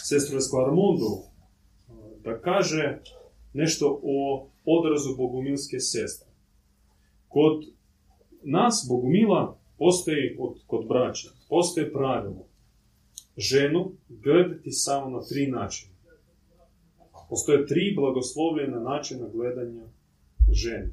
sestru 0.04 0.38
Armundu 0.66 1.06
uh, 1.06 1.26
da 2.24 2.42
kaže 2.42 3.02
nešto 3.54 4.00
o 4.04 4.48
odrazu 4.66 5.16
bogumilske 5.18 5.80
sestre. 5.80 6.28
Kod 7.28 7.66
nas 8.44 8.86
bogumila 8.90 9.60
postoji, 9.78 10.36
od, 10.40 10.56
kod 10.68 10.88
braća, 10.88 11.30
postoji 11.50 11.94
pravilo. 11.94 12.51
Ženu 13.42 13.92
gledati 14.10 14.72
samo 14.72 15.10
na 15.10 15.26
tri 15.26 15.48
načina. 15.48 15.92
Postoje 17.30 17.68
tri 17.68 17.94
blagoslovljena 17.96 18.80
načina 18.80 19.28
gledanja 19.34 19.84
žene. 20.52 20.92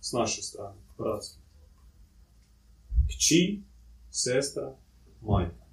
S 0.00 0.12
naše 0.12 0.42
strane, 0.42 0.78
bratstvo. 0.98 1.42
Kći, 3.08 3.60
sestra, 4.10 4.76
majka. 5.22 5.64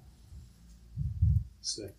Sve. 1.60 1.94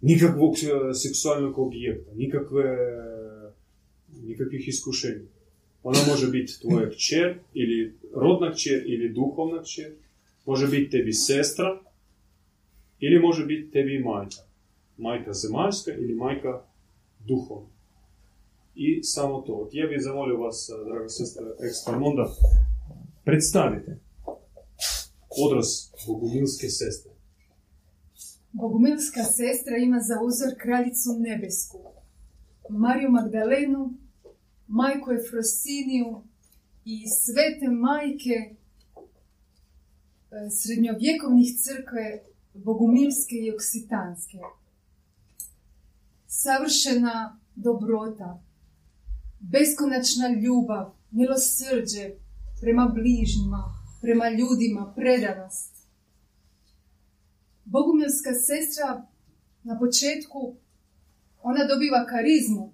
Nikakvog 0.00 0.54
e, 0.54 0.94
seksualnog 0.94 1.58
objekta, 1.58 2.10
nikakve, 2.14 2.64
nikakvih 4.22 4.68
iskušenja. 4.68 5.24
Ona 5.82 5.98
može 6.08 6.30
biti 6.30 6.60
tvoja 6.60 6.90
kćer, 6.90 7.38
ili 7.54 7.94
rodna 8.14 8.52
kćer, 8.52 8.82
ili 8.86 9.12
duhovna 9.12 9.62
kćer. 9.62 9.92
Može 10.46 10.66
biti 10.66 10.90
tebi 10.90 11.12
sestra, 11.12 11.80
ili 12.98 13.20
može 13.20 13.46
biti 13.46 13.70
tebi 13.70 13.98
majka. 14.04 14.42
Majka 14.96 15.32
zemaljska 15.32 15.92
ili 15.92 16.14
majka 16.14 16.62
duhovna. 17.18 17.68
I 18.74 19.02
samo 19.02 19.40
to. 19.40 19.68
Ja 19.72 19.86
bih 19.86 19.98
zamolio 20.00 20.36
vas, 20.36 20.70
draga 20.86 21.08
sestra 21.08 21.42
Eksparmonda, 21.68 22.26
predstavite 23.24 23.98
odraz 25.44 25.68
Bogumilske 26.06 26.68
sestre. 26.68 27.10
Bogumilska 28.52 29.22
sestra 29.22 29.76
ima 29.76 30.00
za 30.00 30.16
uzor 30.28 30.52
kraljicu 30.62 31.10
nebesku, 31.18 31.78
Mariju 32.68 33.10
Magdalenu, 33.10 33.82
majku 34.66 35.08
Efrosiniju 35.12 36.22
i 36.84 36.96
svete 37.22 37.66
majke 37.68 38.36
e, 38.46 38.54
srednjovjekovnih 40.58 41.48
crkve 41.64 42.06
Bogumilske 42.54 43.34
i 43.36 43.52
Oksitanske. 43.54 44.38
Savršena 46.26 47.40
dobrota, 47.54 48.42
beskonačna 49.40 50.28
ljubav, 50.28 50.94
milosrđe 51.10 52.10
prema 52.60 52.92
bližnjima, 52.94 53.74
prema 54.00 54.28
ljudima, 54.28 54.92
predanost. 54.96 55.88
Bogumilska 57.64 58.32
sestra 58.34 59.06
na 59.62 59.78
početku 59.78 60.56
ona 61.42 61.64
dobiva 61.64 62.06
karizmu 62.06 62.72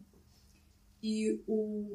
i 1.03 1.39
u, 1.47 1.91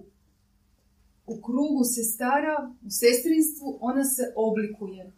u 1.26 1.42
krugu 1.42 1.84
sestara, 1.84 2.74
u 2.86 2.90
sestrinstvu, 2.90 3.78
ona 3.82 4.04
se 4.04 4.34
oblikuje. 4.36 5.12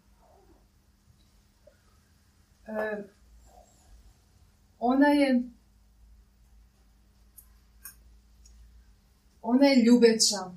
E, 2.68 3.04
ona 4.80 5.08
je 5.08 5.44
ona 9.42 9.66
je 9.66 9.84
ljubeća, 9.84 10.52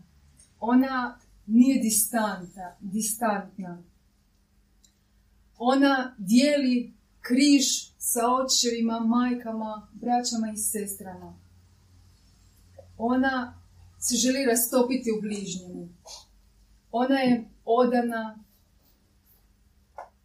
ona 0.60 1.18
nije 1.46 1.82
distanta, 1.82 2.76
distantna. 2.80 3.82
Ona 5.58 6.14
dijeli 6.18 6.92
križ 7.20 7.64
sa 7.98 8.20
očevima, 8.34 9.00
majkama, 9.00 9.88
braćama 9.92 10.52
i 10.52 10.56
sestrama. 10.56 11.38
Ona 12.98 13.60
se 13.98 14.16
želi 14.16 14.44
rastopiti 14.44 15.10
u 15.18 15.20
bližnjemu. 15.20 15.88
Ona 16.92 17.18
je 17.18 17.44
odana, 17.64 18.38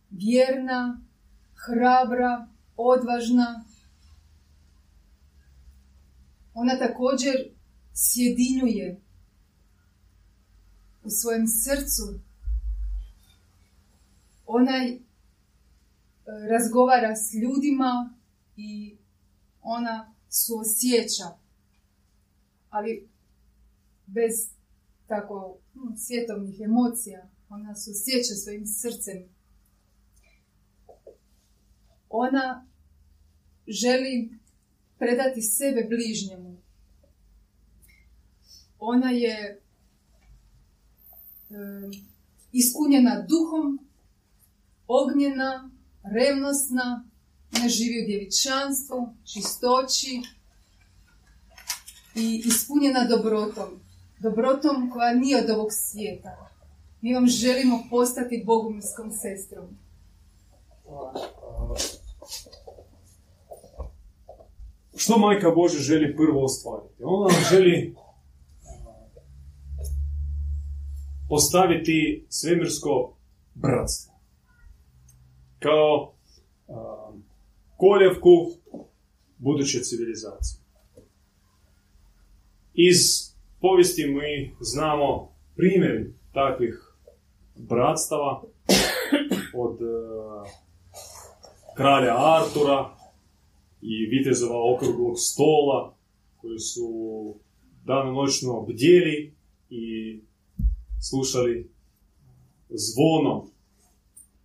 vjerna, 0.10 1.05
hrabra, 1.66 2.47
odvažna. 2.78 3.66
Ona 6.53 6.78
također 6.80 7.36
sjedinjuje 7.93 9.01
u 11.03 11.09
svojem 11.09 11.45
srcu. 11.47 12.20
Ona 14.45 14.78
e, 14.86 14.99
razgovara 16.49 17.16
s 17.16 17.34
ljudima 17.34 18.13
i 18.55 18.97
ona 19.61 20.13
suosjeća, 20.30 21.38
ali 22.70 23.09
bez 24.05 24.34
tako 25.07 25.57
hm, 25.74 25.95
svjetovnih 25.97 26.61
emocija. 26.61 27.30
Ona 27.49 27.76
suosjeća 27.76 28.34
svojim 28.43 28.66
srcem. 28.66 29.35
Ona 32.10 32.66
želi 33.68 34.30
predati 34.97 35.41
sebe 35.41 35.88
bližnjemu. 35.89 36.58
Ona 38.80 39.10
je 39.10 39.62
ispunjena 42.51 43.26
duhom, 43.30 43.80
ognjena, 44.88 45.70
revnosna, 46.03 47.06
ne 47.51 47.70
živi 47.70 48.03
u 48.03 48.08
djevičanstvu, 48.08 49.14
čistoći 49.34 50.22
i 52.16 52.43
ispunjena 52.45 53.06
dobrotom. 53.10 53.80
Dobrotom 54.20 54.89
koja 54.93 55.14
nije 55.14 55.43
od 55.43 55.49
ovog 55.49 55.70
svijeta. 55.72 56.49
Mi 57.01 57.14
vam 57.14 57.28
želimo 57.28 57.84
postati 57.89 58.43
bogumilskom 58.45 59.12
sestrom. 59.12 59.78
Što 64.96 65.18
majka 65.18 65.52
Bože 65.52 65.80
želi 65.80 66.16
prvo 66.16 66.43
ostvariti? 66.43 67.04
Ona 67.04 67.30
želi 67.52 67.96
postaviti 71.30 72.26
svemirsko 72.30 73.18
bratstvo. 73.54 74.14
Kao 75.60 76.14
um, 76.68 77.24
koljevku 77.78 78.30
buduće 79.38 79.80
civilizacije. 79.80 80.62
Iz 82.74 82.98
povijesti 83.62 84.08
mi 84.08 84.56
znamo 84.60 85.36
primjer 85.56 86.14
takvih 86.34 86.96
bratstava 87.56 88.43
od 89.56 89.82
uh, 89.82 90.48
kralja 91.78 92.16
Artura 92.18 92.95
i 93.88 94.06
vitezova 94.06 94.74
okruglog 94.76 95.16
stola 95.18 95.98
koji 96.38 96.60
su 96.60 96.90
danonoćno 97.86 98.62
bdjeli 98.62 99.36
i 99.70 100.20
slušali 101.10 101.72
zvono, 102.70 103.48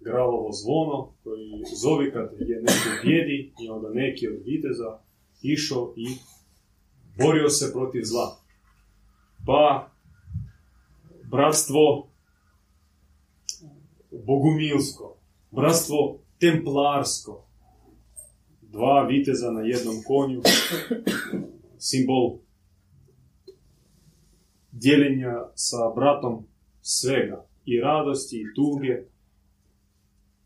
gralovo 0.00 0.52
zvono, 0.52 1.12
koji 1.24 1.62
zove 1.82 2.12
kad 2.12 2.30
je 2.48 2.62
neko 2.62 2.90
bjedi 3.04 3.52
i 3.62 3.68
onda 3.68 3.88
neki 3.94 4.28
od 4.28 4.42
viteza 4.44 4.98
išao 5.42 5.94
i 5.96 6.06
borio 7.18 7.48
se 7.48 7.72
protiv 7.72 8.02
zla. 8.04 8.36
Pa 9.46 9.90
bratstvo 11.30 12.10
bogumilsko, 14.26 15.16
bratstvo 15.50 16.18
templarsko, 16.40 17.49
dva 18.72 19.06
viteza 19.08 19.50
na 19.50 19.60
jednom 19.60 19.96
konju, 20.06 20.42
simbol 21.78 22.38
dijeljenja 24.72 25.48
sa 25.54 25.76
bratom 25.96 26.46
svega, 26.82 27.44
i 27.64 27.80
radosti, 27.80 28.36
i 28.36 28.54
tuge, 28.54 29.02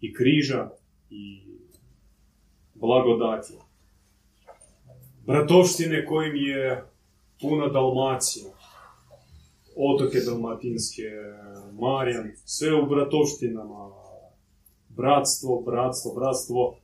i 0.00 0.14
križa, 0.14 0.70
i 1.10 1.42
blagodati. 2.74 3.52
Bratovštine 5.26 6.06
kojim 6.06 6.36
je 6.36 6.84
puna 7.40 7.68
Dalmacija, 7.68 8.50
otoke 9.76 10.18
dalmatinske, 10.18 11.02
Marijan, 11.72 12.30
sve 12.44 12.74
u 12.74 12.86
bratovštinama, 12.86 13.90
bratstvo, 14.88 15.62
bratstvo, 15.66 16.14
bratstvo, 16.14 16.76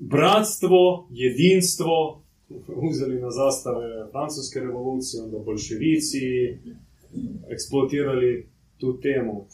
bratstvo, 0.00 1.08
jedinstvo, 1.10 2.22
uzeli 2.90 3.20
na 3.20 3.30
zastave 3.30 4.10
francuske 4.10 4.60
revolucije, 4.60 5.22
onda 5.22 5.38
bolševici, 5.38 6.18
eksploatirali 7.50 8.48
tu 8.78 9.00
temu. 9.00 9.46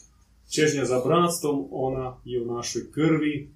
Čežnja 0.55 0.85
za 0.85 1.01
bratstvom, 1.05 1.67
ona 1.71 2.17
je 2.25 2.41
u 2.41 2.45
našoj 2.45 2.91
krvi 2.91 3.49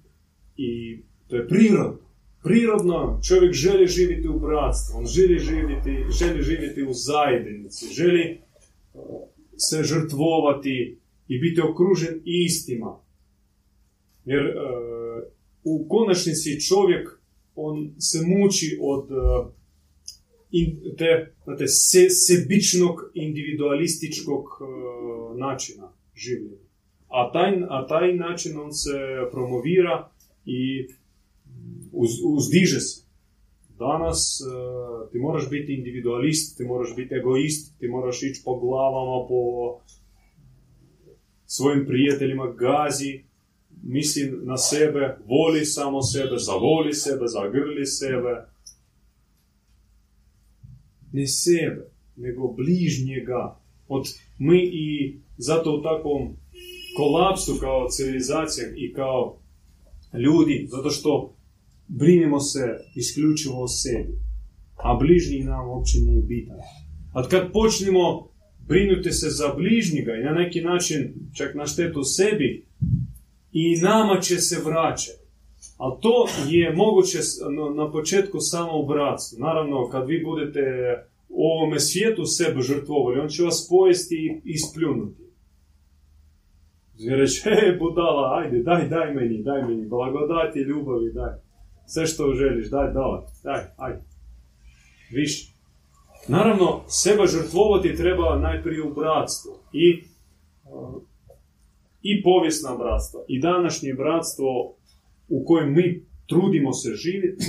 i 0.56 1.00
to 1.28 1.36
je 1.36 1.48
prirodno. 1.48 1.98
Prirodno 2.42 3.20
čovjek 3.28 3.52
želi 3.52 3.86
živjeti 3.86 4.28
u 4.28 4.38
bratstvu, 4.38 4.98
on 4.98 5.06
želi 5.06 5.38
živjeti, 5.38 6.04
želi 6.18 6.42
živjeti 6.42 6.82
u 6.82 6.92
zajednici, 6.92 7.94
želi 7.94 8.38
uh, 8.94 9.02
se 9.56 9.82
žrtvovati 9.82 10.98
i 11.28 11.38
biti 11.38 11.60
okružen 11.60 12.20
istima. 12.24 13.00
Jer 14.24 14.42
uh, 14.42 14.52
u 15.64 15.86
konačnici 15.88 16.60
čovjek 16.60 17.08
on 17.54 17.94
se 17.98 18.18
muči 18.26 18.78
od 18.80 19.08
in, 20.52 20.96
te, 20.98 21.34
znate, 21.44 21.66
se, 21.66 22.06
sebičnog 22.10 23.10
individualističkog 23.14 24.44
uh, 24.44 25.38
načina 25.38 25.92
življenja. 26.14 26.60
A 27.08 27.30
taj, 27.32 27.56
a 27.68 27.86
taj 27.88 28.14
način 28.16 28.58
on 28.60 28.72
se 28.72 28.98
promovira 29.32 30.10
i 30.44 30.86
uz, 31.92 32.10
uzdiže 32.24 32.80
se. 32.80 33.02
Danas 33.78 34.40
uh, 34.40 35.10
ti 35.12 35.18
moraš 35.18 35.50
biti 35.50 35.74
individualist, 35.74 36.56
ti 36.56 36.64
moraš 36.64 36.96
biti 36.96 37.14
egoist, 37.14 37.78
ti 37.78 37.88
moraš 37.88 38.22
ići 38.22 38.42
po 38.44 38.58
glavama, 38.60 39.26
po 39.28 39.42
svojim 41.46 41.86
prijateljima, 41.86 42.52
gazi, 42.52 43.24
misli 43.82 44.32
na 44.42 44.56
sebe, 44.56 45.16
voli 45.26 45.64
samo 45.64 46.02
sebe, 46.02 46.38
zavoli 46.38 46.94
sebe, 46.94 47.26
zagrli 47.26 47.86
sebe. 47.86 48.46
Ne 51.12 51.26
sebe, 51.26 51.90
nego 52.16 52.48
bližnjega. 52.48 53.60
Od 53.88 54.04
mi 54.38 54.60
i 54.62 55.18
zato 55.36 55.70
u 55.72 55.82
takvom 55.82 56.36
kolapsu 56.96 57.52
kao 57.60 57.88
civilizacija 57.88 58.66
i 58.76 58.92
kao 58.92 59.38
ljudi, 60.24 60.66
zato 60.70 60.90
što 60.90 61.36
brinemo 61.88 62.40
se 62.40 62.60
isključivo 62.94 63.62
o 63.62 63.68
sebi, 63.68 64.18
a 64.76 64.94
bližnji 64.94 65.44
nam 65.44 65.68
uopće 65.68 65.98
nije 65.98 66.22
bitan. 66.22 66.56
A 67.12 67.28
kad 67.28 67.52
počnemo 67.52 68.28
brinuti 68.68 69.12
se 69.12 69.30
za 69.30 69.54
bližnjega 69.56 70.12
i 70.14 70.24
na 70.24 70.32
neki 70.32 70.60
način 70.60 71.14
čak 71.34 71.54
na 71.54 71.66
štetu 71.66 72.02
sebi, 72.02 72.66
i 73.52 73.76
nama 73.76 74.20
će 74.20 74.36
se 74.36 74.62
vraćati. 74.64 75.22
Ali 75.78 76.00
to 76.00 76.26
je 76.48 76.74
moguće 76.76 77.18
na 77.76 77.92
početku 77.92 78.38
samo 78.40 78.80
u 78.80 78.86
bratstvu. 78.86 79.38
Naravno, 79.40 79.88
kad 79.88 80.08
vi 80.08 80.24
budete 80.24 80.60
u 81.28 81.46
ovome 81.46 81.80
svijetu 81.80 82.26
sebe 82.26 82.60
žrtvovali, 82.60 83.20
on 83.20 83.28
će 83.28 83.42
vas 83.42 83.66
pojesti 83.70 84.14
i 84.14 84.40
ispljunuti. 84.44 85.22
Znači 86.94 87.16
reći, 87.16 87.42
he, 87.44 87.76
budala, 87.78 88.38
ajde, 88.38 88.62
daj, 88.62 88.88
daj 88.88 89.14
meni, 89.14 89.42
daj 89.42 89.62
meni, 89.62 89.88
blagodati, 89.88 90.58
ljubavi, 90.58 91.12
daj. 91.12 91.34
Sve 91.86 92.06
što 92.06 92.34
želiš, 92.34 92.70
daj, 92.70 92.92
daj, 92.92 93.20
daj, 93.44 93.62
ajde. 93.76 94.02
Više. 95.10 95.52
Naravno, 96.28 96.80
sebe 96.88 97.26
žrtvovati 97.26 97.96
treba 97.96 98.38
najprije 98.38 98.82
u 98.82 98.94
bratstvu. 98.94 99.52
I 99.72 100.02
i 102.02 102.22
povijesna 102.22 102.76
bratstva 102.76 103.24
i 103.28 103.40
današnje 103.40 103.94
bratstvo 103.94 104.76
u 105.28 105.44
kojem 105.44 105.74
mi 105.74 106.06
trudimo 106.26 106.72
se 106.72 106.90
živjeti, 106.94 107.44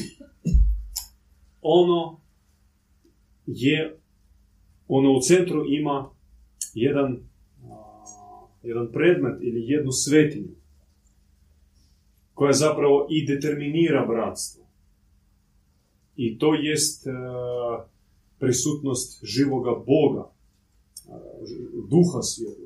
ono 1.62 2.22
je, 3.46 4.00
ono 4.88 5.12
u 5.12 5.20
centru 5.20 5.64
ima 5.70 6.10
jedan, 6.74 7.18
jedan 8.64 8.92
predmet 8.92 9.42
ili 9.42 9.62
jednu 9.68 9.92
svetinju 9.92 10.56
koja 12.34 12.54
zapravo 12.54 13.08
i 13.10 13.26
determinira 13.28 14.06
bratstvo. 14.06 14.64
I 16.16 16.38
to 16.38 16.54
jest 16.54 17.08
prisutnost 18.40 19.26
živoga 19.26 19.72
Boga, 19.88 20.32
duha 21.90 22.22
svjetla 22.22 22.63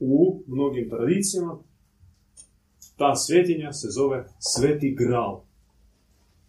u 0.00 0.42
mnogim 0.46 0.90
tradicijama 0.90 1.58
ta 2.96 3.14
svetinja 3.16 3.72
se 3.72 3.88
zove 3.90 4.24
Sveti 4.38 4.94
Gral. 4.98 5.42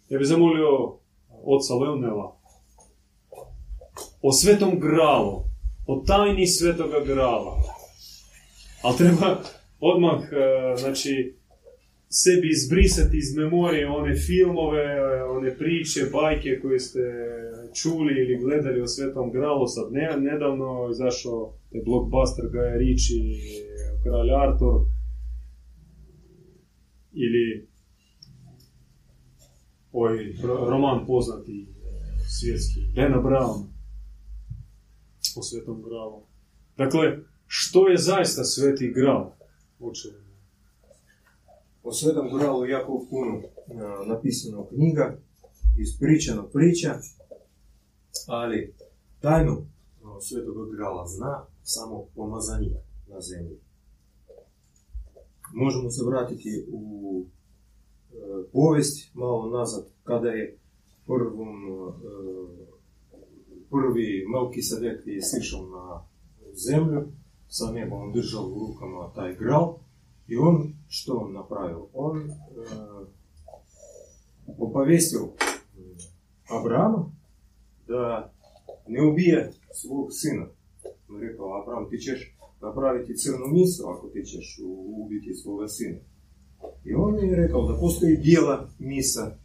Ja 0.09 0.17
bih 0.17 0.27
zamolio 0.27 0.97
oca 1.29 1.73
Leonela 1.81 2.39
o 4.21 4.31
Svetom 4.31 4.79
Gralu, 4.79 5.43
o 5.87 6.03
tajni 6.07 6.47
Svetoga 6.47 6.99
Grala. 7.05 7.63
Ali 8.83 8.97
treba 8.97 9.43
odmah, 9.79 10.19
e, 10.31 10.77
znači, 10.77 11.35
sebi 12.09 12.49
izbrisati 12.49 13.17
iz 13.17 13.35
memorije 13.37 13.89
one 13.89 14.15
filmove, 14.15 14.85
one 15.23 15.57
priče, 15.57 16.01
bajke 16.13 16.59
koje 16.61 16.79
ste 16.79 16.99
čuli 17.73 18.13
ili 18.21 18.43
gledali 18.43 18.81
o 18.81 18.87
Svetom 18.87 19.31
Gralu. 19.31 19.67
Sad 19.67 19.91
ne, 19.91 20.17
nedavno 20.17 20.89
izašao 20.91 21.53
je 21.71 21.83
blockbuster 21.85 22.45
Gaja 22.51 22.77
Ricci, 22.77 23.19
Kralj 24.03 24.31
Artur 24.31 24.81
ili 27.11 27.67
ovaj 29.91 30.17
roman 30.69 31.05
poznati 31.05 31.67
svjetski, 32.39 32.79
Dana 32.95 33.21
Brown 33.21 33.63
o 35.37 35.43
Svetom 35.43 35.81
Gralu. 35.81 36.21
Dakle, 36.77 37.17
što 37.47 37.87
je 37.87 37.97
zaista 37.97 38.43
Sveti 38.43 38.91
Gral? 38.95 39.31
Učenje. 39.79 40.29
O 41.83 41.93
Svetom 41.93 42.37
Gralu 42.37 42.65
jako 42.65 43.05
puno 43.09 43.41
napisano 44.07 44.67
knjiga, 44.67 45.17
ispričano 45.77 46.43
priča, 46.43 46.95
Svetog 50.21 50.75
Grala 50.75 51.07
zna 51.07 51.45
samo 51.63 52.05
pomazanik 52.15 52.73
na 53.07 53.21
zemlji. 53.21 53.57
Možemo 55.53 55.89
se 55.89 56.05
vratiti 56.05 56.67
u 56.71 57.25
e, 57.25 58.15
povijest 58.53 59.15
malo 59.15 59.49
nazad, 59.49 59.85
kada 60.03 60.29
je 60.29 60.57
prvom, 61.05 61.67
e, 61.67 61.91
prvi 63.69 64.25
Melki 64.27 64.61
Sadek 64.61 65.07
je 65.07 65.21
sišao 65.21 65.65
na 65.65 66.03
zemlju, 66.53 67.07
sa 67.47 67.71
nebom 67.71 68.13
držao 68.13 68.45
u 68.45 68.59
rukama 68.59 69.11
taj 69.15 69.35
gral 69.35 69.77
i 70.27 70.37
on 70.37 70.73
što 70.87 71.13
on 71.13 71.33
napravio? 71.33 71.87
On 71.93 72.19
e, 72.19 72.33
opovestio 74.57 75.27
Abrama 76.49 77.18
da 77.89 78.33
ne 78.87 78.99
ubije 79.07 79.51
svog 79.81 80.07
sina. 80.11 80.45
On 81.09 81.21
rekao, 81.21 81.61
Abram, 81.61 81.89
ti 81.89 81.97
ćeš 81.97 82.19
napraviti 82.61 83.17
crnu 83.17 83.47
misu 83.57 83.83
ako 83.87 84.07
ti 84.13 84.21
ćeš 84.25 84.59
ubiti 85.03 85.33
svoga 85.33 85.67
sina. 85.67 85.99
I 86.85 86.93
on 86.93 87.15
je 87.19 87.35
rekao 87.35 87.67
da 87.67 87.79
postoji 87.79 88.17
bijela 88.17 88.69
misa. 88.79 89.25
E, 89.27 89.35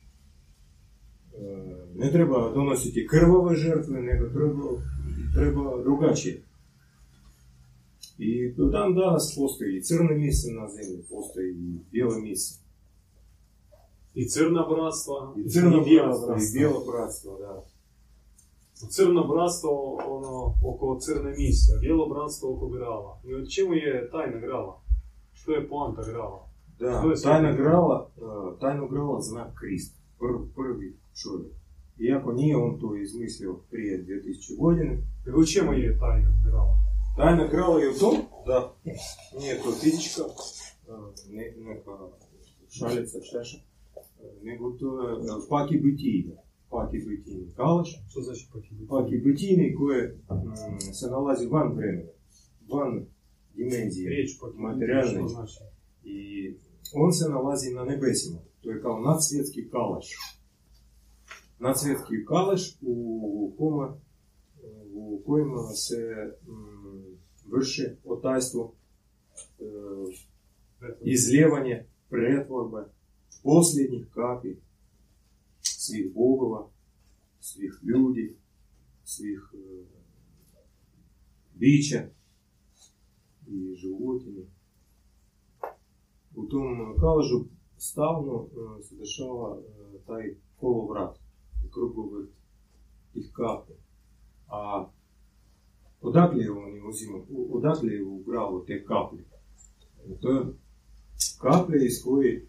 ne 1.94 2.12
treba 2.12 2.52
donositi 2.54 3.06
krvove 3.10 3.56
žrtve, 3.56 4.00
nego 4.00 4.28
treba, 4.28 4.64
treba 5.34 5.82
drugačije. 5.82 6.42
I 8.18 8.52
do 8.56 8.64
dan 8.64 8.94
danas 8.94 9.34
postoji 9.36 9.76
i 9.76 9.82
crne 9.82 10.14
mise 10.14 10.48
na 10.52 10.68
zemlji, 10.68 11.04
postoji 11.10 11.50
i 11.50 11.78
bijele 11.90 12.20
mise. 12.20 12.60
I 14.14 14.28
crna 14.28 14.62
bratstva, 14.72 15.34
i 15.36 15.50
crna 15.50 15.70
bratstva, 15.70 16.36
i 16.36 16.58
bijelo 16.58 16.84
bratstvo, 16.90 17.38
da. 17.38 17.73
Crno 18.74 19.26
bratstvo 19.26 19.98
ono, 20.08 20.54
oko 20.64 20.98
crne 21.00 21.30
mise, 21.30 21.72
bijelo 21.80 22.08
bratstvo 22.08 22.54
oko 22.54 22.68
grala. 22.68 23.20
I 23.24 23.34
od 23.34 23.48
čemu 23.48 23.74
je 23.74 24.10
tajna 24.10 24.38
grala? 24.38 24.82
Što 25.32 25.52
je 25.52 25.68
poanta 25.68 26.02
grala? 26.10 26.48
Da, 26.78 27.02
tajna 27.22 27.52
grala, 27.52 28.10
uh, 28.16 28.58
tajna 28.60 28.86
grala 28.90 29.20
zna 29.20 29.54
Krist, 29.58 29.96
prv, 30.18 30.36
prvi 30.54 30.96
čovjek. 31.22 31.54
Iako 31.98 32.32
nije 32.32 32.56
on 32.56 32.80
to 32.80 32.96
izmislio 32.96 33.54
prije 33.70 34.04
2000 34.04 34.58
godine. 34.58 35.02
I 35.26 35.30
u 35.30 35.46
čemu 35.46 35.72
je 35.72 35.98
tajna 35.98 36.32
grala? 36.44 36.74
Tajna 37.16 37.48
grala 37.48 37.80
je 37.80 37.90
u 37.90 37.98
tom 37.98 38.16
da 38.46 38.74
nije 39.38 39.62
to 39.62 39.70
tička, 39.80 40.22
ne, 41.30 41.54
neka 41.58 41.98
šalica, 42.68 43.18
češa, 43.20 43.58
nego 44.42 44.70
to 44.70 45.08
je 45.08 45.16
paki 45.48 45.76
bitije 45.76 46.43
paki 46.74 46.98
bitini 46.98 47.52
kalaš. 47.56 47.88
Što 48.08 48.20
znači 48.20 48.48
paki 48.52 48.68
bitini? 48.70 48.88
Paki 48.88 49.16
bitini 49.16 49.74
koje 49.74 50.02
mm, 50.30 50.92
se 50.98 51.06
nalazi 51.10 51.46
van 51.46 51.68
vremena, 51.76 52.12
van 52.72 53.06
dimenzije 53.54 54.10
Riječ 54.10 54.30
paki 54.40 54.58
materijalne. 54.58 55.18
što 55.18 55.28
znači? 55.28 55.58
I 56.04 56.18
on 56.94 57.12
se 57.12 57.24
nalazi 57.28 57.74
na 57.74 57.84
nebesima. 57.84 58.38
To 58.60 58.70
je 58.70 58.82
kao 58.82 59.00
nadsvjetski 59.00 59.68
kalaš. 59.70 60.08
Nadsvjetski 61.58 62.24
kalaš 62.26 62.78
u, 62.82 63.54
koma, 63.58 63.96
u 64.92 65.22
e, 88.44 88.78
e, 88.78 88.82
se 88.82 88.96
dešava 88.96 89.58
e, 89.58 89.98
taj 90.06 90.34
kolovrat, 90.56 91.18
krugovrt 91.74 92.30
tih 93.12 93.30
kapi. 93.32 93.72
A 94.48 94.90
odakle 96.00 96.50
oni 96.50 96.80
uzimaju, 96.88 97.24
odakle 97.50 97.92
je 97.92 98.04
ugralo 98.04 98.64
te 98.66 98.84
kaplje? 98.84 99.24
To 100.20 100.30
je 100.30 100.44
kaplje 101.40 101.86
iz 101.86 102.02
koje 102.04 102.32
e, 102.36 102.44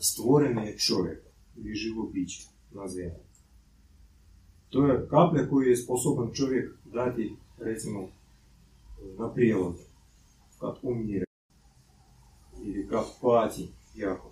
stvoren 0.00 0.58
je 0.58 0.78
čovjek 0.78 1.24
ili 1.56 1.74
živo 1.74 2.10
biće 2.12 2.55
na 2.76 2.88
zemlji. 2.88 3.26
To 4.70 4.86
je 4.86 5.08
kaplja 5.10 5.48
koju 5.50 5.68
je 5.68 5.76
sposoban 5.76 6.30
čovjek 6.32 6.72
dati, 6.84 7.36
recimo, 7.58 8.08
na 9.18 9.32
prijelaz, 9.32 9.74
kad 10.60 10.74
umire 10.82 11.24
ili 12.62 12.88
kad 12.88 13.04
pati 13.22 13.68
jako. 13.94 14.30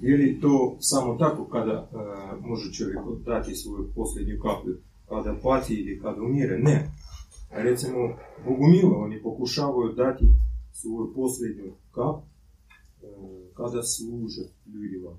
Je 0.00 0.16
li 0.16 0.40
to 0.40 0.76
samo 0.80 1.14
tako 1.14 1.44
kada 1.44 1.72
e, 1.72 1.96
može 2.40 2.72
čovjek 2.72 2.98
dati 3.26 3.54
svoju 3.54 3.92
posljednju 3.94 4.38
kaplju? 4.42 4.76
Kada 5.08 5.36
pati 5.42 5.74
ili 5.74 6.00
kada 6.00 6.22
umire? 6.22 6.58
Ne. 6.58 6.90
Recimo, 7.50 7.98
Bogumilo, 8.44 8.98
oni 8.98 9.22
pokušavaju 9.22 9.92
dati 9.92 10.24
svoju 10.72 11.14
posljednju 11.14 11.72
kap 11.92 12.16
e, 12.16 12.26
kada 13.56 13.82
služe 13.82 14.42
ljudima 14.66 15.10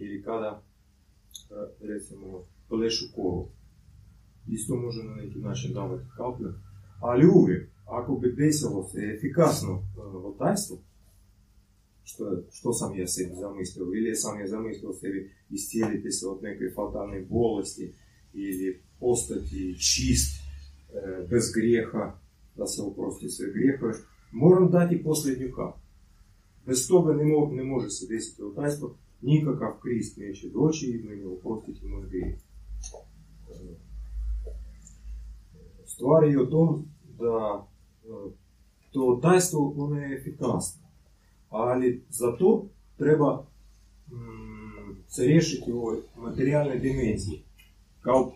ili 0.00 0.22
kada, 0.22 0.62
e, 1.50 1.86
recimo, 1.86 2.44
plešu 2.68 3.04
kolo. 3.14 3.48
Isto 4.48 4.76
može 4.76 5.02
na 5.02 5.14
neki 5.14 5.38
način 5.38 5.72
davati 5.72 6.04
kaplju. 6.16 6.52
Ali 7.00 7.26
uvijek, 7.26 7.70
ako 7.86 8.14
bi 8.14 8.32
desilo 8.32 8.88
se 8.88 8.98
efikasno 9.16 9.72
e, 9.72 10.00
otajstvo, 10.00 10.78
što, 12.02 12.24
što 12.50 12.72
sam 12.72 12.98
ja 12.98 13.06
sebi 13.06 13.34
zamislio, 13.34 13.84
ili 13.84 14.16
sam 14.16 14.40
ja 14.40 14.46
zamislio 14.46 14.92
sebi 14.92 15.30
iscijeliti 15.50 16.10
se 16.10 16.26
od 16.26 16.42
neke 16.42 16.64
fatalne 16.74 17.26
bolesti 17.30 17.94
ili 18.32 18.82
postati 19.00 19.76
čist, 19.88 20.30
e, 20.38 21.26
bez 21.30 21.44
grijeha, 21.56 22.18
da 22.56 22.66
se 22.66 22.82
oprosti 22.82 23.28
sve 23.28 23.46
grijehove, 23.54 23.94
moram 24.32 24.70
dati 24.70 25.02
posljednju 25.04 25.52
kapu. 25.56 25.78
Bez 26.66 26.88
toga 26.88 27.12
ne, 29.22 29.32
mo- 29.32 29.44
ne 29.44 29.44
može 29.44 29.60
se 29.60 29.60
desiti 29.60 29.60
otajstvo, 29.60 29.60
nikakav 29.62 29.80
Krist 29.82 30.16
neće 30.16 30.48
doći 30.48 30.86
i 30.86 31.02
meni 31.08 31.24
oprostiti 31.24 31.86
moj 31.86 32.08
grijeh. 32.08 32.34
E, 32.34 32.40
Stvar 35.84 36.24
je 36.24 36.42
o 36.42 36.46
tom 36.46 36.84
da 37.18 37.66
e, 38.04 38.30
to 38.90 39.18
tajstvo 39.22 39.74
ono 39.76 39.96
je 40.00 40.18
efikasno, 40.18 40.82
ali 41.48 42.04
za 42.08 42.36
to 42.36 42.68
treba 42.96 43.46
mm, 44.08 45.04
se 45.08 45.24
riješiti 45.24 45.72
u 45.72 45.78
ovoj 45.78 45.98
materijalnoj 46.16 46.78
dimenziji. 46.78 47.42
Kao 48.00 48.32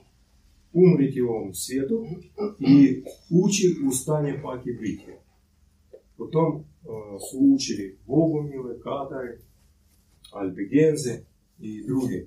umriti 0.73 1.23
u 1.23 1.29
ovom 1.29 1.55
svijetu 1.55 2.07
i 2.61 3.03
ući 3.31 3.77
u 3.89 3.91
stanje 3.91 4.41
paki 4.43 4.73
bitje. 4.73 5.21
Potom 6.17 6.57
e, 6.57 6.65
su 7.31 7.55
učili 7.55 7.99
Bogomile, 8.07 8.81
Katare, 8.81 9.39
Albigenze 10.35 11.15
i 11.59 11.87
druge 11.87 12.19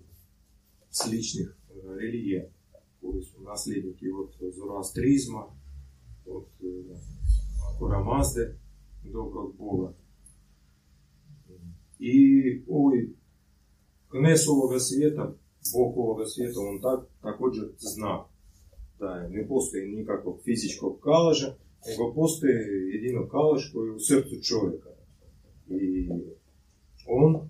sličnih 0.89 1.47
e, 1.47 1.73
religija 1.99 2.43
koji 3.01 3.23
su 3.23 3.41
nasljedniki 3.41 4.05
od 4.11 4.53
Zoroastrizma, 4.55 5.43
od 6.25 6.45
Akora 7.69 8.03
Mazde, 8.03 8.55
dobrog 9.03 9.55
Boga. 9.57 9.93
I 11.99 12.17
ovaj 12.69 12.99
knes 14.09 14.47
ovoga 14.47 14.79
svijeta, 14.79 15.33
Bog 15.73 15.97
ovoga 15.97 16.25
svijeta, 16.25 16.59
on 16.59 16.81
tak, 16.81 16.99
također 17.21 17.65
zna 17.77 18.25
da 18.99 19.05
je, 19.05 19.29
ne 19.29 19.47
postoji 19.47 19.95
nikakvog 19.95 20.39
fizičkog 20.45 20.99
kalaža, 20.99 21.55
nego 21.87 22.13
postoji 22.15 22.53
jedino 22.93 23.27
kalaž 23.27 23.61
koji 23.73 23.87
je 23.87 23.95
u 23.95 23.99
srcu 23.99 24.35
čovjeka. 24.49 24.89
I 25.69 26.09
on 27.07 27.49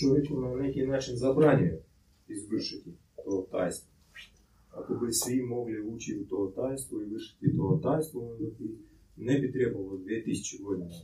čovjeku 0.00 0.40
na 0.40 0.50
neki 0.62 0.80
način 0.86 1.16
zabranjuje 1.16 1.82
izvršiti 2.28 2.90
to 3.24 3.46
tajstvo. 3.50 3.90
Ako 4.70 4.94
bi 4.94 5.12
svi 5.12 5.42
mogli 5.42 5.88
ući 5.92 6.20
u 6.20 6.28
to 6.30 6.52
tajstvo 6.56 7.02
i 7.02 7.10
vršiti 7.12 7.56
to 7.56 7.80
tajstvo, 7.82 8.30
onda 8.30 8.46
bi 8.58 8.66
ne 9.16 9.38
bi 9.40 9.52
trebalo 9.52 9.90
2000 9.98 10.62
godina 10.62 10.94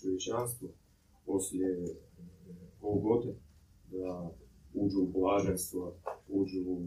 čovječanstvo 0.00 0.68
poslije 1.26 1.84
Golgote 2.80 3.34
da 3.92 4.30
uđu 4.74 4.98
u 5.02 5.12
blaženstvo, 5.12 5.96
uđu 6.28 6.60
u 6.66 6.82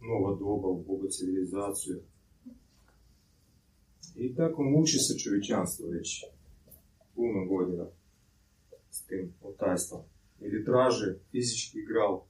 nova 0.00 0.36
doba, 0.38 0.68
u 0.68 0.82
bogu 0.82 1.06
civilizaciju. 1.08 2.00
I 4.16 4.34
tako 4.34 4.62
muči 4.62 4.98
se 4.98 5.18
čovječanstvo 5.18 5.88
već 5.88 6.08
puno 7.14 7.46
godina 7.46 7.86
s 9.14 9.16
tim 9.16 9.32
otajstvom. 9.42 10.00
Ili 10.40 10.64
traže 10.64 11.18
fizički 11.30 11.78
gral, 11.82 12.22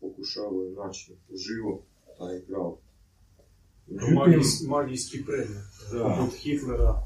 pokušavaju 0.00 0.74
naći 0.76 1.16
uživo 1.28 1.82
taj 2.18 2.40
gral. 2.48 2.76
Međutim, 3.86 4.14
Magijski, 4.14 4.66
magijski 4.66 5.24
predmet. 5.26 5.64
Da. 5.92 6.16
Poput 6.18 6.34
Hitlera. 6.34 7.02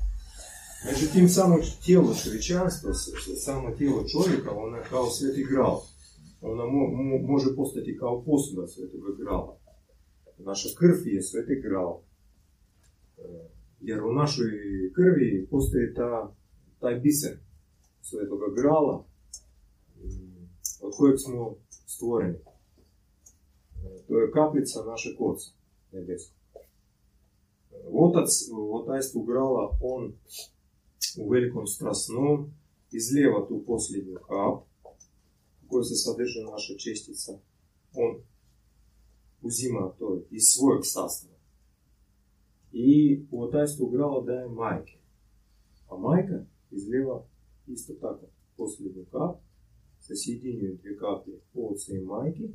Međutim, 0.87 1.29
samo 1.29 1.55
tijelo 1.85 2.15
čovječanstva, 2.25 2.95
s- 2.95 3.13
s- 3.25 3.45
samo 3.45 3.71
tijelo 3.71 4.05
čovjeka, 4.05 4.51
ona 4.51 4.77
je 4.77 4.85
kao 4.91 5.11
sveti 5.11 5.45
gral. 5.45 5.81
Ona 6.41 6.63
mo- 6.65 6.91
mo- 6.99 7.27
može 7.27 7.57
postati 7.57 7.97
kao 7.99 8.25
posuda 8.25 8.67
svetog 8.67 9.01
grala. 9.19 9.59
Naša 10.39 10.69
krv 10.79 11.07
je 11.07 11.23
sveti 11.23 11.61
gral. 11.63 12.01
E, 13.19 13.23
Jer 13.81 14.03
u 14.03 14.13
našoj 14.13 14.51
krvi 14.95 15.47
postoji 15.51 15.95
ta, 15.95 16.35
taj 16.81 16.95
biser 16.95 17.39
svetoga 18.05 18.47
grala 18.57 19.05
mm, 19.97 20.49
od 20.81 20.93
kojeg 20.97 21.17
smo 21.25 21.55
stvoreni. 21.87 22.39
E, 22.39 24.03
To 24.09 24.19
je 24.21 24.31
kaplica 24.31 24.79
našeg 24.85 25.15
oca 25.19 25.51
nebeskog. 25.93 26.39
E, 26.55 27.77
Otac 27.93 28.31
u 28.53 28.77
otajstvu 28.77 29.23
grala, 29.23 29.79
on 29.81 30.13
u 31.23 31.31
velikom 31.31 31.67
strasnom 31.67 32.51
izlijeva 32.93 33.47
tu 33.49 33.65
posljednju 33.67 34.15
kap 34.15 34.59
u 35.63 35.69
kojoj 35.69 35.85
se 35.85 35.95
sadrži 35.95 36.41
naša 36.53 36.75
čestica. 36.85 37.33
On 37.95 38.13
uzima 39.43 39.93
to 39.99 40.23
iz 40.31 40.43
svojeg 40.55 40.83
sastava. 40.83 41.35
I 42.73 43.21
u 47.67 47.73
otajstvu 47.73 47.73
grala 47.73 47.73
daje 47.73 47.73
majke. 47.73 47.73
A 47.73 47.73
majka 47.73 47.73
izlijeva 47.73 47.73
isto 47.73 47.93
tako 48.01 48.27
posljednju 48.57 49.05
kap, 49.11 49.37
se 50.01 50.15
sjedinjuju 50.17 50.77
dvije 50.77 50.97
kaplje 50.97 51.35
oca 51.55 51.93
i 51.93 52.05
majke 52.05 52.49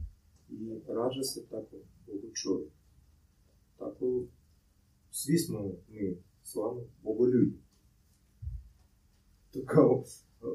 i 0.50 0.56
rađa 0.88 1.24
se 1.24 1.46
tako 1.50 1.76
Bogu 2.08 2.30
čovjek. 2.34 2.72
Tako 3.78 4.24
svi 5.12 5.38
smo 5.38 5.60
mi 5.90 6.18
s 6.44 6.56
vama 6.56 6.82
bogoljudi. 7.04 7.58
To 9.52 9.60
kao, 9.66 10.04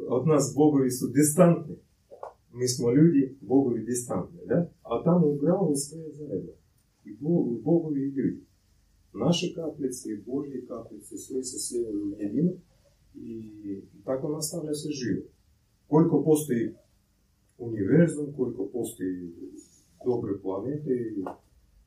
od 0.09 0.27
nas 0.27 0.53
bogovi 0.57 0.91
su 0.91 1.07
distantni. 1.07 1.77
Mi 2.53 2.69
smo 2.69 2.93
ljudi, 2.93 3.37
bogovi 3.41 3.85
distantni, 3.85 4.41
da? 4.47 4.71
A 4.83 5.03
tamo 5.05 5.27
u 5.27 5.37
gravu 5.37 5.77
sve 5.77 5.99
je 5.99 6.13
zajedno. 6.13 6.53
I 13.15 13.83
tako 14.05 14.29
nastavlja 14.29 14.75
se 14.75 14.89
život. 14.91 15.27
Koliko 15.89 16.23
postoji 16.25 16.75
univerzum, 17.59 18.33
koliko 18.37 18.69
postoji 18.73 19.33
dobre 20.05 20.41
planete 20.43 20.91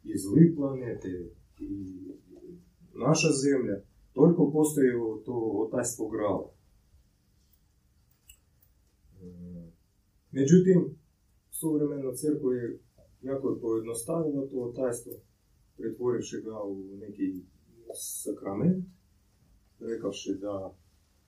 i, 0.04 0.18
zli 0.18 0.56
planete 0.56 1.30
i 1.60 1.72
naša 2.94 3.32
zemlja, 3.44 3.82
toliko 4.14 4.52
postoji 4.52 4.90
to 5.26 5.34
otajstvo 5.68 6.10
grala. 6.10 6.52
Mm, 9.22 9.72
Međutim, 10.32 10.98
suvremena 11.52 12.14
crkva 12.14 12.54
je 12.54 12.80
jako 13.22 13.50
je 13.50 13.62
pojednostavila 13.62 14.48
to 14.48 14.58
otajstvo, 14.58 15.14
pretvorivši 15.78 16.42
ga 16.46 16.62
u 16.64 16.98
neki 17.00 17.42
sakrament, 17.94 18.86
rekavši 19.80 20.38
da 20.42 20.76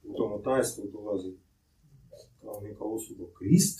u 0.03 0.13
tom 0.13 0.31
otajstvu 0.33 0.83
dolazi 0.91 1.33
kao 2.41 2.61
neka 2.61 2.83
osoba 2.83 3.25
Krist 3.37 3.79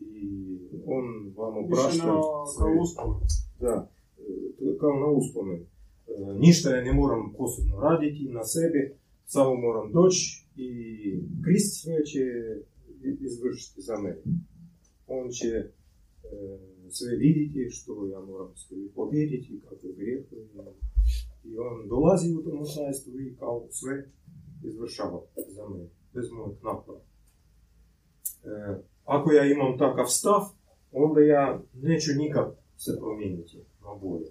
i 0.00 0.58
on 0.86 1.32
vam 1.36 1.64
oprašta 1.64 2.06
kao 2.58 2.70
uspon. 2.82 3.20
da, 3.60 3.90
e, 4.18 4.78
kao 4.80 4.92
na 5.00 5.06
uspomen. 5.06 5.60
E, 5.60 5.66
Ništa 6.38 6.76
ja 6.76 6.84
ne 6.84 6.92
moram 6.92 7.32
posebno 7.38 7.80
raditi 7.80 8.28
na 8.28 8.44
sebi, 8.44 8.94
samo 9.26 9.54
moram 9.54 9.92
doći 9.92 10.46
i 10.56 10.70
Krist 11.44 11.82
sve 11.82 12.04
će 12.04 12.24
izvršiti 13.20 13.82
za 13.82 13.96
mene. 13.96 14.22
On 15.06 15.30
će 15.30 15.48
e, 15.48 15.70
sve 16.90 17.16
vidjeti 17.16 17.70
što 17.70 18.06
ja 18.06 18.20
moram 18.20 18.56
sve 18.56 18.76
pobjediti, 18.94 19.60
kako 19.68 19.86
je 19.86 19.94
grijeh. 19.94 20.24
I 21.44 21.58
on 21.58 21.88
dolazi 21.88 22.34
u 22.34 22.42
tom 22.42 22.60
osamnaestu 22.60 23.10
i 23.20 23.36
kao 23.38 23.66
sve 23.70 24.08
izvršava 24.68 25.20
za 25.48 25.68
mene, 25.68 25.88
bez 26.14 26.30
mojeg 26.30 26.56
napora. 26.62 27.00
E, 28.44 28.82
ako 29.04 29.32
ja 29.32 29.44
imam 29.44 29.78
takav 29.78 30.06
stav, 30.06 30.42
onda 30.92 31.20
ja 31.20 31.62
neću 31.74 32.10
nikad 32.16 32.56
se 32.76 32.96
promijeniti 32.98 33.56
na 33.80 33.94
bolje. 34.02 34.30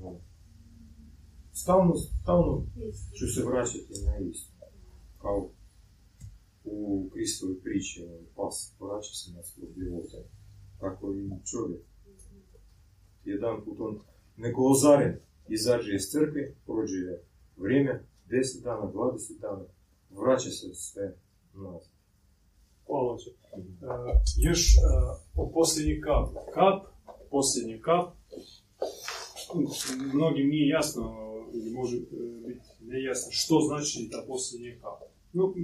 No. 0.00 0.20
Stalno, 1.52 1.94
stalno 1.96 2.66
ću 3.18 3.26
se 3.26 3.44
vraćati 3.44 3.92
na 4.06 4.18
isto. 4.18 4.52
Kao 5.18 5.50
u 6.64 7.08
Kristovi 7.12 7.60
priči, 7.60 8.04
on 8.04 8.24
pas 8.36 8.74
vraća 8.80 9.14
se 9.14 9.32
na 9.32 9.42
svoj 9.42 9.68
života. 9.76 10.16
Tako 10.80 11.14
i 11.14 11.30
čovjek. 11.50 11.80
Jedan 13.24 13.64
put 13.64 13.80
on 13.80 14.00
neko 14.36 14.62
ozaren 14.62 15.16
izađe 15.48 15.94
iz 15.94 16.02
crkve, 16.10 16.54
prođe 16.66 17.18
vrijeme, 17.56 18.04
10 18.28 18.62
dana, 18.64 18.92
20 18.94 19.40
dana, 19.40 19.64
vraća 20.10 20.50
se 20.50 20.74
sve 20.74 21.16
nazad. 21.54 21.92
Hvala 22.86 23.18
će. 23.18 23.30
još 24.36 24.74
e, 24.74 24.78
o 25.34 25.50
posljednji 25.52 26.00
kap. 26.00 26.44
Kap, 26.54 26.92
posljednji 27.30 27.80
kap. 27.80 28.14
Mnogim 30.14 30.48
nije 30.48 30.68
jasno, 30.68 31.14
ili 31.54 31.70
može 31.70 31.96
e, 31.96 32.00
biti 32.46 32.64
nejasno, 32.80 33.28
što 33.30 33.60
znači 33.60 34.08
ta 34.10 34.24
posljednji 34.26 34.78
kap. 34.80 35.08
No, 35.32 35.54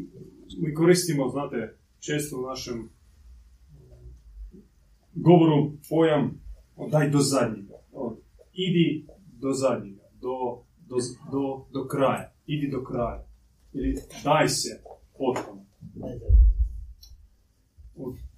mi 0.59 0.75
koristimo, 0.75 1.29
znate, 1.29 1.79
često 1.99 2.39
u 2.39 2.43
našem 2.43 2.79
e, 2.79 2.89
govoru 5.15 5.73
pojam 5.89 6.41
daj 6.91 7.11
do 7.11 7.19
zadnjega. 7.19 7.75
Od, 7.93 8.17
idi 8.53 9.07
do 9.33 9.53
zadnjega, 9.53 10.03
do, 10.21 10.63
do, 10.89 10.97
do, 11.33 11.67
do 11.73 11.89
kraja. 11.89 12.38
Idi 12.49 12.71
do 12.71 12.85
kraja. 12.85 13.25
Ili 13.73 13.97
daj 14.25 14.49
se 14.49 14.83
potpuno. 15.19 15.65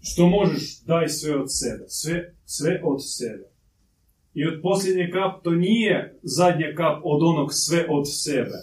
Što 0.00 0.26
možeš, 0.26 0.80
daj 0.80 1.08
sve 1.08 1.40
od 1.40 1.46
sebe. 1.48 1.84
Sve, 1.88 2.34
sve 2.44 2.80
od 2.84 2.98
sebe. 3.16 3.50
I 4.34 4.46
od 4.46 4.60
posljednje 4.62 5.10
kap 5.12 5.44
to 5.44 5.50
nije 5.50 6.18
zadnja 6.22 6.74
kap 6.76 7.00
od 7.04 7.22
onog 7.22 7.48
sve 7.52 7.86
od 7.90 8.04
sebe. 8.22 8.58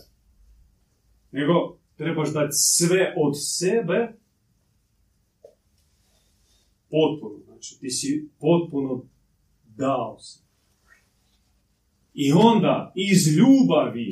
Nego 1.32 1.78
trebaš 1.96 2.34
dati 2.34 2.54
sve 2.54 3.14
od 3.18 3.34
sebe 3.58 4.14
potpuno. 6.90 7.40
Znači 7.46 7.80
ti 7.80 7.90
si 7.90 8.30
potpuno 8.40 9.04
dao 9.66 10.20
se. 10.20 10.40
I 12.14 12.32
onda 12.32 12.92
iz 12.96 13.38
ljubavi 13.38 14.12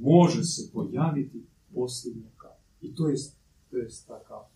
može 0.00 0.44
se 0.44 0.70
pojaviti 0.72 1.44
posljednja 1.74 2.30
kap. 2.36 2.58
I 2.80 2.94
to 2.94 3.08
je, 3.08 3.16
to 3.70 3.76
je 3.76 3.88
ta 4.06 4.24
kap. 4.28 4.50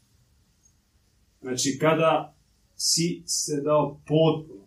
Znači, 1.41 1.79
kada 1.81 2.37
si 2.77 3.23
se 3.27 3.61
dao 3.61 4.01
potpuno 4.07 4.65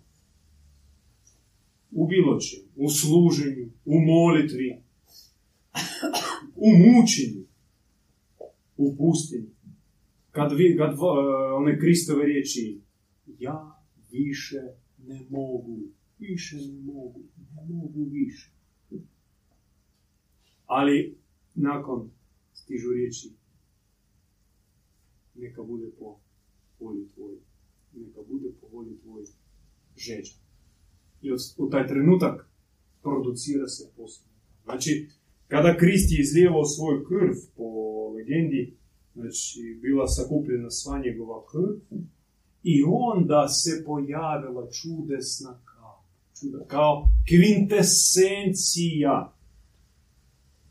u 1.92 2.08
bilo 2.08 2.40
čem, 2.40 2.64
u 2.76 2.90
služenju, 2.90 3.70
u 3.86 4.00
molitvi, 4.00 4.82
u 6.56 6.70
mučenju, 6.78 7.44
u 8.78 8.96
pustinji, 8.98 9.50
kad, 10.32 10.58
vi, 10.58 10.78
kad 10.78 10.94
uh, 10.94 11.00
one 11.58 11.80
Kristove 11.80 12.26
riječi, 12.26 12.82
ja 13.40 13.84
više 14.12 14.62
ne 14.98 15.26
mogu, 15.30 15.80
više 16.20 16.56
ne 16.56 16.82
mogu, 16.82 17.22
ne 17.56 17.74
mogu 17.76 18.04
više. 18.04 18.57
Ali 20.68 21.18
nakon 21.56 22.10
stižu 22.54 22.90
riječi, 22.90 23.32
neka 25.36 25.64
bude 25.64 25.92
po 26.00 26.16
volji 26.80 27.08
tvoj, 27.08 27.36
neka 27.94 28.20
bude 28.30 28.50
po 28.62 28.68
volji 28.68 28.98
tvoj 28.98 29.24
žeđa. 29.98 30.34
I 31.22 31.32
u 31.58 31.70
taj 31.70 31.88
trenutak 31.88 32.50
producira 33.02 33.68
se 33.68 33.92
posljedno. 33.98 34.34
Znači, 34.64 35.10
kada 35.48 35.78
Krist 35.78 36.12
je 36.12 36.22
izlijevao 36.22 36.66
svoj 36.66 37.04
krv 37.10 37.36
po 37.56 37.68
legendi, 38.16 38.78
znači 39.16 39.80
bila 39.82 40.08
sakupljena 40.08 40.72
sva 40.72 41.00
njegova 41.00 41.46
krv, 41.52 42.00
i 42.64 42.84
onda 42.88 43.48
se 43.48 43.84
pojavila 43.86 44.70
čudesna 44.72 45.60
kao, 45.66 46.04
čuda, 46.40 46.66
kao 46.68 47.10
kvintesencija 47.30 49.37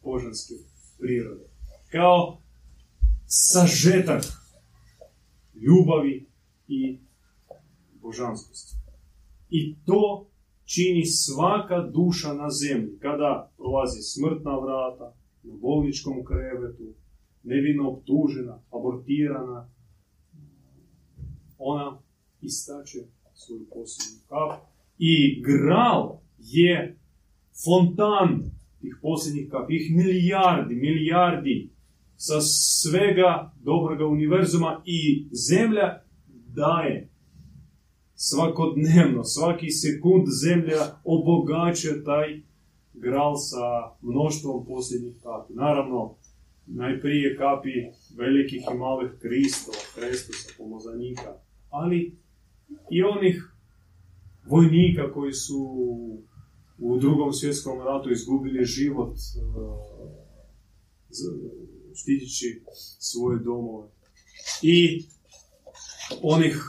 božanske 0.06 0.54
prirode. 0.98 1.44
Kao 1.90 2.38
sažetak 3.26 4.24
ljubavi 5.54 6.26
i 6.68 6.98
božanskosti. 8.02 8.74
I 9.50 9.76
to 9.86 10.26
čini 10.64 11.06
svaka 11.06 11.78
duša 11.94 12.32
na 12.32 12.50
zemlji. 12.50 12.98
Kada 12.98 13.50
prolazi 13.56 14.02
smrtna 14.02 14.58
vrata, 14.58 15.14
na 15.42 15.54
bolničkom 15.54 16.24
krevetu, 16.24 16.94
nevino 17.42 17.90
optužena, 17.90 18.62
abortirana, 18.70 19.68
ona 21.58 21.98
istače 22.40 22.98
svoju 23.34 23.66
posljednju 23.74 24.20
kap. 24.28 24.60
I 24.98 25.42
gral 25.42 26.20
je 26.38 26.98
fontan 27.64 28.55
tih 28.86 28.98
posljednjih 29.02 29.50
kap, 29.50 29.70
ih 29.70 29.90
milijardi, 29.96 30.74
milijardi 30.74 31.70
sa 32.16 32.40
svega 32.40 33.52
dobroga 33.60 34.06
univerzuma 34.06 34.82
i 34.84 35.28
zemlja 35.48 36.02
daje 36.54 37.08
svakodnevno, 38.14 39.24
svaki 39.24 39.70
sekund 39.70 40.26
zemlja 40.44 40.82
obogaćuje 41.04 42.04
taj 42.04 42.40
gral 42.94 43.34
sa 43.36 43.66
mnoštvom 44.02 44.66
posljednjih 44.66 45.14
kapi. 45.22 45.52
Naravno, 45.54 46.16
najprije 46.66 47.36
kapi 47.36 47.74
velikih 48.16 48.62
i 48.72 48.78
malih 48.78 49.10
kristova, 49.22 49.82
Hristusa, 49.94 50.48
pomozanika, 50.58 51.30
ali 51.70 52.18
i 52.90 53.02
onih 53.02 53.52
vojnika 54.50 55.12
koji 55.12 55.32
su 55.32 55.58
u 56.78 56.98
drugom 56.98 57.32
svjetskom 57.32 57.78
ratu 57.78 58.10
izgubili 58.10 58.64
život 58.64 59.12
uh, 59.12 59.96
štitići 61.94 62.62
svoje 62.98 63.38
domove. 63.38 63.88
I 64.62 65.04
onih, 66.22 66.62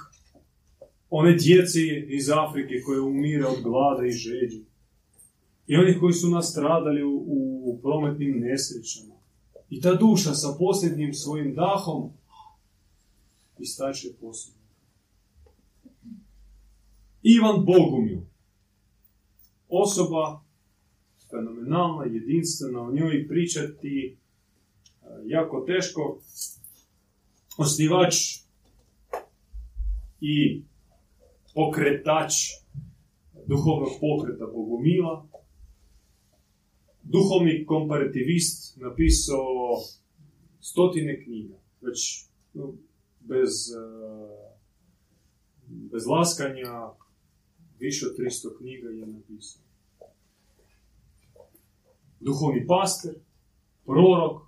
one 1.10 1.36
djeci 1.36 2.06
iz 2.08 2.30
Afrike 2.30 2.82
koje 2.86 3.02
umire 3.02 3.46
od 3.46 3.62
glada 3.64 4.06
i 4.06 4.12
žeđi. 4.12 4.66
I 5.68 5.76
onih 5.76 5.98
koji 6.00 6.14
su 6.14 6.30
nastradali 6.30 7.04
u, 7.04 7.24
u 7.64 7.80
prometnim 7.82 8.40
nesrećama. 8.40 9.16
I 9.70 9.82
ta 9.82 9.96
duša 9.96 10.34
sa 10.34 10.56
posljednjim 10.60 11.14
svojim 11.14 11.56
dahom 11.56 12.12
istače 13.60 14.08
posljednje. 14.22 14.62
Ivan 17.24 17.66
Bogumil. 17.66 18.22
Osoba 19.68 20.44
fenomenalna, 21.30 22.06
jedinstvena, 22.06 22.82
o 22.82 22.92
njoj 22.92 23.28
pričati 23.28 24.18
jako 25.26 25.66
teško. 25.68 26.20
Osnivač 27.58 28.16
i 30.22 30.62
pokretač 31.54 32.34
duhovnog 33.48 33.90
pokreta 34.02 34.46
Bogumila, 34.46 35.28
duhovni 37.04 37.66
komparativist, 37.66 38.78
napisao 38.78 39.82
stotine 40.60 41.24
knjiga, 41.24 41.56
već 41.82 42.26
no, 42.54 42.74
bez, 43.20 43.52
bez 45.68 46.06
laskanja, 46.08 46.90
više 47.80 48.06
od 48.06 48.18
300 48.18 48.58
knjiga 48.58 48.90
je 48.90 49.08
napisao. 49.08 49.62
Duhovni 52.20 52.68
pastor, 52.68 53.14
prorok, 53.86 54.42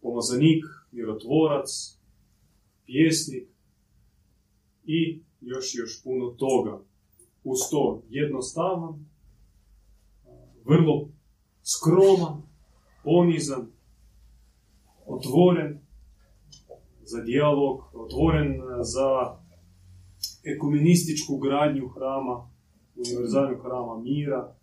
pomazanik, 0.00 0.64
mirotvorac, 0.92 1.98
pjesnik 2.86 3.48
i 4.84 5.22
još 5.40 5.74
još 5.74 6.02
puno 6.04 6.30
toga. 6.30 6.80
Uz 7.44 7.58
to 7.70 8.02
jednostavan, 8.08 9.06
vrlo 10.64 11.08
skroman, 11.62 12.42
ponizan, 13.04 13.72
otvoren 15.06 15.78
za 17.04 17.20
dijalog, 17.20 17.80
otvoren 17.92 18.60
za 18.82 19.41
ekumenističku 20.44 21.38
gradnju 21.38 21.88
hrama, 21.88 22.50
univerzalnog 22.96 23.62
hrama 23.62 24.02
mira, 24.02 24.54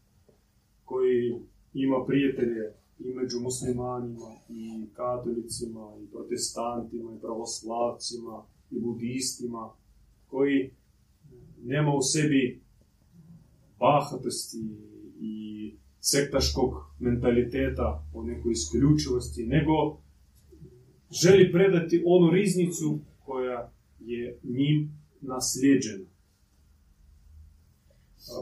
koji 0.86 1.36
ima 1.74 2.06
prijatelje 2.08 2.74
i 3.00 3.14
među 3.14 3.40
muslimanima, 3.40 4.36
i 4.50 4.86
katolicima, 4.94 5.94
i 6.04 6.12
protestantima, 6.12 7.16
i 7.16 7.22
pravoslavcima, 7.22 8.44
i 8.72 8.80
budistima, 8.80 9.70
koji 10.28 10.72
nema 11.64 11.94
u 11.94 12.02
sebi 12.02 12.62
bahatosti 13.80 14.58
i 15.20 15.74
sektaškog 16.00 16.74
mentaliteta 17.00 18.04
o 18.14 18.24
nekoj 18.24 18.52
isključivosti, 18.52 19.46
nego 19.46 19.98
želi 21.12 21.52
predati 21.52 22.04
onu 22.06 22.32
riznicu 22.32 23.00
koja 23.26 23.72
je 24.00 24.40
njim 24.44 24.99
nasljeđena. 25.22 26.06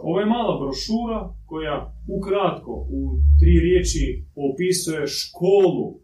Ovo 0.03 0.19
je 0.19 0.25
mala 0.25 0.59
brošura 0.59 1.33
koja 1.45 1.93
ukratko 2.07 2.71
u 2.71 3.19
tri 3.39 3.59
riječi 3.59 4.23
opisuje 4.35 5.07
školu 5.07 5.99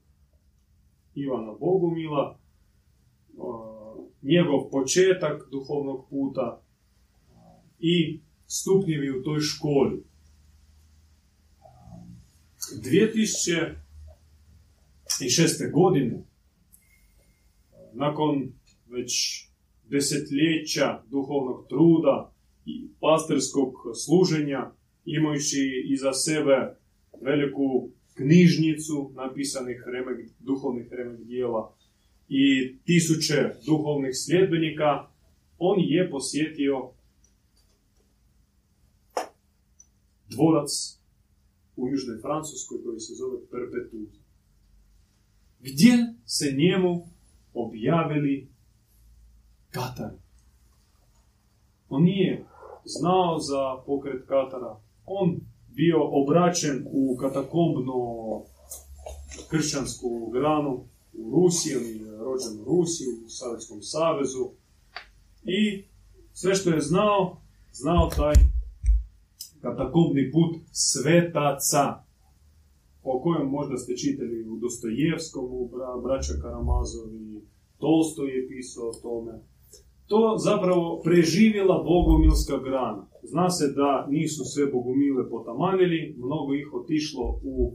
Ivana 1.16 1.54
Bogumila, 1.60 2.40
njegov 4.22 4.70
početak 4.72 5.48
duhovnog 5.52 6.06
puta 6.10 6.62
i 7.80 8.20
stupnjevi 8.48 9.20
u 9.20 9.24
toj 9.24 9.40
školi. 9.40 10.04
2006. 12.84 13.76
godine, 15.72 16.24
nakon 17.94 18.54
već 18.88 19.44
desetljeća 19.94 21.03
duhovnog 21.11 21.68
truda 21.70 22.34
i 22.65 22.88
pastorskog 22.99 23.74
služenja, 24.06 24.72
imajući 25.06 25.64
iza 25.94 26.14
sebe 26.14 26.57
veliku 27.22 27.90
knjižnicu 28.14 29.11
napisanih 29.15 29.84
remek, 29.94 30.30
duhovnih 30.40 30.88
remek 30.91 31.20
dijela 31.22 31.76
i 32.30 32.76
tisuće 32.86 33.36
duhovnih 33.65 34.14
sljedbenika, 34.14 34.91
on 35.57 35.78
je 35.80 36.10
posjetio 36.11 36.78
dvorac 40.30 40.72
u 41.76 41.88
Južnoj 41.88 42.18
Francuskoj 42.22 42.78
koji 42.86 42.99
se 42.99 43.14
zove 43.14 43.38
Perpetuza. 43.52 44.20
Gdje 45.60 45.94
se 46.26 46.56
njemu 46.57 47.07
objavili 47.53 48.53
Katari. 49.74 50.18
On 51.90 52.04
nije 52.04 52.45
znao 52.86 53.40
za 53.40 53.84
pokret 53.86 54.28
Katara. 54.28 54.80
On 55.06 55.40
bio 55.68 55.98
obraćen 56.02 56.86
u 56.91 57.18
katakombno 57.18 57.94
kršćansku 59.50 60.30
granu 60.34 60.86
u 61.14 61.32
Rusiji, 61.32 61.76
on 61.76 61.84
je 61.84 62.18
rođen 62.18 62.62
u 62.62 62.64
Rusiji, 62.64 63.08
u 63.26 63.30
Savjetskom 63.30 63.82
savezu. 63.82 64.50
I 65.44 65.84
sve 66.34 66.56
što 66.56 66.70
je 66.70 66.82
znao, 66.82 67.38
znao 67.72 68.10
taj 68.10 68.34
katakombni 69.62 70.32
put 70.32 70.56
svetaca, 70.72 72.04
o 73.04 73.22
kojem 73.22 73.48
možda 73.50 73.78
ste 73.78 73.98
čitali 73.98 74.50
u 74.50 74.58
Dostojevskom, 74.58 75.45
u 75.45 75.70
braća 76.04 76.34
Karamazovi, 76.41 77.48
Tolstoj 77.78 78.30
je 78.36 78.48
pisao 78.48 78.90
o 78.90 78.94
tome. 78.94 79.53
To 80.14 80.38
zapravo 80.38 81.02
preživjela 81.03 81.84
bogomilska 81.84 82.57
grana. 82.57 83.07
Zna 83.23 83.49
se 83.49 83.65
da 83.80 84.07
nisu 84.10 84.44
sve 84.44 84.65
bogomile 84.65 85.30
potamanili, 85.30 86.15
mnogo 86.18 86.53
ih 86.53 86.73
otišlo 86.73 87.40
u 87.44 87.73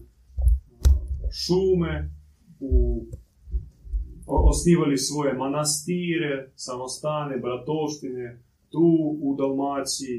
šume, 1.43 2.11
u 2.61 2.73
osnivali 4.27 4.99
svoje 4.99 5.33
manastire, 5.33 6.53
samostane, 6.55 7.35
bratoštine, 7.45 8.43
tu 8.73 8.89
u 9.27 9.37
Dalmaciji. 9.39 10.19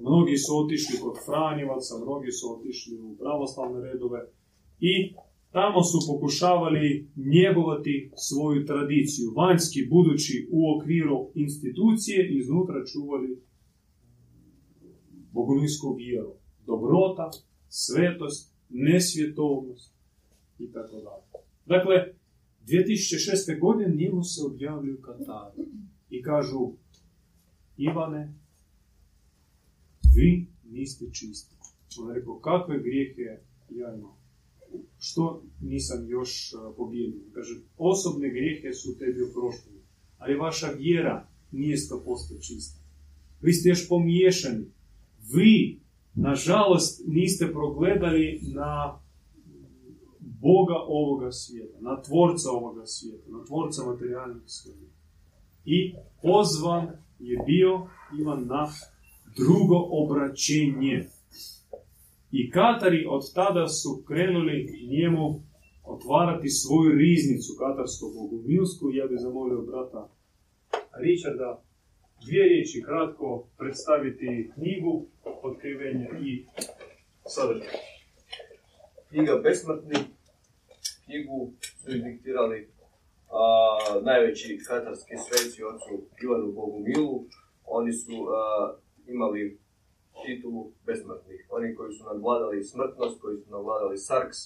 Mnogi 0.00 0.36
su 0.36 0.50
otišli 0.64 0.94
kod 1.02 1.16
Franjevaca, 1.26 1.94
mnogi 2.04 2.30
su 2.38 2.44
otišli 2.56 2.94
u 3.06 3.16
pravoslavne 3.20 3.80
redove 3.88 4.20
i 4.80 4.92
tamo 5.52 5.82
su 5.82 5.98
pokušavali 6.08 7.08
njegovati 7.16 8.10
svoju 8.16 8.66
tradiciju, 8.66 9.32
vanjski 9.36 9.80
budući 9.90 10.48
u 10.50 10.60
okviru 10.76 11.30
institucije, 11.34 12.38
iznutra 12.38 12.84
čuvali 12.92 13.42
bogomilsku 15.32 15.94
vjeru, 15.94 16.34
dobrota, 16.66 17.30
svetost, 17.68 18.54
nesvjetovnost 18.68 19.94
i 20.58 20.72
tako 20.72 20.96
dalje. 20.96 21.44
Dakle, 21.66 22.14
2006. 22.66 23.60
godine 23.60 23.94
njemu 23.96 24.22
se 24.24 24.42
objavljuju 24.46 25.00
Katari 25.00 25.62
i 26.10 26.22
kažu 26.22 26.72
Ivane, 27.76 28.34
vi 30.14 30.46
niste 30.64 31.04
čisti. 31.12 31.56
On 32.00 32.08
je 32.08 32.14
rekao, 32.14 32.38
kakve 32.38 32.78
grijehe 32.78 33.22
ja 33.70 33.94
imam? 33.94 34.21
Što 34.98 35.42
nisam 35.60 36.08
još 36.08 36.54
pobijedio? 36.76 37.20
Kaže, 37.34 37.60
osobne 37.78 38.28
grijehe 38.30 38.72
su 38.72 38.98
tebi 38.98 39.22
oproštene, 39.22 39.80
ali 40.18 40.34
vaša 40.38 40.66
vjera 40.66 41.28
nije 41.52 41.76
100% 41.76 42.46
čista. 42.46 42.80
Vi 43.40 43.52
ste 43.52 43.68
još 43.68 43.88
pomiješani. 43.88 44.64
Vi, 45.34 45.80
nažalost, 46.14 47.02
niste 47.06 47.52
progledali 47.52 48.40
na 48.54 49.02
Boga 50.20 50.74
ovoga 50.86 51.32
svijeta, 51.32 51.78
na 51.80 52.02
tvorca 52.02 52.50
ovoga 52.50 52.86
svijeta, 52.86 53.30
na 53.30 53.44
tvorca 53.44 53.84
materijalnog 53.86 54.42
svijeta. 54.46 54.92
I 55.64 55.94
pozvan 56.22 56.88
je 57.18 57.38
bio 57.46 57.86
Ivan 58.20 58.46
na 58.46 58.68
drugo 59.36 59.76
obraćenje. 59.90 61.08
I 62.32 62.50
Katari 62.50 63.06
od 63.08 63.22
tada 63.34 63.68
su 63.68 64.02
krenuli 64.06 64.86
njemu 64.90 65.42
otvarati 65.84 66.48
svoju 66.48 66.92
riznicu 66.92 67.52
katarsko 67.58 68.06
bogumilsku. 68.16 68.90
Ja 68.92 69.06
bih 69.06 69.18
zamolio 69.20 69.60
brata 69.62 70.08
Richarda 71.04 71.62
dvije 72.24 72.44
riječi 72.48 72.82
kratko 72.86 73.46
predstaviti 73.58 74.50
knjigu, 74.54 75.06
otkrivenje 75.42 76.08
i 76.24 76.46
sadržaj. 77.26 77.78
Knjiga 79.08 79.40
Besmrtni, 79.44 79.98
knjigu 81.04 81.52
su 81.80 81.90
indiktirali 81.96 82.68
a, 83.30 83.44
najveći 84.02 84.58
katarski 84.68 85.14
sveci 85.16 85.62
ocu 85.64 85.92
Ivanu 86.24 86.52
Bogumilu. 86.52 87.24
Oni 87.64 87.92
su 87.92 88.12
imali 89.08 89.61
titulu 90.24 90.70
besmrtnih. 90.86 91.46
Oni 91.50 91.74
koji 91.74 91.92
su 91.92 92.04
nadvladali 92.04 92.64
smrtnost, 92.64 93.20
koji 93.20 93.36
su 93.38 93.50
nadvladali 93.50 93.98
sarks, 93.98 94.38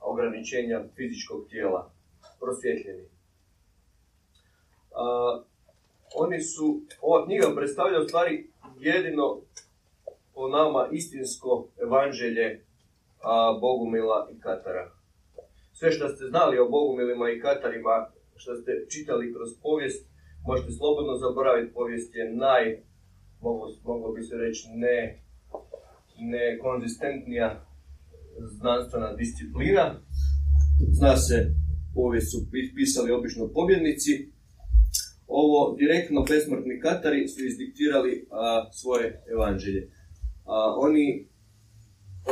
ograničenja 0.00 0.84
fizičkog 0.96 1.46
tijela, 1.50 1.90
prosvjetljeni. 2.40 3.04
A, 4.94 5.42
oni 6.14 6.40
su, 6.40 6.80
ova 7.00 7.24
knjiga 7.26 7.54
predstavlja 7.56 8.00
u 8.00 8.08
stvari 8.08 8.50
jedino 8.78 9.40
po 10.34 10.48
nama 10.48 10.88
istinsko 10.92 11.68
evanđelje 11.82 12.64
a, 13.22 13.58
Bogumila 13.60 14.28
i 14.32 14.40
Katara. 14.40 14.90
Sve 15.72 15.92
što 15.92 16.08
ste 16.08 16.24
znali 16.24 16.58
o 16.58 16.68
Bogumilima 16.68 17.30
i 17.30 17.40
Katarima, 17.40 18.10
što 18.36 18.56
ste 18.56 18.86
čitali 18.90 19.34
kroz 19.34 19.48
povijest, 19.62 20.06
možete 20.46 20.72
slobodno 20.72 21.16
zaboraviti, 21.16 21.74
povijest 21.74 22.14
je 22.14 22.32
naj, 22.32 22.82
moglo, 23.40 24.12
bi 24.12 24.22
se 24.22 24.36
reći, 24.36 24.68
ne, 24.74 25.22
nekonzistentnija 26.18 27.66
znanstvena 28.40 29.12
disciplina. 29.12 30.00
Zna 30.90 31.16
se, 31.16 31.54
povijest 31.94 32.30
su 32.30 32.38
pisali 32.76 33.12
obično 33.12 33.48
pobjednici. 33.48 34.32
Ovo 35.26 35.76
direktno 35.76 36.24
besmrtni 36.28 36.80
Katari 36.80 37.28
su 37.28 37.44
izdiktirali 37.44 38.26
a, 38.30 38.70
svoje 38.72 39.22
evanđelje. 39.32 39.90
A, 40.44 40.74
oni 40.78 41.28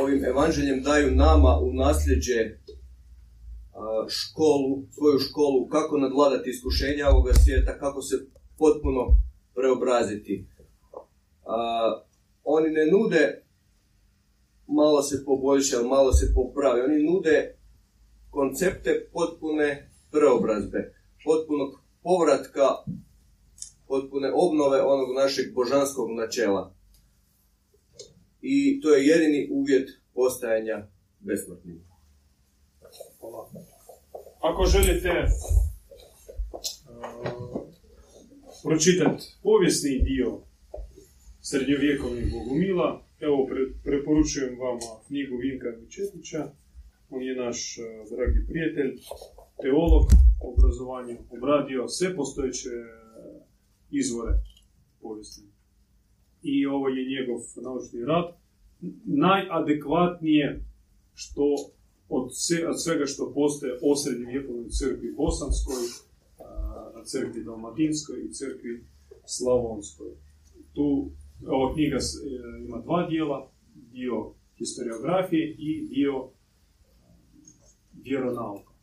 ovim 0.01 0.25
evanđeljem 0.25 0.83
daju 0.83 1.11
nama 1.11 1.59
u 1.59 1.73
nasljeđe 1.73 2.57
školu, 4.07 4.83
svoju 4.91 5.19
školu, 5.19 5.67
kako 5.67 5.97
nadvladati 5.97 6.49
iskušenja 6.49 7.09
ovoga 7.09 7.33
svijeta, 7.33 7.79
kako 7.79 8.01
se 8.01 8.15
potpuno 8.57 9.01
preobraziti. 9.55 10.45
A, 11.45 11.55
oni 12.43 12.69
ne 12.69 12.85
nude 12.85 13.41
malo 14.67 15.01
se 15.01 15.25
poboljšali, 15.25 15.87
malo 15.87 16.13
se 16.13 16.33
popravi. 16.33 16.81
Oni 16.81 17.03
nude 17.03 17.55
koncepte 18.29 19.09
potpune 19.13 19.89
preobrazbe, 20.11 20.93
potpunog 21.23 21.79
povratka, 22.03 22.67
potpune 23.87 24.31
obnove 24.35 24.81
onog 24.81 25.15
našeg 25.15 25.53
božanskog 25.53 26.09
načela. 26.11 26.73
I 28.41 28.81
to 28.81 28.95
je 28.95 29.07
jedini 29.07 29.49
uvjet 29.51 29.89
postajanja 30.13 30.87
besmrtnim. 31.19 31.85
Ako 34.41 34.65
želite 34.65 35.09
uh, 35.09 35.27
pročitati 38.63 39.23
povijesni 39.43 40.01
dio 40.03 40.41
srednjovjekovnih 41.47 42.25
bogumila, 42.33 42.89
evo 43.19 43.37
pre, 43.49 43.61
preporučujem 43.83 44.59
vama 44.59 44.91
knjigu 45.07 45.35
Vinka 45.37 45.69
Vičetića. 45.79 46.41
On 47.09 47.21
je 47.21 47.35
naš 47.35 47.77
uh, 47.77 47.83
dragi 48.17 48.39
prijatelj, 48.49 48.91
teolog, 49.61 50.03
obrazovanje, 50.49 51.17
obradio 51.29 51.87
sve 51.87 52.15
postojeće 52.15 52.69
uh, 52.69 52.85
izvore 53.91 54.33
povijesne. 55.01 55.43
I 56.43 56.65
ovo 56.65 56.89
je 56.89 57.09
njegov 57.13 57.39
naučni 57.63 58.05
rad. 58.05 58.25
Najadekvatnije 59.05 60.63
što 61.13 61.43
od, 62.09 62.25
od 62.69 62.83
svega 62.83 63.05
što 63.05 63.33
postoje 63.33 63.79
o 63.81 63.95
srednjovjekovnoj 63.95 64.69
crkvi 64.69 65.13
bosanskoj, 65.17 65.83
a, 66.39 67.03
crkvi 67.05 67.43
dalmatinskoj 67.43 68.17
i 68.19 68.33
crkvi 68.33 68.83
slavonskoj. 69.25 70.11
Tu 70.73 71.11
ova 71.47 71.73
knjiga 71.73 71.97
e, 71.97 71.99
ima 72.65 72.81
dva 72.81 73.07
dijela, 73.09 73.51
dio 73.75 74.33
historiografije 74.57 75.55
i 75.59 75.87
dio 75.87 76.15
a, 76.17 76.29
vjeronauka 78.03 78.73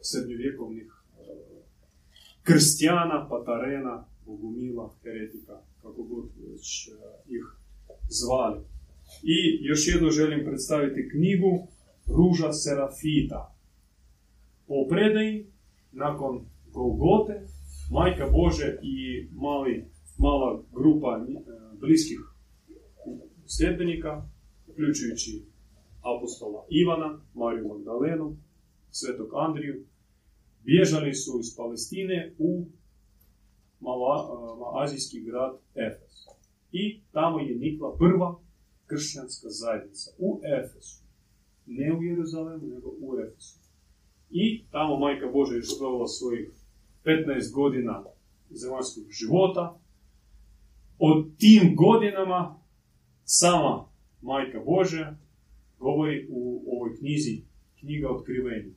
srednjovjekovnih 0.00 0.86
e, 0.86 1.22
krstijana, 2.42 3.28
patarena, 3.28 4.04
bogumila, 4.26 4.94
heretika, 5.02 5.60
kako 5.82 6.02
god 6.02 6.24
već 6.50 6.88
e, 6.88 6.90
ih 7.28 7.44
zvali. 8.08 8.60
I 9.22 9.66
još 9.66 9.88
jedno 9.88 10.10
želim 10.10 10.44
predstaviti 10.44 11.08
knjigu 11.10 11.66
Ruža 12.06 12.52
Serafita. 12.52 13.56
Po 14.66 14.74
predaji, 14.88 15.46
nakon 15.92 16.46
Golgote, 16.72 17.46
Majka 17.90 18.26
Bože 18.30 18.78
i 18.82 19.28
mali, 19.32 19.84
mala 20.24 20.62
grupa 20.72 21.10
e, 21.16 21.24
bliskih 21.80 22.20
sljedbenika, 23.46 24.28
uključujući 24.68 25.44
apostola 26.12 26.66
Ivana, 26.70 27.20
Mariju 27.34 27.68
Magdalenu, 27.68 28.36
Svetog 28.90 29.30
Andriju, 29.46 29.84
bježali 30.64 31.14
su 31.14 31.32
iz 31.40 31.56
Palestine 31.56 32.34
u 32.38 32.66
Mala, 33.80 34.16
a, 34.16 34.82
azijski 34.82 35.20
grad 35.20 35.52
Efes. 35.74 36.14
I 36.72 37.00
tamo 37.12 37.38
je 37.38 37.54
nikla 37.56 37.96
prva 37.98 38.38
kršćanska 38.86 39.48
zajednica 39.48 40.10
u 40.18 40.40
Efesu. 40.58 41.02
Ne 41.66 41.96
u 41.98 42.02
Jeruzalemu, 42.02 42.66
nego 42.66 42.88
u 42.88 43.18
Efesu. 43.18 43.58
I 44.30 44.64
tamo 44.70 44.98
Majka 44.98 45.26
Božja 45.26 45.56
je 45.56 45.62
svojih 46.18 46.50
15 47.04 47.52
godina 47.54 48.04
zemaljskog 48.50 49.04
života. 49.10 49.83
O 50.98 51.24
tim 51.38 51.76
godinama 51.76 52.60
sama 53.24 53.88
Majka 54.22 54.60
Božja 54.66 55.16
govori 55.78 56.26
u 56.30 56.64
ovoj 56.76 56.98
knjizi, 56.98 57.42
knjiga 57.80 58.08
otkrivenja. 58.08 58.74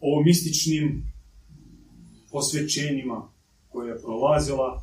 O 0.00 0.22
mističnim 0.24 1.12
posvećenjima 2.30 3.28
koje 3.68 3.90
je 3.90 4.02
prolazila 4.02 4.82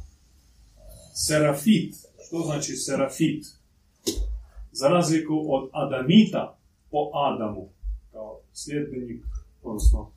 Serafit. 1.14 1.96
Što 2.28 2.40
znači 2.40 2.76
serafit? 2.76 3.46
Za 4.72 4.88
razliku 4.88 5.46
od 5.48 5.70
Adamita 5.74 6.58
po 6.92 7.12
Adamu, 7.14 7.70
kao 8.12 8.40
sljedbenik, 8.54 9.24
odnosno 9.64 10.12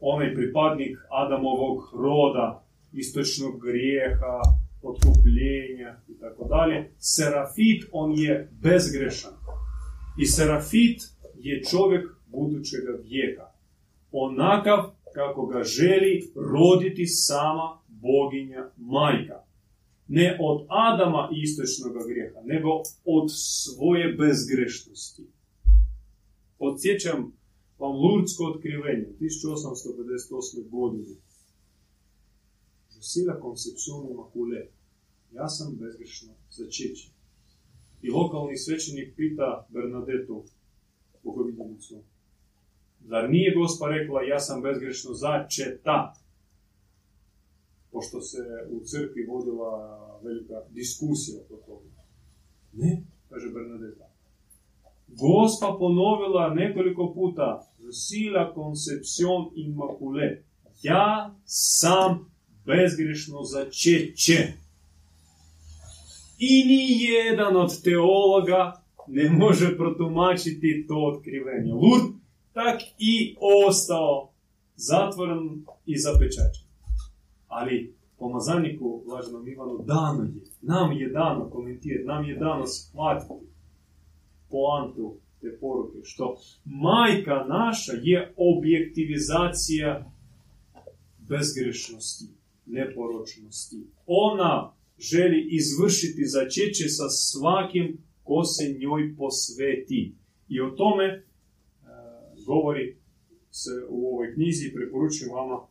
onaj 0.00 0.34
pripadnik 0.34 0.98
Adamovog 1.10 1.90
roda, 1.94 2.65
istočnog 2.92 3.60
grijeha, 3.60 4.40
otkupljenja 4.82 6.00
i 6.08 6.18
tako 6.20 6.48
dalje. 6.48 6.90
Serafit, 6.98 7.84
on 7.92 8.12
je 8.18 8.50
bezgrešan. 8.62 9.32
I 10.18 10.26
serafit 10.26 11.02
je 11.38 11.62
čovjek 11.70 12.06
budućega 12.26 12.92
vijeka. 13.02 13.46
Onakav 14.10 14.96
kako 15.14 15.46
ga 15.46 15.62
želi 15.62 16.32
roditi 16.34 17.06
sama 17.06 17.78
boginja 17.88 18.70
majka. 18.76 19.38
Ne 20.08 20.38
od 20.40 20.66
Adama 20.68 21.28
istočnog 21.44 22.08
grijeha, 22.08 22.40
nego 22.44 22.68
od 23.04 23.26
svoje 23.64 24.12
bezgrešnosti. 24.12 25.24
Podsjećam 26.58 27.32
vam 27.78 27.92
Lurdsko 27.92 28.44
otkrivenje 28.44 29.06
1858. 29.20 30.70
godine. 30.70 31.14
Žosila 33.06 33.40
Concepcion 33.40 34.10
Immaculée. 34.10 34.68
Ja 35.32 35.48
sam 35.48 35.76
bezgrešno 35.76 36.32
začeće. 36.50 37.08
I 38.02 38.10
lokalni 38.10 38.56
svećenik 38.56 39.14
pita 39.16 39.66
Bernadetu, 39.68 40.44
bogovidjenicu, 41.22 41.94
Zar 43.00 43.30
nije 43.30 43.54
gospa 43.54 43.86
rekla, 43.88 44.22
ja 44.22 44.40
sam 44.40 44.62
bezgrešno 44.62 45.14
začeta? 45.14 46.14
Pošto 47.92 48.20
se 48.20 48.38
u 48.70 48.80
crkvi 48.84 49.26
vodila 49.26 49.70
velika 50.24 50.62
diskusija 50.70 51.40
oko 51.44 51.56
toga. 51.66 51.88
Ne, 52.72 53.02
kaže 53.28 53.48
Bernadeta. 53.50 54.10
Gospa 55.08 55.76
ponovila 55.78 56.54
nekoliko 56.54 57.12
puta, 57.14 57.72
Sila 57.92 58.54
Concepcion 58.54 59.42
Immaculée. 59.54 60.42
Ja 60.82 61.34
sam 61.44 62.35
bezgrešno 62.66 63.42
začeće. 63.42 64.52
I 66.38 66.64
ni 66.64 67.02
jedan 67.02 67.56
od 67.56 67.82
teologa 67.82 68.82
ne 69.06 69.30
može 69.30 69.76
protumačiti 69.76 70.84
to 70.88 70.94
otkrivenje. 70.94 71.72
Lurd 71.72 72.14
tak 72.52 72.80
i 72.98 73.36
ostao 73.40 74.30
zatvoren 74.76 75.64
i 75.86 75.98
zapečačen. 75.98 76.66
Ali 77.48 77.94
pomazaniku 78.18 79.02
lažnom 79.06 79.48
Ivanu 79.48 79.84
dano 79.86 80.22
je, 80.22 80.40
nam 80.62 80.92
je 80.92 81.08
dano 81.08 81.50
komentirati, 81.50 82.06
nam 82.06 82.24
je 82.24 82.36
dano 82.36 82.66
shvatiti 82.66 83.46
poantu 84.50 85.16
te 85.40 85.58
poruke, 85.60 85.98
što 86.02 86.36
majka 86.64 87.44
naša 87.48 87.92
je 88.02 88.34
objektivizacija 88.36 90.10
bezgrešnosti, 91.18 92.24
neporočnosti. 92.66 93.76
Ona 94.06 94.76
želi 94.98 95.48
izvršiti 95.50 96.22
začeće 96.26 96.88
sa 96.88 97.08
svakim 97.08 97.98
ko 98.26 98.44
se 98.44 98.76
njoj 98.78 99.14
posveti. 99.16 100.14
I 100.48 100.60
o 100.60 100.70
tome 100.70 101.04
e, 101.04 101.22
govori 102.46 102.96
se 103.50 103.70
u 103.88 104.06
ovoj 104.12 104.34
knjizi 104.34 104.66
i 104.66 104.74
preporučujem 104.74 105.32
vama 105.34 105.58
e, 105.62 105.66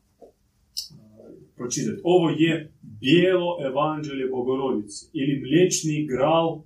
pročitati. 1.56 2.02
Ovo 2.04 2.30
je 2.30 2.72
bijelo 2.82 3.50
evanđelje 3.68 4.30
Bogorodice 4.30 5.06
ili 5.14 5.42
mliječni 5.42 6.08
gral 6.08 6.64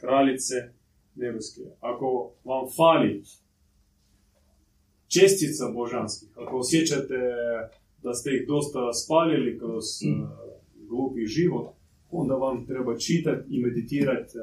kraljice 0.00 0.54
nebeske. 1.14 1.60
Ako 1.80 2.32
vam 2.44 2.64
fali 2.76 3.22
čestica 5.08 5.64
božanskih, 5.74 6.28
ako 6.36 6.58
osjećate 6.58 7.18
da 8.02 8.14
ste 8.14 8.30
ih 8.30 8.44
dosta 8.48 8.92
spalili 8.92 9.58
kroz 9.58 9.84
uh, 9.84 10.28
glupi 10.88 11.26
život, 11.26 11.66
onda 12.10 12.34
vam 12.34 12.66
treba 12.66 12.96
čitati 12.96 13.44
i 13.50 13.62
meditirati 13.62 14.32
uh, 14.38 14.42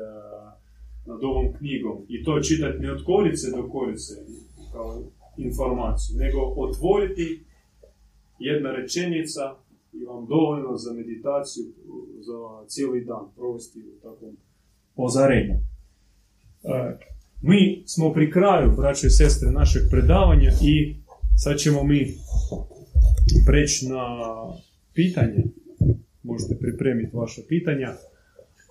nad 1.06 1.24
ovom 1.24 1.54
knjigom. 1.58 1.98
I 2.08 2.24
to 2.24 2.40
čitati 2.42 2.80
ne 2.80 2.92
od 2.92 3.04
korice 3.06 3.52
do 3.56 3.70
korice 3.70 4.14
kao 4.72 5.04
informaciju, 5.38 6.18
nego 6.18 6.40
otvoriti 6.58 7.44
jedna 8.40 8.72
rečenica 8.72 9.56
i 9.94 10.06
vam 10.06 10.26
dovoljno 10.28 10.78
za 10.78 10.94
meditaciju 10.94 11.66
za 12.20 12.68
cijeli 12.68 13.06
dan 13.06 13.26
provesti 13.36 13.80
u 13.80 14.02
takvom 14.04 14.38
ozarenju. 14.96 15.54
E, 16.64 16.98
Mi 17.42 17.84
smo 17.86 18.14
pri 18.14 18.32
kraju, 18.32 18.72
braće 18.78 19.08
i 19.08 19.10
sestre, 19.10 19.52
našeg 19.52 19.82
predavanja 19.92 20.52
i 20.62 20.96
sad 21.36 21.58
ćemo 21.58 21.84
mi 21.84 22.14
preći 23.46 23.86
na 23.88 24.06
pitanje. 24.94 25.44
Možete 26.24 26.56
pripremiti 26.60 27.16
vaša 27.16 27.42
pitanja. 27.50 27.94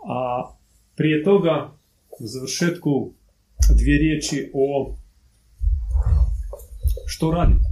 A 0.08 0.48
Prije 0.98 1.24
toga, 1.24 1.72
u 2.20 2.26
završetku, 2.26 3.12
dvije 3.78 3.98
riječi 3.98 4.50
o 4.54 4.94
što 7.06 7.30
raditi. 7.30 7.64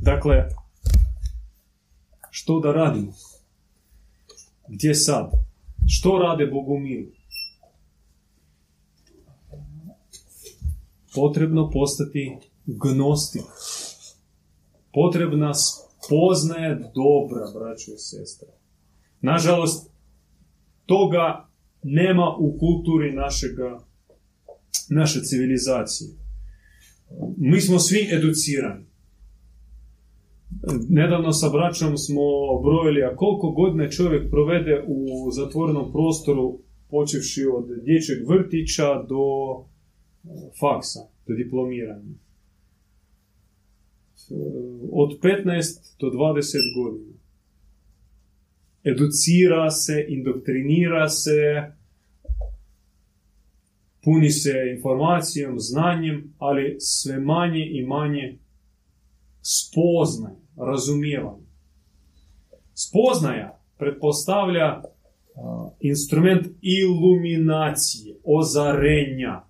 Dakle, 0.00 0.48
što 2.30 2.60
da 2.60 2.72
radimo? 2.72 3.12
Gdje 4.68 4.94
sad? 4.94 5.30
Što 5.86 6.18
rade 6.18 6.46
Bogumili? 6.46 7.14
Potrebno 11.14 11.70
postati 11.70 12.36
gnostik. 12.66 13.42
Potrebna 14.96 15.54
spoznaje 15.54 16.74
dobra, 16.74 17.44
braćo 17.54 17.90
i 17.94 17.98
sestre. 17.98 18.48
Nažalost, 19.20 19.90
toga 20.86 21.48
nema 21.82 22.36
u 22.38 22.58
kulturi 22.58 23.12
našega, 23.12 23.80
naše 24.90 25.20
civilizacije. 25.20 26.10
Mi 27.36 27.60
smo 27.60 27.78
svi 27.78 28.08
educirani. 28.12 28.84
Nedavno 30.88 31.32
sa 31.32 31.48
braćom 31.48 31.96
smo 31.96 32.22
brojili, 32.64 33.02
a 33.02 33.16
koliko 33.16 33.50
godine 33.50 33.90
čovjek 33.90 34.30
provede 34.30 34.84
u 34.86 35.30
zatvorenom 35.30 35.92
prostoru, 35.92 36.58
počevši 36.90 37.44
od 37.56 37.66
dječjeg 37.84 38.28
vrtića 38.28 39.02
do 39.02 39.24
e, 39.60 39.66
faksa, 40.60 41.00
do 41.26 41.34
diplomiranja. 41.34 42.25
E, 44.30 44.34
Od 44.92 45.20
15 45.20 46.00
do 46.00 46.06
20 46.06 46.56
godina. 46.76 47.16
Educira 48.84 49.70
se, 49.70 50.04
indoktrinira 50.08 51.08
se, 51.08 51.72
puni 54.04 54.30
se 54.30 54.52
informacijom, 54.76 55.54
znanjem, 55.58 56.34
ali 56.38 56.76
sve 56.78 57.20
manje 57.20 57.66
i 57.70 57.86
manje 57.86 58.38
spoznaj, 59.42 60.34
razumijevanje. 60.56 61.46
Spoznaja 62.74 63.60
pretpostavlja 63.78 64.82
instrument 65.80 66.46
iluminacije, 66.60 68.16
ozarenja, 68.24 69.44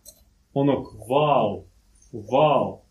onog 0.55 0.87
wow, 1.09 1.63
wow. 2.13 2.86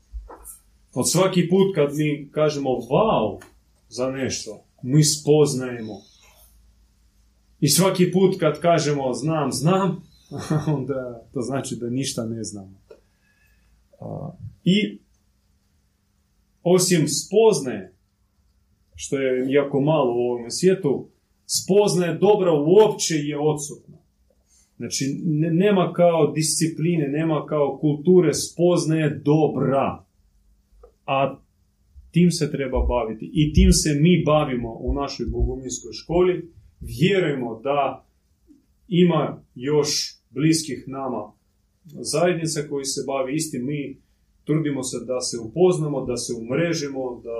Od 0.95 1.11
svaki 1.11 1.49
put 1.49 1.75
kad 1.75 1.95
mi 1.95 2.29
kažemo 2.31 2.69
wow 2.69 3.41
za 3.89 4.11
nešto, 4.11 4.63
mi 4.81 5.03
spoznajemo. 5.03 6.01
I 7.59 7.67
svaki 7.67 8.11
put 8.11 8.39
kad 8.39 8.59
kažemo 8.59 9.13
znam, 9.13 9.51
znam, 9.51 10.03
onda 10.77 11.27
to 11.33 11.41
znači 11.41 11.75
da 11.75 11.89
ništa 11.89 12.25
ne 12.25 12.43
znamo. 12.43 12.81
I 14.63 14.99
osim 16.63 17.07
spoznaje, 17.07 17.93
što 18.95 19.17
je 19.17 19.45
jako 19.53 19.81
malo 19.81 20.13
u 20.15 20.31
ovom 20.31 20.51
svijetu, 20.51 21.07
spoznaje 21.45 22.13
dobra 22.13 22.51
uopće 22.53 23.15
je 23.15 23.39
odsutna. 23.39 23.97
Znači, 24.77 25.21
ne- 25.25 25.51
nema 25.51 25.93
kao 25.93 26.31
discipline, 26.31 27.07
nema 27.07 27.45
kao 27.45 27.77
kulture 27.81 28.33
spoznaje 28.33 29.09
dobra. 29.09 30.04
A 31.05 31.41
tim 32.11 32.31
se 32.31 32.51
treba 32.51 32.79
baviti. 32.85 33.31
I 33.33 33.53
tim 33.53 33.71
se 33.71 33.89
mi 34.01 34.23
bavimo 34.25 34.73
u 34.79 34.93
našoj 34.93 35.25
bogumilskoj 35.25 35.93
školi. 35.93 36.51
Vjerujemo 36.79 37.61
da 37.63 38.05
ima 38.87 39.43
još 39.55 39.89
bliskih 40.29 40.83
nama 40.87 41.31
zajednica 41.85 42.67
koji 42.69 42.85
se 42.85 43.01
bavi 43.07 43.35
istim. 43.35 43.65
Mi 43.65 44.01
trudimo 44.43 44.83
se 44.83 44.97
da 45.05 45.21
se 45.21 45.37
upoznamo, 45.39 46.05
da 46.05 46.17
se 46.17 46.33
umrežimo, 46.33 47.21
da 47.23 47.39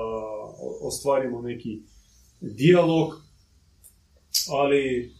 ostvarimo 0.81 1.41
neki 1.41 1.81
dijalog, 2.41 3.09
ali 4.49 5.11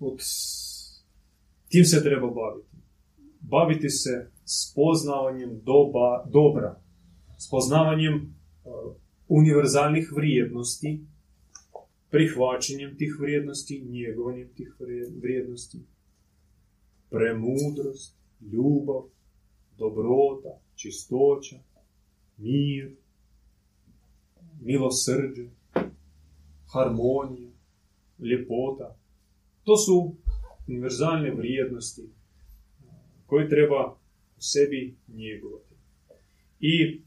od, 0.00 0.18
tim 1.68 1.84
se 1.84 2.02
treba 2.02 2.30
baviti. 2.30 2.76
Baviti 3.40 3.88
se 3.88 4.30
spoznavanjem 4.44 5.60
doba, 5.62 6.24
dobra, 6.32 6.80
spoznavanjem 7.38 8.14
uh, 8.14 8.96
univerzalnih 9.28 10.12
vrijednosti, 10.16 11.00
prihvaćanjem 12.10 12.96
tih 12.98 13.16
vrijednosti, 13.20 13.86
njegovanjem 13.90 14.48
tih 14.54 14.76
vri- 14.80 15.20
vrijednosti, 15.22 15.78
premudrost, 17.10 18.16
ljubav, 18.52 19.02
dobrota, 19.78 20.60
čistoća, 20.74 21.56
mir, 22.36 22.96
milosrđe, 24.60 25.48
harmonija, 26.72 27.50
ljepota. 28.18 28.96
To 29.64 29.76
su 29.76 30.14
univerzalne 30.68 31.30
vrijednosti 31.30 32.02
koje 33.26 33.48
treba 33.48 34.03
sebi 34.44 34.96
njegovati. 35.08 35.74
I 36.60 37.02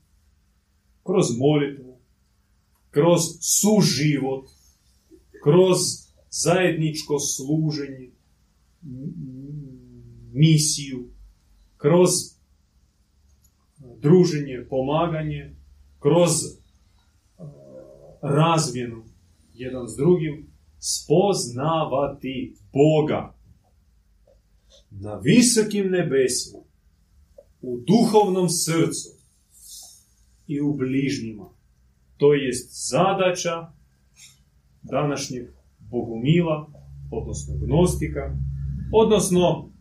kroz 1.04 1.38
molitvu, 1.38 2.00
kroz 2.90 3.22
suživot, 3.42 4.50
kroz 5.44 5.78
zajedničko 6.30 7.20
služenje, 7.20 8.12
misiju, 10.34 11.10
kroz 11.78 12.10
druženje, 14.02 14.66
pomaganje, 14.70 15.56
kroz 16.00 16.30
razmjenu 18.22 19.04
jedan 19.54 19.88
s 19.88 19.96
drugim, 19.98 20.48
spoznavati 20.80 22.56
Boga 22.74 23.36
na 24.90 25.16
visokim 25.16 25.92
nebesima, 25.92 26.60
u 27.70 27.78
duhovnom 27.90 28.50
srcu 28.50 29.10
i 30.48 30.62
u 30.62 30.74
bližnjima. 30.74 31.50
To 32.18 32.34
jest 32.34 32.90
zadaća 32.90 33.72
današnjeg 34.82 35.48
bogumila, 35.80 36.72
odnosno 37.12 37.58
gnostika, 37.58 38.38
odnosno 38.94 39.72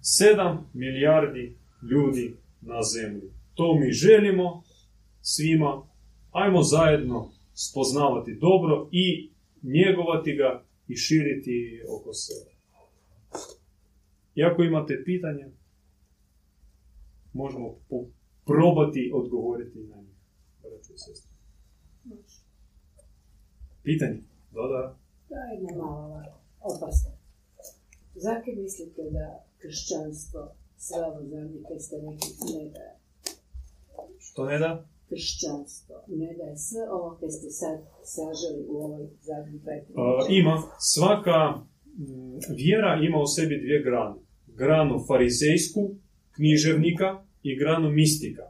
7 0.00 0.58
milijardi 0.74 1.56
ljudi 1.90 2.36
na 2.60 2.82
zemlji. 2.94 3.30
To 3.54 3.74
mi 3.74 3.92
želimo 3.92 4.62
svima, 5.20 5.82
ajmo 6.30 6.62
zajedno 6.62 7.32
spoznavati 7.52 8.38
dobro 8.40 8.88
i 8.92 9.30
njegovati 9.62 10.36
ga 10.36 10.64
i 10.88 10.96
širiti 10.96 11.82
oko 11.88 12.12
sebe. 12.12 12.50
I 14.34 14.42
ako 14.44 14.62
imate 14.62 15.02
pitanja, 15.04 15.46
možemo 17.32 17.76
po- 17.88 18.06
probati 18.44 19.12
odgovoriti 19.14 19.78
na 19.78 19.96
njih. 19.96 20.16
braćo 20.62 20.92
i. 20.96 21.28
Pitanje? 23.82 24.20
Da, 24.54 24.62
da. 24.72 24.82
Dajmo 25.32 25.84
malo 25.84 26.00
ovako, 26.06 26.38
opasno. 26.60 27.10
Zake 28.14 28.50
mislite 28.56 29.02
da 29.10 29.44
kršćanstvo 29.58 30.40
kaj 31.68 31.78
ste 31.78 31.96
rekli 31.96 32.30
ne 32.54 32.70
daje? 32.74 32.94
Što 34.18 34.44
ne 34.44 34.58
da? 34.58 34.70
Kršćanstvo 35.08 35.96
ne 36.08 36.34
daje 36.38 36.56
sve 36.56 36.82
ovo 36.90 37.16
kaj 37.20 37.28
ste 37.28 37.50
sad 37.50 37.76
saželi 38.14 38.62
u 38.68 38.76
ovoj 38.84 39.04
zadnji 39.20 39.58
pet 39.66 39.82
Uh, 39.90 39.96
ima, 40.40 40.62
svaka 40.94 41.38
mm, 41.98 42.38
vjera 42.62 42.92
ima 43.08 43.18
u 43.18 43.26
sebi 43.26 43.56
dvije 43.64 43.82
grane. 43.82 44.18
Granu 44.46 44.94
farizejsku, 45.08 45.80
književnika 46.40 47.24
i 47.42 47.56
granu 47.56 47.90
mistika. 47.90 48.42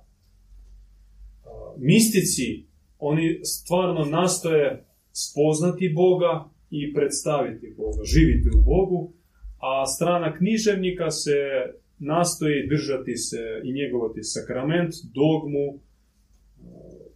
Mistici, 1.78 2.66
oni 2.98 3.40
stvarno 3.44 4.04
nastoje 4.04 4.84
spoznati 5.12 5.92
Boga 5.94 6.50
i 6.70 6.94
predstaviti 6.94 7.74
Boga, 7.76 8.02
živiti 8.04 8.48
u 8.58 8.60
Bogu, 8.64 9.12
a 9.58 9.86
strana 9.86 10.36
književnika 10.36 11.10
se 11.10 11.36
nastoji 11.98 12.68
držati 12.68 13.16
se 13.16 13.42
i 13.64 13.72
njegovati 13.72 14.20
sakrament, 14.22 14.92
dogmu, 15.20 15.66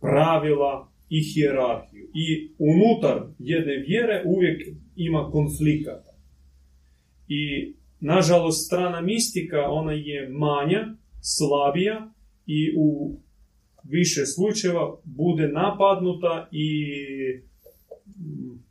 pravila 0.00 0.92
i 1.08 1.18
hijerarhiju. 1.30 2.04
I 2.14 2.26
unutar 2.58 3.16
jedne 3.38 3.76
vjere 3.88 4.22
uvijek 4.26 4.68
ima 4.96 5.30
konflikata. 5.30 6.12
I 7.28 7.74
nažalost 8.04 8.66
strana 8.66 9.00
mistika 9.00 9.58
ona 9.68 9.92
je 9.92 10.28
manja, 10.28 10.82
slabija 11.20 12.12
i 12.46 12.74
u 12.78 13.16
više 13.84 14.26
slučajeva 14.26 14.96
bude 15.04 15.48
napadnuta 15.48 16.48
i 16.52 16.68
mm, 18.06 18.64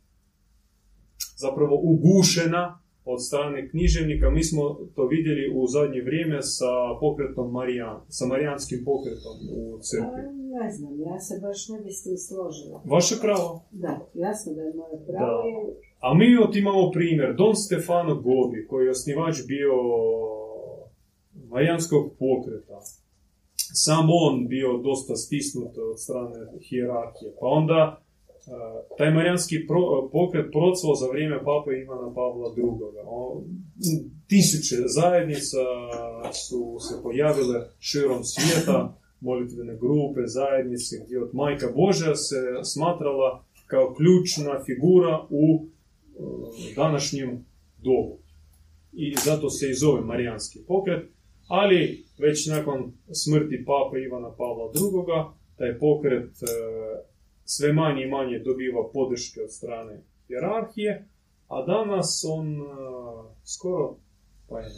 zapravo 1.36 1.80
ugušena 1.82 2.80
od 3.04 3.26
strane 3.26 3.68
književnika. 3.70 4.30
Mi 4.30 4.44
smo 4.44 4.62
to 4.94 5.06
vidjeli 5.06 5.44
u 5.58 5.66
zadnje 5.66 6.00
vrijeme 6.02 6.38
sa 6.42 6.72
pokretom 7.00 7.52
Marijan, 7.52 8.00
sa 8.08 8.26
marijanskim 8.26 8.80
pokretom 8.84 9.36
u 9.58 9.78
crkvi. 9.88 10.22
ne 10.56 10.66
znam, 10.72 10.92
ja 11.00 11.16
se 11.26 11.34
baš 11.44 11.68
ne 11.68 11.78
bi 11.84 11.90
s 11.96 12.02
tim 12.04 12.18
složila. 12.28 12.82
Vaše 12.84 13.14
pravo. 13.24 13.48
Da, 13.70 13.92
jasno 14.14 14.48
da 14.56 14.62
je 14.62 14.72
moje 14.74 14.96
pravo. 15.06 15.42
Da. 15.42 15.93
A 16.00 16.14
mi 16.14 16.26
imamo 16.58 16.90
primjer, 16.90 17.34
Don 17.36 17.56
Stefano 17.56 18.14
Gobi, 18.14 18.66
koji 18.68 18.84
je 18.84 18.90
osnivač 18.90 19.36
bio 19.46 19.72
Marijanskog 21.48 22.10
pokreta. 22.18 22.80
Sam 23.84 24.06
on 24.10 24.48
bio 24.48 24.78
dosta 24.78 25.16
stisnut 25.16 25.78
od 25.78 26.00
strane 26.00 26.38
hijerarhije. 26.68 27.30
Pa 27.40 27.46
onda 27.46 27.80
e, 27.90 28.00
taj 28.98 29.10
marijanski 29.10 29.56
pro- 29.68 30.08
pokret 30.12 30.46
procvao 30.52 30.94
za 30.94 31.06
vrijeme 31.12 31.38
pape 31.38 31.70
Ivana 31.82 32.14
Pavla 32.14 32.48
II. 32.56 32.64
Tisuće 34.28 34.76
zajednica 34.86 35.62
su 36.32 36.76
se 36.86 37.02
pojavile 37.02 37.58
širom 37.78 38.24
svijeta, 38.24 38.96
molitvene 39.20 39.74
grupe, 39.82 40.20
zajednice, 40.26 40.92
gdje 41.04 41.22
od 41.22 41.30
Majka 41.32 41.68
Božja 41.76 42.14
se 42.14 42.40
smatrala 42.72 43.44
kao 43.66 43.94
ključna 43.96 44.64
figura 44.66 45.26
u 45.30 45.66
današnjem 46.76 47.44
dobu. 47.78 48.18
I 48.92 49.14
zato 49.24 49.50
se 49.50 49.70
i 49.70 49.74
zove 49.74 50.00
Marijanski 50.00 50.58
pokret, 50.66 51.08
ali 51.48 52.04
već 52.18 52.46
nakon 52.46 52.92
smrti 53.12 53.64
pape 53.66 54.02
Ivana 54.02 54.30
Pavla 54.36 54.64
II. 54.74 55.24
taj 55.56 55.78
pokret 55.78 56.42
e, 56.42 56.46
sve 57.44 57.72
manje 57.72 58.02
i 58.02 58.10
manje 58.10 58.38
dobiva 58.38 58.90
podrške 58.92 59.40
od 59.42 59.52
strane 59.52 60.02
hjerarhije, 60.26 61.08
a 61.48 61.66
danas 61.66 62.24
on 62.28 62.46
e, 62.52 62.64
skoro 63.44 63.96
pa 64.48 64.60
je. 64.60 64.70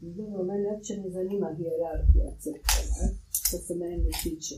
Dobro, 0.00 0.44
mene 0.44 0.68
uopće 0.68 0.96
ne 0.96 1.10
zanima 1.10 1.48
hijerarhija 1.56 2.28
crkvena, 2.38 3.06
što 3.30 3.56
se 3.56 3.74
mene 3.74 3.96
ne 3.96 4.10
tiče. 4.22 4.54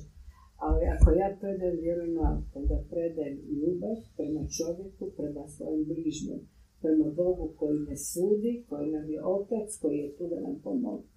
Ali 0.66 0.82
ako 0.94 1.10
ja 1.10 1.28
predajem 1.40 1.78
vjeronauk, 1.86 2.44
onda 2.54 2.76
predajem 2.90 3.38
ljubav 3.60 3.96
prema 4.16 4.42
čovjeku, 4.56 5.04
prema 5.18 5.48
svojim 5.54 5.84
bližnjim, 5.90 6.40
prema 6.82 7.06
Bogu 7.20 7.46
koji 7.58 7.78
ne 7.78 7.96
sudi, 7.96 8.52
koji 8.68 8.86
nam 8.96 9.10
je 9.14 9.20
otac, 9.36 9.68
koji 9.82 9.96
je 9.98 10.16
tu 10.16 10.24
da 10.32 10.40
nam 10.40 10.60
pomogne. 10.64 11.08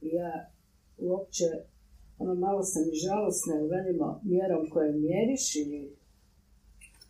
I 0.00 0.08
ja 0.08 0.32
uopće, 0.98 1.44
ono 2.18 2.34
malo 2.34 2.62
sam 2.62 2.82
i 2.92 3.00
žalosna, 3.04 3.52
jer 3.54 3.66
velimo 3.76 4.20
mjerom 4.22 4.62
koje 4.72 4.92
mjeriš 4.92 5.44
ili 5.62 5.82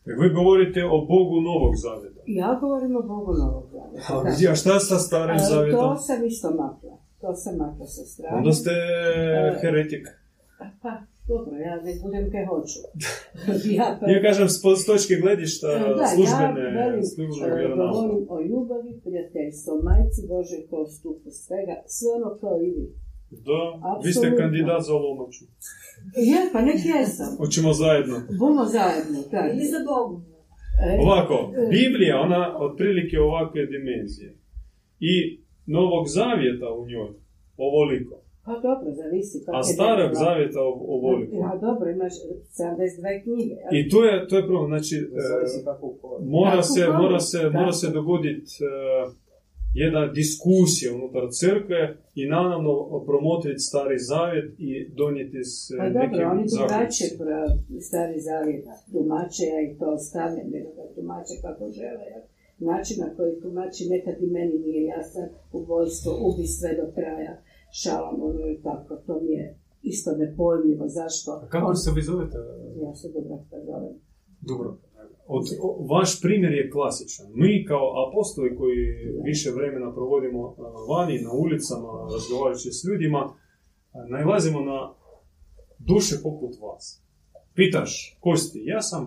Jer 0.06 0.16
vi 0.22 0.28
govorite 0.34 0.80
o 0.84 0.98
Bogu 1.12 1.40
Novog 1.40 1.74
Zavjeta. 1.84 2.20
ja 2.26 2.58
govorim 2.60 2.96
o 2.96 3.02
Bogu 3.02 3.32
Novog 3.42 3.66
Zavjeta. 3.74 4.50
A, 4.52 4.54
šta 4.54 4.78
sa 4.78 4.98
Starim 4.98 5.36
Ali 5.38 5.48
Zavjetom? 5.50 5.80
To 5.80 5.96
sam 5.96 6.24
isto 6.24 6.48
makla. 6.50 6.96
To 7.20 7.34
sam 7.34 7.56
makla 7.56 7.86
sa 7.86 8.04
strane. 8.04 8.36
Onda 8.36 8.52
ste 8.52 8.70
heretik. 9.60 10.06
Pa, 10.82 10.90
dobro, 11.28 11.52
ja 11.68 11.74
ne 11.86 11.92
budem 12.02 12.24
kaj 12.32 12.44
hoću. 12.50 12.80
ja, 13.78 13.86
pa, 13.98 14.10
Ja 14.12 14.18
kažem, 14.26 14.48
s 14.48 14.56
s 14.80 14.84
točke 14.90 15.14
gledišta 15.22 15.68
da, 15.98 16.06
službene, 16.14 16.62
ja 16.66 16.72
velim, 16.80 17.02
e, 17.46 17.56
vjeronauka. 17.58 17.92
govorim 17.92 18.24
o 18.34 18.36
ljubavi, 18.48 18.90
prijateljstvu, 19.04 19.72
majci 19.88 20.20
Bože 20.30 20.58
kao 20.70 20.84
stupu 20.94 21.28
svega, 21.44 21.76
sve 21.94 22.08
ono 22.18 22.30
kao 22.40 22.56
i 22.66 22.70
vi. 22.76 22.86
Da, 23.48 23.60
vi 24.04 24.12
ste 24.12 24.36
kandidat 24.36 24.82
za 24.88 24.94
Lomaču. 25.04 25.44
Je, 26.30 26.40
pa 26.52 26.60
nek 26.68 26.80
jesam. 26.92 27.36
Hoćemo 27.40 27.72
zajedno. 27.72 28.16
Bumo 28.40 28.64
zajedno, 28.64 29.18
tak. 29.30 29.46
Ili 29.54 29.66
za 29.74 29.80
Bogu. 29.90 30.16
E, 30.86 30.98
Ovako, 31.04 31.52
Biblija, 31.70 32.20
ona 32.20 32.58
otprilike 32.58 33.20
ovakve 33.20 33.66
dimenzije. 33.66 34.30
I 35.00 35.42
Novog 35.66 36.04
Zavjeta 36.08 36.68
u 36.72 36.86
njoj, 36.86 37.10
ovoliko. 37.56 38.21
Pa 38.44 38.52
dobro, 38.58 38.88
zavisi. 38.92 39.42
Pa 39.46 39.52
A 39.52 39.62
Starog 39.64 40.08
da- 40.08 40.14
Zavjeta 40.16 40.60
ov- 40.60 40.84
ovoliko. 40.88 41.36
Ja, 41.36 41.58
dobro, 41.58 41.90
imaš 41.90 42.12
72 42.50 43.22
knjige. 43.22 43.54
jel? 43.54 43.70
I 43.76 43.88
to 43.90 44.04
je, 44.04 44.28
to 44.28 44.36
je 44.36 44.46
problem, 44.46 44.68
znači, 44.70 44.96
e, 44.96 45.02
mora 46.20 46.62
se, 46.64 46.80
mora 46.92 47.20
se, 47.20 47.38
Kako? 47.38 47.52
mora 47.52 47.72
se 47.72 47.86
dogoditi 47.90 48.50
jedna 49.74 50.06
diskusija 50.08 50.94
unutar 50.94 51.22
crkve 51.32 51.80
i 52.14 52.26
naravno 52.26 52.70
promotriti 53.06 53.58
stari 53.60 53.98
zavjet 54.00 54.48
i 54.58 54.70
donijeti 54.90 55.44
se 55.44 55.74
Pa 55.78 55.84
dobro, 55.86 56.00
nekim 56.00 56.30
oni 56.30 56.44
tumače 56.48 57.04
stari 57.80 58.20
zavjet, 58.20 58.64
tumače, 58.92 59.42
ja 59.44 59.60
i 59.62 59.78
to 59.78 59.86
ostavljam, 59.90 60.48
jer 60.52 60.62
ga 60.76 60.94
tumače 60.94 61.34
kako 61.42 61.70
žele. 61.70 62.06
Način 62.60 62.96
na 63.00 63.16
koji 63.16 63.40
tumači 63.42 63.88
nekad 63.88 64.14
i 64.20 64.26
meni 64.28 64.58
nije 64.58 64.82
jasan, 64.84 65.28
ubojstvo, 65.52 66.10
ubi 66.22 66.46
sve 66.48 66.70
do 66.74 66.86
kraja, 66.94 67.34
šalam, 67.80 68.16
ono 68.22 68.44
i 68.54 68.62
tako, 68.62 68.96
to 69.06 69.20
mi 69.22 69.32
je 69.38 69.58
isto 69.82 70.10
nepojmljivo, 70.22 70.84
zašto? 70.98 71.28
A 71.42 71.48
Kako 71.48 71.74
se 71.74 71.90
vi 71.96 72.02
zovete? 72.02 72.36
Ja 72.84 72.94
se 72.94 73.06
Dubravka 73.14 73.56
zovem. 73.66 73.94
Dobro. 74.40 74.68
Od, 75.26 75.44
o- 75.62 75.86
vaš 75.94 76.20
primjer 76.20 76.52
je 76.52 76.70
klasičan. 76.70 77.26
Mi 77.34 77.64
kao 77.68 77.86
apostoli 78.08 78.56
koji 78.56 78.78
više 79.24 79.50
vremena 79.50 79.94
provodimo 79.94 80.40
vani, 80.90 81.16
na 81.26 81.32
ulicama, 81.32 81.88
razgovarajući 82.14 82.70
s 82.72 82.84
ljudima, 82.88 83.22
a, 83.92 83.98
nailazimo 84.08 84.60
na 84.60 84.78
duše 85.78 86.14
poput 86.22 86.52
vas. 86.62 87.02
Pitaš, 87.54 88.18
ko 88.20 88.36
si 88.36 88.52
ti? 88.52 88.62
Ja 88.66 88.82
sam 88.82 89.02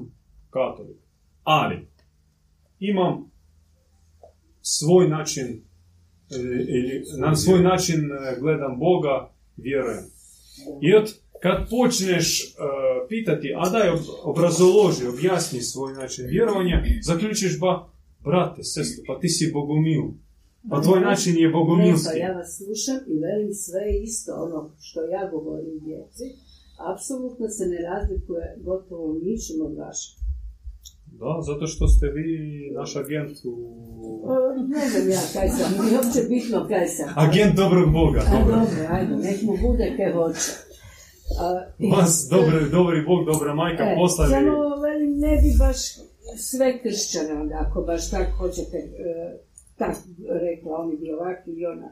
katolik. 0.49 0.97
Ali, 1.43 1.87
imam 2.79 3.31
svoj 4.61 5.09
način, 5.09 5.45
na 7.19 7.35
svoj 7.35 7.61
način 7.61 8.11
e, 8.11 8.39
gledam 8.39 8.79
Boga, 8.79 9.29
vjerujem. 9.57 10.03
I 10.81 10.95
od 10.95 11.13
kad 11.41 11.69
počneš 11.69 12.43
e, 12.43 12.45
pitati, 13.09 13.53
a 13.57 13.69
daj 13.69 13.89
ob- 13.89 14.15
obrazoloži, 14.23 15.07
objasni 15.07 15.61
svoj 15.61 15.93
način 15.93 16.25
vjerovanja, 16.27 16.83
zaključiš 17.01 17.59
ba, 17.59 17.89
brate, 18.23 18.63
sestro, 18.63 19.03
pa 19.07 19.19
ti 19.19 19.29
si 19.29 19.51
bogomil. 19.53 20.03
Pa 20.69 20.81
tvoj 20.81 20.99
način 20.99 21.37
je 21.37 21.49
bogomilski. 21.49 22.09
pa 22.11 22.17
ja 22.17 22.31
vas 22.33 22.57
slušam 22.57 22.99
i 23.07 23.19
velim 23.19 23.53
sve 23.53 23.83
isto 24.03 24.31
ono 24.45 24.71
što 24.81 24.99
ja 25.01 25.29
govorim 25.31 25.79
djeci. 25.79 26.25
Apsolutno 26.91 27.49
se 27.49 27.65
ne 27.65 27.79
razlikuje 27.89 28.45
gotovo 28.57 29.13
ničim 29.13 29.57
od 29.67 29.73
vašeg. 29.77 30.24
Da, 31.19 31.41
zato 31.41 31.67
što 31.67 31.87
ste 31.87 32.05
vi 32.07 32.27
naš 32.77 32.95
agent 32.95 33.37
u... 33.45 33.53
E, 34.31 34.63
Ne 34.75 34.83
znam 34.89 35.05
ja 35.09 35.23
kaj 35.33 35.47
sam, 35.49 35.69
nije 35.85 35.95
uopće 35.97 36.21
bitno 36.29 36.67
kaj 36.71 36.87
sam. 36.87 37.07
Agent 37.25 37.53
dobrog 37.55 37.87
Boga, 37.99 38.21
A 38.27 38.31
dobro. 38.39 38.57
ajde, 38.89 39.15
nek 39.15 39.37
mu 39.47 39.53
bude 39.67 39.93
kaj 39.97 40.11
hoće. 40.13 40.51
I- 41.79 41.91
Vas, 41.91 42.27
dobri, 42.31 42.69
dobri 42.71 42.99
Bog, 43.09 43.25
dobra 43.25 43.53
majka, 43.55 43.83
E, 43.83 43.95
poslali... 43.99 44.31
Samo, 44.31 44.53
velim, 44.85 45.11
ne 45.19 45.33
bi 45.41 45.49
baš 45.59 45.77
sve 46.49 46.67
kršćane, 46.81 47.33
ako 47.63 47.81
baš 47.81 48.09
tako 48.11 48.31
hoćete, 48.37 48.77
e, 48.77 49.37
tak 49.77 49.95
rekla, 50.45 50.77
oni 50.83 50.97
bi 50.97 51.11
ovak 51.11 51.37
ili 51.47 51.65
ona. 51.65 51.89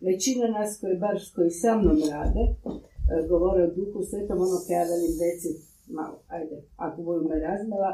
Većina 0.00 0.46
nas 0.58 0.78
koji, 0.80 0.96
bar 0.98 1.16
koji 1.34 1.50
sa 1.50 1.78
mnom 1.78 1.98
rade, 2.12 2.44
e, 2.44 2.54
govore 3.28 3.62
o 3.64 3.74
duhu 3.76 3.98
svetom, 4.10 4.36
ono 4.38 4.58
kaj 4.66 4.76
ja 4.76 4.84
velim, 4.92 5.14
deci, 5.24 5.48
malo, 5.98 6.16
ajde, 6.28 6.56
ako 6.76 7.02
budu 7.02 7.28
me 7.28 7.36
razmela, 7.48 7.92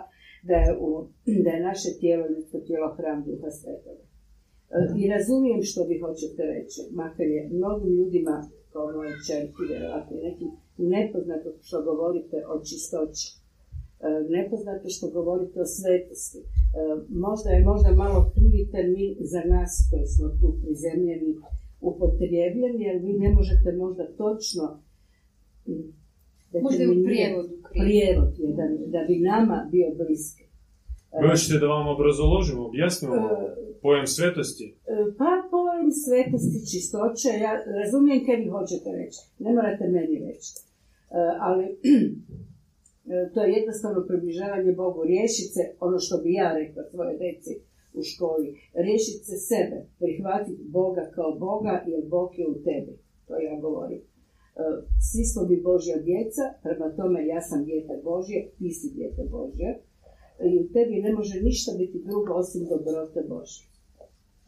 da 0.49 0.57
je, 0.65 0.71
u, 0.87 0.89
da 1.45 1.51
je 1.51 1.67
naše 1.71 1.91
tijelo, 2.01 2.25
ljudsko 2.33 2.59
tijelo, 2.67 2.95
hram 2.97 3.19
duha 3.27 3.51
svetoga. 3.51 4.05
E, 4.77 4.79
I 5.01 5.03
razumijem 5.15 5.63
što 5.71 5.81
vi 5.89 5.97
hoćete 6.05 6.43
reći, 6.55 6.81
makar 7.01 7.27
je 7.37 7.49
mnogim 7.59 7.93
ljudima, 7.99 8.37
kao 8.73 8.93
moje 8.97 9.15
čerki, 9.27 9.63
vjerojatno 9.69 10.15
i 10.17 10.25
nekim, 10.29 10.51
nepoznato 10.95 11.49
što 11.67 11.77
govorite 11.89 12.37
o 12.53 12.55
čistoći. 12.69 13.27
E, 14.07 14.09
Nepoznato 14.37 14.87
što 14.95 15.07
govorite 15.17 15.57
o 15.61 15.73
svetosti. 15.77 16.39
E, 16.39 16.45
Možda 17.27 17.49
je 17.51 17.69
možda 17.71 17.91
malo 18.05 18.19
krivi 18.35 18.63
termin 18.73 19.13
za 19.33 19.43
nas 19.55 19.73
koji 19.91 20.07
smo 20.15 20.29
tu 20.41 20.49
prizemljeni 20.63 21.33
upotrebljen, 21.91 22.75
jer 22.87 22.97
vi 23.05 23.13
ne 23.25 23.31
možete 23.39 23.69
možda 23.83 24.05
točno 24.23 24.65
Možda 26.61 26.83
je 26.83 26.91
u 26.91 27.05
prijevodu 27.05 27.55
prijevod 27.73 28.33
jedan, 28.39 28.71
da 28.95 29.01
bi 29.09 29.15
nama 29.33 29.69
bio 29.75 29.89
bliski. 30.01 30.45
E, 31.15 31.17
Hoćete 31.29 31.59
da 31.59 31.67
vam 31.67 31.87
obrazoložimo, 31.95 32.61
objasnimo 32.71 33.15
E, 33.17 33.21
pojam 33.83 34.07
svetosti? 34.07 34.67
E, 34.93 34.97
Pa 35.19 35.31
pojam 35.53 35.89
svetosti, 36.05 36.59
čistoće, 36.73 37.29
ja 37.47 37.53
razumijem 37.81 38.21
kaj 38.27 38.37
vi 38.37 38.47
hoćete 38.57 38.89
reći, 39.01 39.21
ne 39.45 39.51
morate 39.57 39.85
meni 39.97 40.17
reći. 40.27 40.51
E, 40.59 40.63
Ali 41.49 41.65
e, 43.13 43.15
to 43.33 43.39
je 43.43 43.55
jednostavno 43.59 44.01
približavanje 44.09 44.73
Bogu. 44.83 44.99
Riješit 45.13 45.49
se, 45.57 45.63
ono 45.87 45.99
što 46.05 46.15
bi 46.23 46.31
ja 46.41 46.49
rekla 46.61 46.83
svoje 46.93 47.15
deci 47.25 47.53
u 47.99 48.01
školi, 48.11 48.49
riješit 48.85 49.21
se 49.29 49.37
sebe, 49.51 49.77
prihvatiti 50.01 50.63
Boga 50.77 51.05
kao 51.15 51.31
Boga, 51.47 51.75
jer 51.91 52.03
Bog 52.15 52.29
je 52.39 52.47
u 52.55 52.57
tebi. 52.67 52.95
To 53.27 53.35
ja 53.47 53.55
govorim. 53.61 54.01
E, 54.57 54.63
Svi 55.03 55.25
smo 55.25 55.43
mi 55.43 55.57
Božja 55.61 55.97
djeca, 55.99 56.43
prema 56.63 56.97
tome 56.97 57.27
ja 57.27 57.41
sam 57.43 57.65
dijete 57.65 57.95
Božje, 58.05 58.51
ti 58.59 58.71
si 58.71 58.91
dijete 58.91 59.23
Božje. 59.31 59.69
i 60.49 60.59
u 60.61 60.69
tebi 60.73 61.03
ne 61.03 61.13
može 61.13 61.41
ništa 61.41 61.73
biti 61.79 62.03
drugo 62.07 62.33
osim 62.35 62.63
dobrote 62.65 63.21
Bože. 63.29 63.61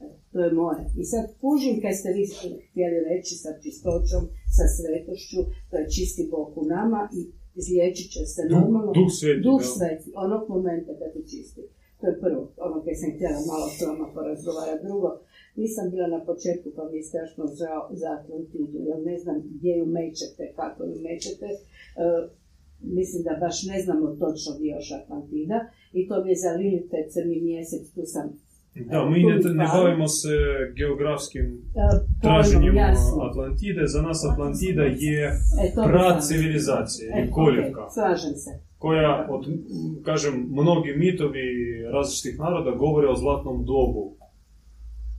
E, 0.01 0.07
To 0.33 0.39
je 0.41 0.53
moje. 0.53 0.81
I 1.01 1.05
sad 1.05 1.25
kužim 1.41 1.81
kaj 1.83 1.93
ste 1.93 2.09
vi 2.13 2.25
htjeli 2.71 2.99
reći 3.11 3.35
sa 3.35 3.51
čistoćom, 3.63 4.23
sa 4.57 4.65
svetošću, 4.75 5.41
to 5.71 5.77
je 5.79 5.91
čisti 5.91 6.29
Bog 6.31 6.49
u 6.59 6.65
nama 6.67 7.01
i 7.19 7.21
izliječit 7.55 8.09
će 8.13 8.23
se 8.35 8.43
Duh, 8.49 8.59
normalno. 8.59 8.93
duh 8.93 9.11
sveti. 9.21 9.41
Duh 9.47 9.63
sveti, 9.77 10.09
onog 10.27 10.43
momenta 10.49 10.93
kad 10.99 11.09
ti 11.15 11.23
čisti. 11.33 11.63
To 12.01 12.05
je 12.07 12.21
prvo, 12.21 12.43
ono 12.67 12.77
kaj 12.85 12.95
sam 12.95 13.11
htjela 13.17 13.41
malo 13.51 13.67
s 13.77 13.79
vama 13.87 14.07
porazgovarati. 14.15 14.85
Drugo, 14.87 15.09
nisam 15.57 15.85
bila 15.91 16.07
na 16.09 16.21
početku 16.21 16.69
pa 16.77 16.83
mi 16.85 16.97
je 16.97 17.03
strašno 17.03 17.45
žao 17.55 17.83
za 17.93 18.09
Atlantidu, 18.13 18.79
jer 18.81 18.99
ne 19.03 19.17
znam 19.19 19.37
gdje 19.47 19.73
ju 19.73 19.87
mećete, 19.89 20.43
kako 20.57 20.81
ju 20.85 20.95
mećete. 21.03 21.47
E, 21.47 21.57
mislim 22.97 23.21
da 23.23 23.33
baš 23.41 23.57
ne 23.65 23.79
znamo 23.83 24.07
točno 24.23 24.51
gdje 24.57 24.69
je 24.69 24.75
još 24.75 24.91
Atlantida 24.93 25.59
i 25.93 26.09
to 26.09 26.25
mi 26.25 26.31
je 26.31 26.37
za 26.37 26.51
Lilite 26.53 26.99
crni 27.11 27.39
mjesec, 27.43 27.85
tu 27.95 28.03
sam 28.07 28.27
Da, 28.85 28.99
mi 29.05 29.19
ne, 29.21 29.35
ne 29.55 29.67
bavimo 29.75 30.09
se 30.11 30.35
geografskim 30.77 31.47
e, 31.77 31.87
traženjem. 32.23 32.75
Atlantide. 33.23 33.83
Za 33.87 34.03
nas 34.03 34.19
Atlantida 34.25 34.83
je 34.83 35.25
E, 35.27 35.33
sam- 35.75 36.21
civilizacije 36.23 37.07
E, 37.11 37.19
i 37.19 37.31
koljevka. 37.31 37.83
ok, 37.83 37.93
slažem 37.93 38.35
se. 38.35 38.51
koja, 38.79 39.27
od, 39.31 39.43
kažem, 40.03 40.35
mnogi 40.51 40.91
mitovi 40.97 41.47
različitih 41.93 42.39
naroda 42.39 42.71
govore 42.77 43.09
o 43.09 43.17
zlatnom 43.17 43.65
dobu. 43.65 44.03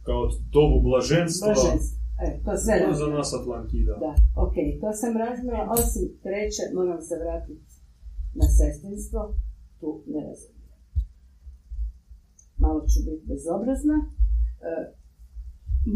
Kao 0.07 0.21
dobu 0.55 0.77
blaženstva. 0.87 1.47
Blaženstvo. 1.53 1.97
E, 2.25 2.27
to 2.45 2.51
sve 2.63 2.73
To 2.79 2.85
razumijem. 2.87 3.11
za 3.11 3.17
nas 3.17 3.29
Atlantida. 3.39 3.93
Da, 4.05 4.11
ok, 4.45 4.55
to 4.81 4.89
sam 4.99 5.13
razumjela, 5.23 5.63
osim 5.77 6.03
treće, 6.23 6.63
moram 6.77 7.01
se 7.07 7.15
vratiti 7.23 7.65
na 8.39 8.45
sestrinstvo, 8.57 9.21
tu 9.79 9.89
ne 10.13 10.19
razumijem. 10.27 10.65
Malo 12.63 12.79
ću 12.89 12.99
biti 13.07 13.23
bezobrazna. 13.31 13.97
E, 14.69 14.71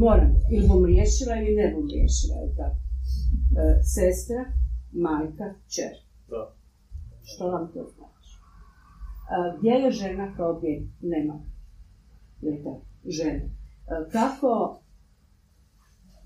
moram, 0.05 0.31
ili 0.53 0.67
bom 0.67 0.85
riješila 0.85 1.33
ili 1.41 1.55
ne 1.61 1.67
bom 1.75 1.85
riješila, 1.93 2.35
je 2.43 2.49
tako? 2.59 2.79
E, 3.61 3.83
sestra, 3.95 4.41
majka, 5.05 5.47
čer. 5.73 5.93
Da. 6.31 6.43
Što 7.29 7.43
vam 7.53 7.65
to 7.73 7.81
znači? 7.95 8.31
E, 9.33 9.57
gdje 9.57 9.69
je 9.71 9.91
žena 9.91 10.25
kao 10.37 10.49
objekt? 10.57 10.87
Nema. 11.01 11.35
Je 12.41 12.57
tako? 12.63 12.85
Žene. 13.05 13.58
E, 13.89 14.11
kako 14.11 14.49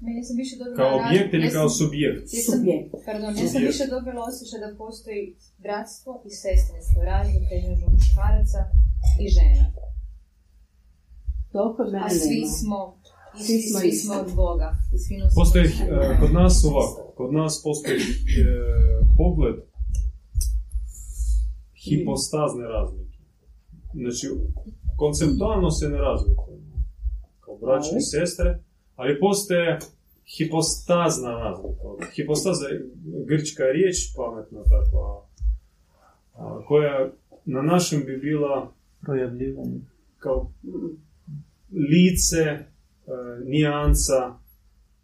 Ne, 0.02 0.11
ja 0.18 0.23
sam 0.23 0.35
više 0.38 0.56
dobila 0.57 0.77
Kao 0.81 0.94
objekt 0.99 1.30
ili 1.34 1.45
ja 1.45 1.52
kao 1.52 1.69
subjekt? 1.72 2.26
ja 2.27 2.41
sam- 2.41 2.52
subjekt? 2.52 2.88
Pardon, 3.07 3.31
ja 3.38 3.48
sam 3.48 3.61
više 3.64 3.85
dobila 3.88 4.19
osjećaj 4.30 4.60
da 4.61 4.77
postoji 4.77 5.22
bratstvo 5.57 6.11
i 6.27 6.41
sestrinstvo, 6.41 6.98
razlika 7.06 7.53
između 7.56 7.85
muškaraca 7.91 8.60
i 9.23 9.27
žena. 9.30 9.65
To 11.52 11.61
kod 11.77 11.88
mene 11.91 12.06
A 12.06 12.10
svi 12.22 12.41
smo, 12.57 12.80
Svi 13.38 13.57
smo 13.61 13.80
svi 13.80 13.88
isti. 13.88 13.99
smo 14.02 14.14
od 14.15 14.30
Boga. 14.35 14.69
I 14.95 14.98
svi 14.98 15.14
Postoji, 15.35 15.68
dušu. 15.68 15.84
kod 16.22 16.31
nas 16.34 16.53
ovako, 16.65 17.14
kod 17.18 17.30
nas 17.34 17.53
postoji 17.64 17.99
e, 17.99 18.45
pogled 19.18 19.57
hipostazne 21.84 22.65
razlike. 22.68 23.18
Znači, 23.94 24.26
konceptualno 24.98 25.69
se 25.72 25.85
ne 25.90 25.98
razlikujemo 25.99 26.73
kao 27.60 27.70
Ali? 27.70 28.02
sestre, 28.02 28.60
ali 28.96 29.20
postoje 29.20 29.80
hipostazna 30.38 31.32
razlika. 31.32 32.06
Hipostaza 32.16 32.68
je 32.68 32.90
grčka 33.28 33.64
riječ, 33.64 33.98
pametna 34.16 34.64
takva, 34.64 35.26
a, 36.34 36.66
koja 36.68 37.12
na 37.46 37.62
našem 37.62 38.04
bi 38.06 38.18
bila 38.18 38.72
Projavljivanje. 39.02 39.80
kao 40.18 40.52
lice, 41.72 42.42
e, 42.42 42.66
nijansa, 43.46 44.34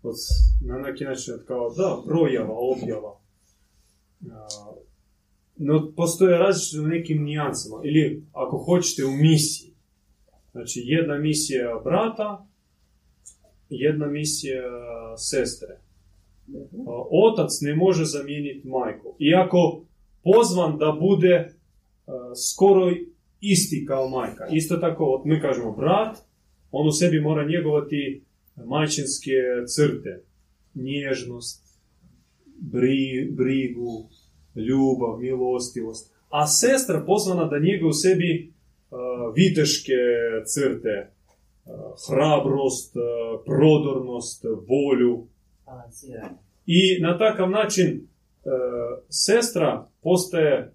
od, 0.04 0.16
na 0.62 0.78
neki 0.78 1.04
način 1.04 1.34
kao, 1.48 1.74
da, 1.78 2.02
projava, 2.06 2.56
objava. 2.58 3.20
A, 4.32 4.48
no, 5.56 5.92
postoje 5.96 6.38
različite 6.38 6.82
u 6.82 6.88
nekim 6.88 7.24
nijansama. 7.24 7.76
Ili, 7.84 8.24
ako 8.34 8.58
hoćete, 8.58 9.06
u 9.06 9.12
misiji. 9.12 9.69
Znači, 10.52 10.82
jedna 10.86 11.18
misija 11.18 11.82
brata, 11.84 12.48
jedna 13.70 14.08
misija 14.08 14.64
sestre. 15.18 15.80
A, 16.88 17.04
Otac 17.12 17.52
ne 17.62 17.76
može 17.76 18.06
zamijeniti 18.06 18.68
majku. 18.68 19.16
Iako 19.20 19.86
pozvan 20.24 20.78
da 20.78 20.98
bude 21.00 21.54
skoro 22.54 22.92
isti 23.42 23.86
kao 23.88 24.10
majka. 24.10 24.48
Isto 24.52 24.78
tako, 24.78 25.22
mi 25.26 25.42
kažemo 25.42 25.72
brat, 25.72 26.18
on 26.72 26.88
u 26.88 26.92
sebi 26.92 27.22
mora 27.22 27.48
njegovati 27.48 28.24
majčinske 28.66 29.32
crte. 29.76 30.24
Nježnost, 30.74 31.80
bri, 32.58 33.32
brigu, 33.32 34.10
ljubav, 34.56 35.20
milostivost. 35.20 36.14
A 36.30 36.48
sestra 36.48 37.04
pozvana 37.06 37.46
da 37.46 37.60
njega 37.60 37.88
u 37.88 37.94
sebi 37.94 38.54
viteške 39.36 40.02
crte, 40.46 41.12
hrabrost, 42.08 42.94
prodornost, 43.46 44.44
volju. 44.44 45.28
I 46.66 47.02
na 47.02 47.18
takav 47.18 47.50
način 47.50 48.08
sestra 49.10 49.88
postaje 50.02 50.74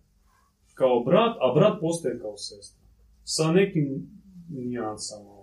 kao 0.74 1.04
brat, 1.04 1.36
a 1.40 1.54
brat 1.54 1.80
postaje 1.80 2.18
kao 2.18 2.36
sestra. 2.36 2.80
Sa 3.24 3.52
nekim 3.52 4.08
nijansama. 4.48 5.34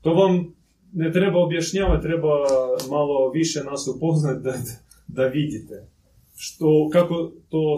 To 0.00 0.14
vam 0.14 0.54
ne 0.92 1.12
treba 1.12 1.38
objašnjavati, 1.44 2.02
treba 2.02 2.34
malo 2.90 3.30
više 3.30 3.64
nas 3.64 3.88
upoznati 3.96 4.42
da, 4.42 4.52
da 5.06 5.26
vidite 5.26 5.88
što, 6.36 6.88
kako 6.92 7.32
to 7.48 7.76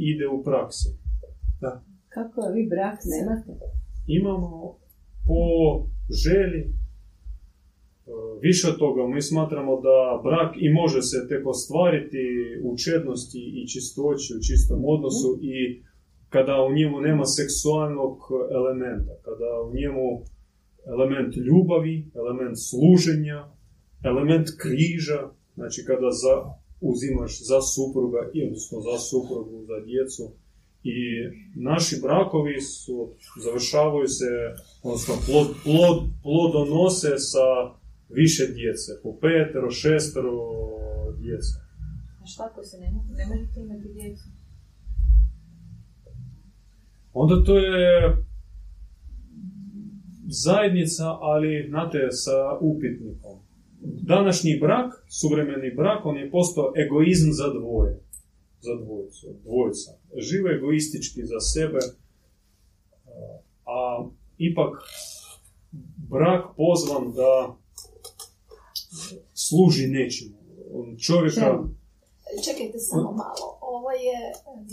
ide 0.00 0.28
u 0.28 0.42
praksi. 0.44 1.03
Kako 2.08 2.40
vi 2.54 2.62
brak 2.74 2.98
nemate? 3.14 3.52
imamo 4.06 4.78
po 5.26 5.42
želji 6.24 6.62
e, 6.62 6.70
više 8.40 8.68
od 8.68 8.78
toga. 8.78 9.06
Mi 9.06 9.22
smatramo 9.22 9.80
da 9.80 10.22
brak 10.24 10.50
i 10.56 10.72
može 10.72 11.02
se 11.02 11.28
tek 11.28 11.46
ostvariti 11.46 12.24
u 12.64 12.76
čednosti 12.84 13.42
i 13.58 13.68
čistoći, 13.72 14.34
u 14.34 14.44
čistom 14.48 14.80
odnosu 14.94 15.30
i 15.42 15.82
kada 16.28 16.54
u 16.68 16.74
njemu 16.78 17.00
nema 17.00 17.24
seksualnog 17.24 18.16
elementa, 18.58 19.14
kada 19.26 19.50
u 19.66 19.74
njemu 19.80 20.06
element 20.94 21.32
ljubavi, 21.48 21.96
element 22.20 22.56
služenja, 22.68 23.38
element 24.10 24.48
križa, 24.62 25.20
znači 25.54 25.80
kada 25.88 26.10
za, 26.22 26.34
uzimaš 26.90 27.32
za 27.50 27.60
supruga, 27.74 28.20
i 28.34 28.38
odnosno 28.46 28.76
za 28.88 28.96
suprugu, 29.08 29.56
za 29.70 29.78
djecu, 29.88 30.24
i 30.84 30.96
naši 31.54 31.96
brakovi 32.02 32.60
su, 32.60 33.14
završavaju 33.44 34.08
se, 34.08 34.30
odnosno 34.82 35.14
plod, 35.26 35.48
plod, 35.64 35.98
plodonose 36.22 37.12
sa 37.18 37.48
više 38.08 38.44
djece, 38.46 38.90
po 39.02 39.10
petero, 39.20 39.70
šestero 39.70 40.36
djece. 41.18 41.56
A 42.22 42.26
šta 42.26 42.42
ako 42.52 42.62
se 42.62 42.76
ne, 42.78 42.88
ne 43.18 43.24
možete 43.26 43.60
imati 43.60 43.88
djecu? 43.94 44.24
Onda 47.12 47.44
to 47.44 47.58
je 47.58 48.16
zajednica, 50.28 51.04
ali, 51.20 51.66
znate, 51.68 51.98
sa 52.10 52.58
upitnikom. 52.60 53.38
Današnji 53.82 54.58
brak, 54.60 55.04
suvremeni 55.20 55.74
brak, 55.76 56.06
on 56.06 56.16
je 56.16 56.30
postao 56.30 56.72
egoizam 56.84 57.32
za 57.32 57.48
dvoje. 57.58 58.03
Za 58.64 58.74
dvojicu, 58.84 59.26
dvojica. 59.44 59.90
Žive 60.28 60.50
egoistički 60.56 61.20
za 61.24 61.40
sebe, 61.40 61.78
a 63.66 63.78
ipak 64.38 64.72
brak 66.10 66.42
pozvan 66.56 67.12
da 67.12 67.56
služi 69.34 69.86
nečemu. 69.86 70.36
Čovjeka, 71.06 71.40
Čemu? 71.40 71.62
Čekajte 72.46 72.78
samo 72.78 73.02
malo. 73.12 73.46
Ovo 73.60 73.90
je 74.06 74.18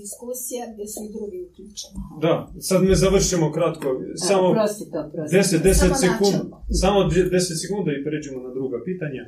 diskusija 0.01 0.63
gdje 0.73 0.87
su 0.87 0.99
i 1.03 1.13
drugi 1.15 1.37
uključeni. 1.47 1.95
da, 2.21 2.33
sad 2.59 2.83
ne 2.83 2.95
završimo 2.95 3.51
kratko, 3.51 3.87
samo... 4.27 4.47
Oprostite, 4.49 4.99
oprostite. 4.99 5.57
10, 5.57 5.69
10 5.69 5.73
Samo 5.73 5.95
sekund, 5.95 6.33
načelno. 6.33 6.57
samo 6.81 6.99
10 6.99 7.61
sekunda 7.61 7.89
i 7.91 8.03
pređemo 8.05 8.39
na 8.47 8.53
druga 8.53 8.77
pitanja. 8.85 9.23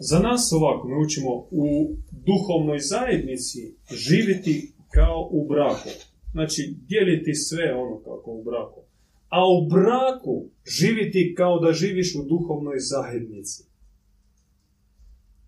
Za 0.00 0.18
nas 0.18 0.52
ovako, 0.52 0.88
mi 0.88 1.04
učimo 1.04 1.30
u 1.50 1.66
duhovnoj 2.10 2.78
zajednici 2.78 3.74
živjeti 3.90 4.72
kao 4.90 5.28
u 5.30 5.48
braku. 5.48 5.88
Znači, 6.32 6.76
dijeliti 6.88 7.34
sve 7.34 7.74
ono 7.74 7.98
kako 7.98 8.30
u 8.30 8.44
braku. 8.44 8.80
A 9.28 9.38
u 9.56 9.68
braku 9.68 10.48
živjeti 10.78 11.34
kao 11.36 11.58
da 11.58 11.72
živiš 11.72 12.14
u 12.14 12.22
duhovnoj 12.22 12.76
zajednici. 12.78 13.64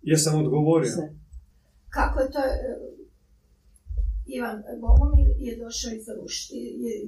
Jesam 0.03 0.41
odgovorio? 0.45 0.91
Sve. 0.91 1.15
Kako 1.89 2.21
je 2.21 2.31
to... 2.31 2.39
e, 2.39 2.99
Ivan 4.27 4.63
Bogomir 4.81 5.29
je 5.39 5.57
došao 5.57 5.93
iz, 5.93 6.09
Ruš, 6.09 6.51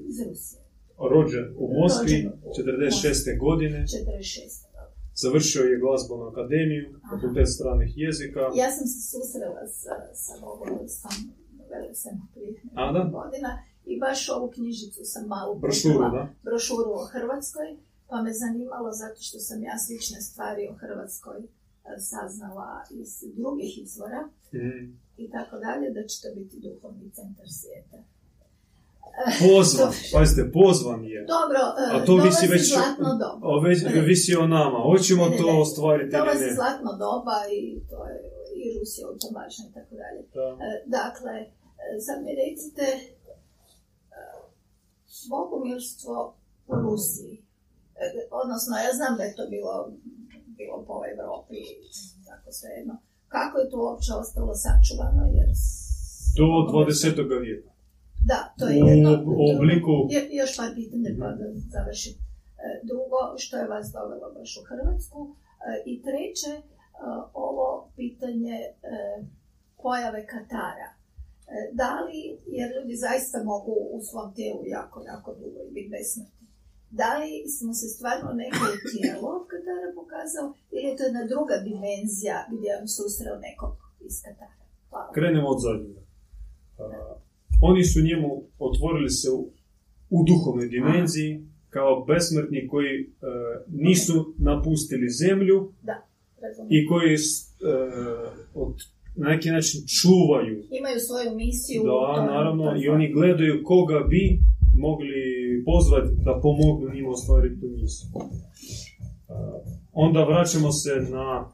iz 0.09 0.21
Rusije. 0.29 0.63
Rođen 1.11 1.55
u 1.57 1.65
Moskvi, 1.79 2.13
Rođen 2.13 2.33
u 2.45 2.51
46. 2.51 3.39
godine. 3.39 3.79
46. 3.79 4.70
Završio 5.23 5.63
je 5.71 5.81
glazbenu 5.85 6.25
akademiju, 6.33 6.85
fakultet 7.11 7.49
stranih 7.57 7.91
jezika. 8.05 8.41
Ja 8.63 8.69
sam 8.77 8.87
se 8.93 9.01
susrela 9.11 9.63
sa, 9.81 9.95
sa 10.25 10.33
Bogomirom 10.41 10.89
vele 11.71 11.95
sam 11.95 12.15
prije 12.35 12.53
godina 13.19 13.51
i 13.91 13.93
baš 14.05 14.21
ovu 14.37 14.51
knjižicu 14.57 15.01
sam 15.05 15.25
malo 15.37 15.55
Brošuru, 15.55 15.99
da? 16.17 16.23
brošuru 16.43 16.91
o 17.01 17.09
Hrvatskoj, 17.13 17.69
pa 18.09 18.17
me 18.23 18.33
zanimalo 18.43 18.93
zato 18.93 19.21
što 19.27 19.39
sam 19.39 19.59
ja 19.63 19.77
slične 19.85 20.21
stvari 20.21 20.63
o 20.73 20.75
Hrvatskoj 20.83 21.39
e, 21.41 21.47
saznala 22.11 22.71
iz 23.01 23.11
drugih 23.39 23.73
izvora 23.85 24.23
Mhm. 24.55 24.79
i 25.17 25.31
tako 25.31 25.55
dalje, 25.67 25.87
da 25.97 26.03
će 26.09 26.17
to 26.23 26.29
biti 26.39 26.57
duhovni 26.67 27.11
centar 27.17 27.49
svijeta. 27.59 27.99
Pozvan, 29.43 29.93
pazite, 30.15 30.43
pozvan 30.53 31.01
je. 31.05 31.21
Dobro, 31.37 31.61
e, 31.83 31.85
A 31.95 32.05
to 32.07 32.15
visi 32.17 32.47
već, 32.47 32.65
zlatno 32.75 33.11
doba. 33.25 33.43
o, 33.51 33.61
već 33.61 33.79
visi 34.11 34.33
o 34.37 34.47
nama. 34.47 34.79
Hoćemo 34.89 35.25
Ne, 35.25 35.31
ne, 35.31 35.37
to 35.39 35.61
ostvariti 35.65 36.11
ili 36.17 36.19
Dolazi 36.19 36.45
ne. 36.45 36.55
zlatno 36.55 36.91
doba 37.07 37.39
i 37.59 37.61
to 37.91 37.99
je 38.09 38.17
i 38.63 38.79
Rusija 38.79 39.05
važna 39.37 39.65
i 39.71 39.73
tako 39.77 39.95
dalje. 40.03 40.21
Da. 40.37 40.49
E, 40.67 40.71
Dakle, 40.99 41.35
e, 41.83 42.01
sad 42.07 42.17
mi 42.25 42.31
recite, 42.43 42.87
e, 44.17 44.23
bogomirstvo 45.31 46.17
u 46.67 46.75
Rusiji, 46.85 47.37
E, 48.05 48.07
odnosno 48.43 48.73
ja 48.87 48.91
znam 48.99 49.13
da 49.19 49.23
je 49.25 49.37
to 49.39 49.45
bilo, 49.55 49.73
bilo 50.59 50.77
po 50.89 50.95
Evropi, 51.13 51.59
tako 52.29 52.49
svejedno. 52.59 52.95
Kako 53.35 53.55
je 53.59 53.71
to 53.71 53.77
uopće 53.87 54.11
ostalo 54.23 54.53
sačuvano? 54.65 55.23
Jer 55.37 55.51
Do 56.39 56.47
20. 56.73 57.41
vijeka. 57.45 57.70
Da, 58.25 58.55
to 58.59 58.69
je 58.69 58.85
U 58.85 58.89
jedno. 58.89 59.11
obliku- 59.55 60.07
Jo- 60.11 60.29
još 60.33 60.57
par 60.57 60.71
pitanja 60.75 61.11
pa 61.19 61.27
da 61.29 61.45
završim. 61.69 62.15
E, 62.59 62.81
Drugo, 62.83 63.19
što 63.39 63.57
je 63.57 63.67
vas 63.67 63.87
dovelo 63.93 64.33
baš 64.35 64.57
u 64.57 64.65
Hrvatsku? 64.65 65.21
E, 65.61 65.83
I 65.87 66.03
treće, 66.03 66.53
e, 66.53 66.63
ovo 67.35 67.67
pitanje 67.97 68.59
pojave 69.83 70.27
Katara. 70.27 70.89
Da 71.73 72.01
li, 72.01 72.21
jer 72.49 72.69
ljudi 72.77 72.97
zaista 72.97 73.43
mogu 73.45 73.73
u 73.93 74.03
svom 74.03 74.35
tijelu 74.35 74.63
jako, 74.67 75.03
jako 75.03 75.35
dugo 75.35 75.61
i 75.63 75.73
biti 75.73 75.91
besmrtni. 75.91 76.47
Da 76.91 77.19
li 77.19 77.31
smo 77.49 77.75
se 77.75 77.87
stvarno 77.89 78.33
neko 78.35 78.65
tijelo 78.91 79.31
Katara 79.45 79.89
pokazao 79.95 80.47
ili 80.71 80.85
je 80.85 80.97
to 80.97 81.03
jedna 81.03 81.25
druga 81.25 81.57
dimenzija 81.59 82.47
gdje 82.53 82.77
vam 82.77 82.89
susreo 82.89 83.37
nekog 83.39 83.75
iz 84.01 84.15
Katara? 84.25 84.57
Hvala. 84.91 85.13
Krenemo 85.13 85.49
od 85.49 85.61
zadnjega. 85.61 86.01
Oni 87.63 87.85
su 87.85 88.01
njemu 88.03 88.43
otvorili 88.59 89.11
se 89.11 89.31
u, 89.31 89.41
u 90.11 90.25
duhovnoj 90.29 90.69
dimenziji 90.69 91.41
kao 91.71 92.05
besmrtni 92.05 92.69
koji 92.69 93.01
e, 93.01 93.07
nisu 93.69 94.35
napustili 94.39 95.09
zemlju 95.11 95.73
Razumijem. 96.43 96.69
i 96.85 96.87
koji 96.89 97.15
e, 97.15 97.19
od, 98.55 98.75
na 99.17 99.29
neki 99.29 99.49
način 99.51 99.81
čuvaju 100.01 100.65
Imaju 100.71 100.99
svoju 101.01 101.37
misiju. 101.37 101.83
Da, 101.83 102.27
naravno, 102.27 102.65
i 102.83 102.89
oni 102.89 103.13
gledaju 103.13 103.63
koga 103.65 104.01
bi 104.11 104.39
mogli 104.77 105.15
pozvati 105.65 106.13
da 106.25 106.41
pomognu 106.43 106.95
njima 106.95 107.09
ostvariti 107.11 107.61
tu 107.61 107.67
misiju. 107.67 108.09
A, 109.29 109.61
Onda 109.93 110.25
vraćamo 110.25 110.73
se 110.73 110.91
na 111.11 111.53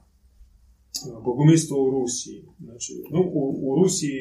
a, 1.04 1.20
bogomirstvo 1.20 1.76
u 1.86 1.90
Rusiji. 1.90 2.42
Znači, 2.60 2.92
no, 3.12 3.20
u, 3.20 3.42
Rusiji 3.82 4.18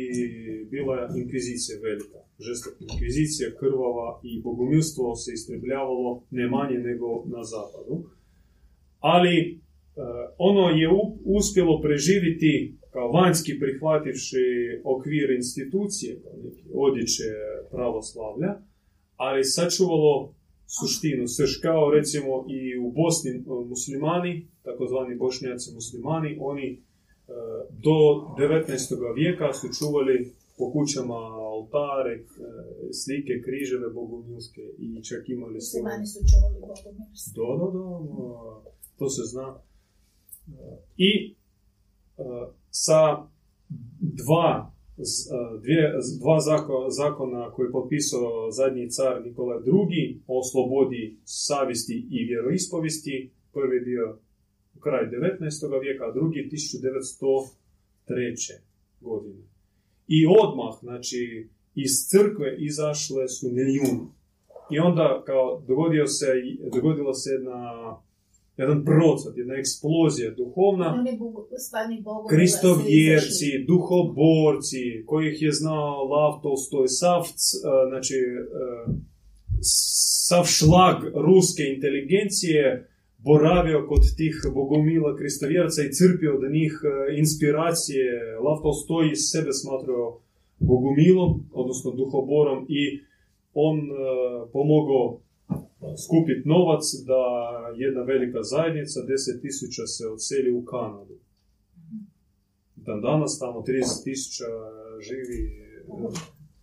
bila 0.71 0.97
inkvizicija 1.17 1.79
velika, 1.83 2.19
žestoka 2.39 2.77
inkvizicija, 2.91 3.55
krvava 3.59 4.19
i 4.23 4.41
bogomirstvo 4.41 5.15
se 5.15 5.31
istrebljavalo 5.33 6.23
ne 6.31 6.47
manje 6.47 6.77
nego 6.77 7.07
na 7.25 7.43
zapadu. 7.43 7.95
Ali 8.99 9.35
e, 9.41 9.55
ono 10.37 10.69
je 10.69 10.89
u- 10.89 11.17
uspjelo 11.25 11.81
preživiti 11.81 12.75
kao 12.91 13.11
prihvativši 13.59 14.45
okvir 14.83 15.31
institucije, 15.31 16.21
kao 16.23 16.33
neki 16.43 16.63
odjeće 16.73 17.29
pravoslavlja, 17.71 18.51
ali 19.15 19.43
sačuvalo 19.43 20.34
suštinu, 20.67 21.27
srž 21.27 21.51
kao 21.61 21.91
recimo 21.91 22.45
i 22.49 22.77
u 22.77 22.91
Bosni 22.91 23.31
e, 23.31 23.41
muslimani, 23.69 24.33
takozvani 24.63 25.15
bošnjaci 25.15 25.73
muslimani, 25.73 26.37
oni 26.41 26.67
e, 26.73 26.79
do 27.69 27.97
19. 28.37 28.69
vijeka 29.15 29.53
su 29.53 29.67
čuvali 29.79 30.31
po 30.57 30.71
kućama 30.71 31.15
altare, 31.53 32.13
e, 32.15 32.23
slike, 32.93 33.41
križeve 33.45 33.89
bogomilske 33.89 34.61
i 34.77 35.03
čak 35.03 35.29
imali 35.29 35.61
svoje- 35.61 35.81
Muslimani 35.83 36.07
su 36.07 36.19
čuvali 36.31 36.55
bogomirstvo. 36.59 37.43
da, 37.47 37.65
da, 37.65 37.67
da, 37.71 38.71
to 38.97 39.09
se 39.09 39.21
zna. 39.23 39.59
I 40.97 41.35
sa 42.69 43.27
dva, 43.99 44.74
dvije, 45.61 46.01
z- 46.01 46.19
dva 46.19 46.39
zako- 46.39 46.89
zakona 46.89 47.51
koje 47.51 47.67
je 47.67 47.71
potpisao 47.71 48.51
zadnji 48.51 48.89
car 48.89 49.21
Nikola 49.25 49.55
II 49.67 50.21
o 50.27 50.43
slobodi 50.43 51.17
savjesti 51.23 52.07
i 52.11 52.25
vjeroispovesti, 52.25 53.31
prvi 53.53 53.85
dio 53.85 54.17
u 54.75 54.79
kraj 54.79 55.05
19. 55.09 55.79
vijeka, 55.81 56.05
a 56.05 56.13
drugi 56.13 56.49
1903. 56.51 58.53
godine. 59.01 59.41
I 60.07 60.25
odmah, 60.41 60.73
znači, 60.81 61.47
iz 61.75 61.91
crkve 62.09 62.55
izašle 62.59 63.27
su 63.27 63.47
milijuni. 63.51 64.07
I 64.71 64.79
onda 64.79 65.23
kao 65.25 65.63
dogodio 65.67 66.07
se, 66.07 66.25
dogodila 66.73 67.13
se 67.13 67.29
jedna, 67.29 67.61
jedan 68.57 68.85
procvat, 68.85 69.37
jedna 69.37 69.55
eksplozija 69.55 70.31
duhovna. 70.31 70.89
Kristovjerci, 72.29 73.49
duhoborci, 73.67 74.83
kojih 75.05 75.41
je 75.41 75.51
znao 75.51 76.03
Lav 76.03 76.41
Tolstoj, 76.43 76.87
sav, 76.87 77.21
c- 77.23 77.57
a, 77.67 77.89
znači, 77.89 78.15
a, 78.15 78.85
sav 80.27 80.43
šlag 80.45 80.97
ruske 81.27 81.63
inteligencije 81.75 82.87
boravio 83.17 83.85
kod 83.89 84.15
tih 84.17 84.35
bogomila 84.53 85.15
kristovjerca 85.15 85.81
i 85.83 85.93
crpio 85.93 86.35
od 86.35 86.51
njih 86.51 86.73
a, 86.83 87.17
inspiracije. 87.17 88.05
Lav 88.45 88.57
Tolstoj 88.63 89.11
iz 89.11 89.19
sebe 89.31 89.51
smatrao 89.53 90.19
bogomilom, 90.59 91.31
odnosno 91.53 91.91
duhoborom 91.91 92.65
i 92.69 92.99
on 93.53 93.77
e, 93.79 93.83
pomogao 94.53 95.19
skupiti 96.05 96.47
novac 96.49 96.83
da 97.05 97.21
jedna 97.75 98.01
velika 98.01 98.43
zajednica, 98.43 98.99
10.000 98.99 99.87
se 99.87 100.07
odseli 100.07 100.51
u 100.51 100.65
Kanadu. 100.65 101.17
Dan 102.75 103.01
danas 103.01 103.39
tamo 103.39 103.59
30.000 103.61 104.43
živi 105.07 105.41
e, 105.47 105.83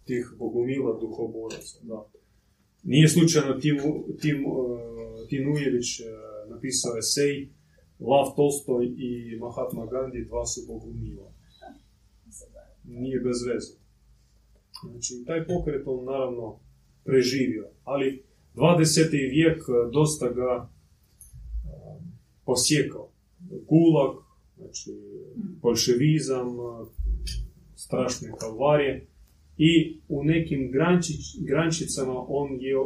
tih 0.04 0.34
bogomila 0.38 0.98
duhoboraca. 1.00 1.78
Da. 1.82 2.06
Nije 2.82 3.08
slučajno 3.08 3.52
Tim, 3.60 3.76
Tim, 4.20 4.46
uh, 4.46 4.80
Tim 5.28 5.52
Ujević 5.52 6.00
uh, 6.00 6.06
napisao 6.50 6.98
esej 6.98 7.48
Lav 7.98 8.26
Tolstoj 8.36 8.86
i 8.86 9.36
Mahatma 9.40 9.86
Gandhi 9.86 10.24
dva 10.24 10.46
su 10.46 10.60
bogomila. 10.66 11.32
Nije 12.84 13.20
bez 13.20 13.36
veze. 13.46 13.74
Znači, 14.90 15.24
taj 15.26 15.46
pokret 15.46 15.82
on 15.86 16.04
naravno 16.04 16.58
preživio, 17.04 17.68
ali 17.84 18.24
20. 18.54 19.10
vijek 19.10 19.58
e, 19.58 19.90
dosta 19.92 20.28
ga 20.28 20.50
e, 20.52 20.68
posjekao. 22.44 23.08
Gulag, 23.68 24.16
znači 24.56 24.90
bolševizam, 25.62 26.48
e, 26.48 26.84
strašne 27.76 28.32
kalvarije 28.38 29.06
i 29.56 30.00
u 30.08 30.24
nekim 30.24 30.70
grančić, 30.70 31.20
grančicama 31.40 32.24
on 32.28 32.48
je 32.60 32.76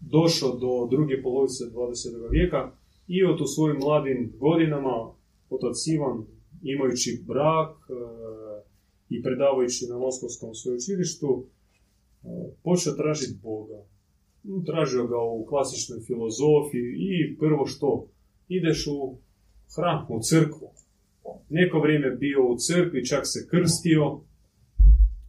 došao 0.00 0.58
do 0.58 0.88
druge 0.90 1.22
polovice 1.22 1.64
20. 1.64 2.30
vijeka 2.30 2.72
i 3.06 3.24
od 3.24 3.40
u 3.40 3.46
svojim 3.46 3.76
mladim 3.76 4.32
godinama 4.38 5.14
otac 5.50 5.86
Ivan, 5.86 6.26
imajući 6.62 7.24
brak 7.26 7.76
e, 7.76 7.94
i 9.08 9.22
predavajući 9.22 9.86
na 9.90 9.98
Moskovskom 9.98 10.54
sveučilištu, 10.54 11.44
e, 11.44 12.26
počeo 12.62 12.92
tražiti 12.92 13.38
Boga. 13.42 13.93
Tražio 14.66 15.06
ga 15.06 15.18
u 15.18 15.46
klasičnoj 15.46 16.00
filozofiji 16.00 16.88
i 16.98 17.36
prvo 17.38 17.66
što? 17.66 18.06
Ideš 18.48 18.86
u 18.86 19.16
hram, 19.76 20.06
u 20.08 20.20
crkvu. 20.20 20.68
Neko 21.48 21.80
vrijeme 21.80 22.10
bio 22.10 22.46
u 22.46 22.56
crkvi, 22.58 23.06
čak 23.06 23.22
se 23.24 23.48
krstio, 23.50 24.20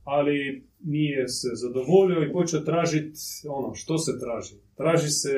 ali 0.03 0.65
nije 0.83 1.27
se 1.27 1.47
zadovoljio 1.53 2.23
i 2.23 2.33
počeo 2.33 2.59
tražiti 2.59 3.19
ono, 3.49 3.73
što 3.73 3.97
se 3.97 4.11
traži? 4.19 4.55
Traži 4.77 5.09
se 5.09 5.33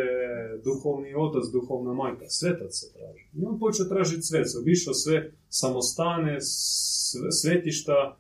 duhovni 0.63 1.13
otac, 1.15 1.43
duhovna 1.53 1.93
majka, 1.93 2.25
svetac 2.29 2.71
se 2.71 2.93
traži. 2.93 3.25
I 3.33 3.45
on 3.45 3.59
počeo 3.59 3.85
tražiti 3.85 4.21
sveca, 4.21 4.59
obišao 4.59 4.93
sve 4.93 5.31
samostane, 5.49 6.37
sve, 6.41 7.31
svetišta 7.31 8.17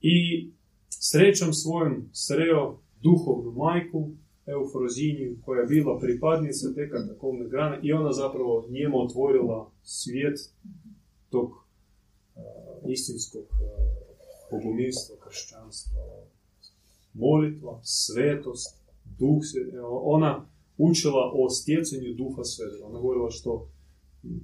i 0.00 0.48
srećom 0.90 1.52
svojom 1.52 2.08
sreo 2.12 2.78
duhovnu 3.02 3.52
majku, 3.52 4.10
Eufroziniju, 4.46 5.36
koja 5.44 5.60
je 5.60 5.66
bila 5.66 5.98
pripadnica 5.98 6.74
te 6.74 6.90
katakomne 6.90 7.48
grane 7.48 7.80
i 7.82 7.92
ona 7.92 8.12
zapravo 8.12 8.66
njemu 8.70 9.00
otvorila 9.00 9.70
svijet 9.82 10.38
tog 11.30 11.50
uh, 11.50 12.90
istinskog 12.90 13.44
bogumilstva, 14.50 15.16
kršćanstva, 15.24 16.00
molitva, 17.12 17.80
svetost, 17.82 18.84
duh 19.18 19.40
sveti. 19.42 19.76
Ona 20.02 20.46
učila 20.78 21.32
o 21.34 21.50
stjecanju 21.50 22.14
duha 22.14 22.44
svetog. 22.44 22.88
Ona 22.88 22.98
govorila 23.00 23.30
što 23.30 23.68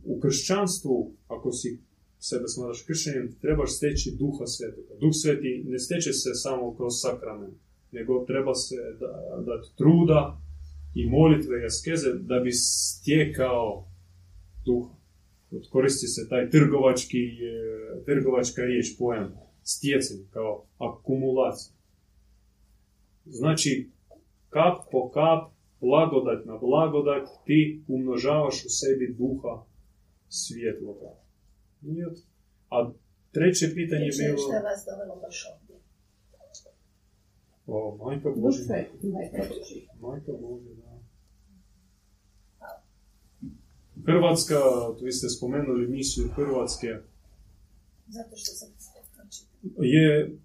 u 0.04 0.20
kršćanstvu, 0.20 1.12
ako 1.28 1.52
si 1.52 1.78
sebe 2.18 2.48
smatraš 2.48 2.82
kršćanjem, 2.86 3.36
trebaš 3.40 3.76
steći 3.76 4.16
duha 4.18 4.46
svetoga. 4.46 4.94
Duh 5.00 5.14
sveti 5.22 5.64
ne 5.66 5.78
steče 5.78 6.12
se 6.12 6.30
samo 6.34 6.76
kroz 6.76 6.92
sakrament, 7.00 7.54
nego 7.92 8.24
treba 8.24 8.54
se 8.54 8.76
da- 9.00 9.42
dati 9.46 9.76
truda 9.76 10.38
i 10.94 11.06
molitve 11.06 11.62
i 11.62 11.66
askeze 11.66 12.10
da 12.14 12.40
bi 12.40 12.52
stjekao 12.52 13.84
duha. 14.64 14.94
Koristi 15.70 16.06
se 16.06 16.28
taj 16.28 16.50
trgovački, 16.50 17.18
e, 17.18 18.04
trgovačka 18.04 18.62
riječ, 18.62 18.86
pojam, 18.98 19.34
stjecanje, 19.62 20.24
kao 20.30 20.64
akumulacija. 20.78 21.74
Znači, 23.24 23.90
kap 24.48 24.76
po 24.92 25.10
kap, 25.10 25.52
blagodat 25.80 26.44
na 26.44 26.56
blagodat, 26.58 27.28
ti 27.44 27.84
umnožavaš 27.88 28.64
u 28.64 28.68
sebi 28.68 29.14
duha 29.18 29.64
svjetloga. 30.28 31.10
A 32.70 32.90
treće 33.32 33.66
pitanje 33.74 34.04
je 34.04 34.14
bilo... 34.18 34.38
što 34.38 34.52
je 34.54 34.62
vas 34.62 34.80
dovelo 34.88 35.20
baš 35.22 35.36
ovdje? 35.52 35.69
O, 37.72 37.96
majka 38.04 38.28
Duh 38.30 38.42
Božja. 38.42 38.66
majka 39.02 39.42
Božja. 39.48 39.82
Majka 40.00 40.32
Božja, 40.32 40.72
da. 40.80 40.90
Hrvatska, 44.06 44.58
vi 45.02 45.12
ste 45.12 45.28
spomenuli 45.28 45.88
misiju 45.88 46.28
Hrvatske, 46.36 46.88
Zato 48.08 48.36
što 48.36 48.52
sam 48.54 48.68
znači, 49.14 49.44
je, 49.78 50.38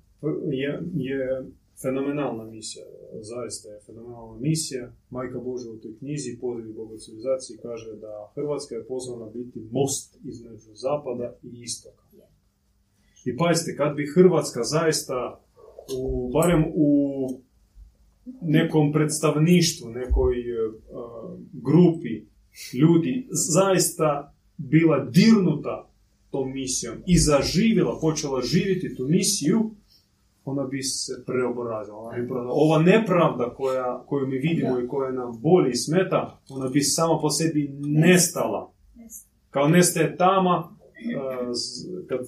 je, 0.51 0.81
je 0.95 1.45
fenomenalna 1.81 2.43
misija, 2.43 2.85
zaista 3.21 3.69
je 3.69 3.79
fenomenalna 3.85 4.39
misija. 4.39 4.91
Majka 5.09 5.39
Božja 5.39 5.71
u 5.71 5.77
toj 5.77 5.97
knjizi 5.97 6.37
Pozivi 6.41 6.73
Boga 6.73 6.97
civilizaciji 6.97 7.57
kaže 7.57 7.95
da 7.95 8.31
Hrvatska 8.35 8.75
je 8.75 8.87
pozvana 8.87 9.25
biti 9.33 9.59
most 9.71 10.17
između 10.23 10.71
zapada 10.73 11.35
i 11.43 11.61
istoka. 11.61 12.05
I 13.25 13.37
pazite, 13.37 13.77
kad 13.77 13.95
bi 13.95 14.11
Hrvatska 14.15 14.63
zaista, 14.63 15.44
u, 15.93 16.29
barem 16.29 16.65
u 16.75 16.89
nekom 18.41 18.91
predstavništvu, 18.91 19.89
nekoj 19.89 20.39
e, 20.41 20.43
grupi 21.53 22.23
ljudi 22.73 23.27
zaista 23.29 24.33
bila 24.57 24.99
dirnuta 25.01 25.89
tom 26.29 26.51
misijom 26.51 26.95
i 27.05 27.17
zaživjela, 27.17 27.97
počela 28.01 28.41
živjeti 28.43 28.95
tu 28.95 29.03
misiju, 29.05 29.71
ona 30.45 30.63
bi 30.63 30.83
se 30.83 31.23
preobrazila. 31.25 31.97
Ona 31.97 32.17
bi 32.17 32.27
pro- 32.27 32.49
Ova 32.49 32.81
nepravda 32.81 33.49
koja, 33.49 34.03
koju 34.05 34.27
mi 34.27 34.37
vidimo 34.39 34.79
i 34.79 34.87
koja 34.87 35.11
nam 35.11 35.41
boli 35.41 35.69
i 35.69 35.75
smeta, 35.75 36.39
ona 36.49 36.69
bi 36.69 36.81
sama 36.81 37.19
po 37.19 37.29
sebi 37.29 37.69
nestala. 37.81 38.71
Kao 39.49 39.67
nestaje 39.67 40.17
tama 40.17 40.69
z- 41.53 42.07
kad 42.07 42.19
e, 42.19 42.25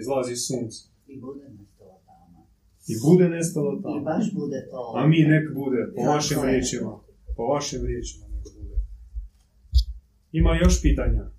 izlazi 0.00 0.36
sunce. 0.36 0.82
I 2.88 2.94
bude 3.06 3.28
nestala 3.28 3.82
tama. 3.82 4.00
I 4.00 4.04
baš 4.04 4.34
bude 4.34 4.68
to. 4.70 4.92
A 4.96 5.06
mi 5.06 5.18
nek 5.18 5.54
bude, 5.54 5.92
po 5.96 6.02
vašim 6.02 6.38
je. 6.38 6.46
riječima. 6.46 7.00
Po 7.36 7.42
vašim 7.42 7.86
riječima 7.86 8.26
nek 8.28 8.44
bude. 8.58 8.76
Ima 10.32 10.56
još 10.62 10.82
pitanja? 10.82 11.30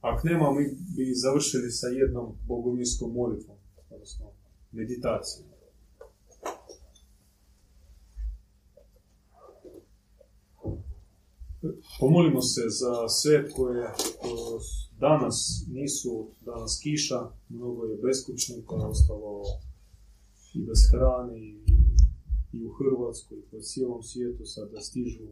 Ako 0.00 0.28
nema, 0.28 0.52
mi 0.52 0.64
bi 0.96 1.14
završili 1.14 1.70
sa 1.70 1.86
jednom 1.86 2.26
bogumilskom 2.46 3.12
molitvom, 3.12 3.56
odnosno 3.90 4.26
meditacijom. 4.72 5.50
Pomolimo 12.00 12.42
se 12.42 12.60
za 12.68 13.08
sve 13.08 13.50
koje 13.50 13.88
danas 14.98 15.64
nisu, 15.68 16.30
danas 16.40 16.80
kiša, 16.82 17.20
mnogo 17.48 17.84
je 17.84 17.98
beskućnika 18.02 18.74
ostalo 18.74 19.42
i 20.54 20.60
bez 20.66 20.80
hrane 20.90 21.38
i, 21.38 21.50
i 22.52 22.64
u 22.64 22.70
Hrvatskoj 22.78 23.38
po 23.50 23.60
cijelom 23.60 24.02
svijetu 24.02 24.44
sada 24.44 24.80
stižu 24.80 25.28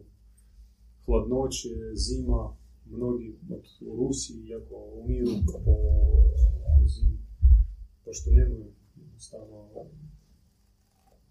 hladnoće, 1.05 1.69
zima, 1.93 2.57
mnogi 2.85 3.35
od, 3.49 3.65
u 3.87 3.95
Rusiji 3.95 4.47
jako 4.47 4.75
umiru 5.01 5.31
po 5.65 5.75
zimi, 6.87 7.17
pošto 8.05 8.31
nemaju 8.31 8.71
jednostavno 8.95 9.69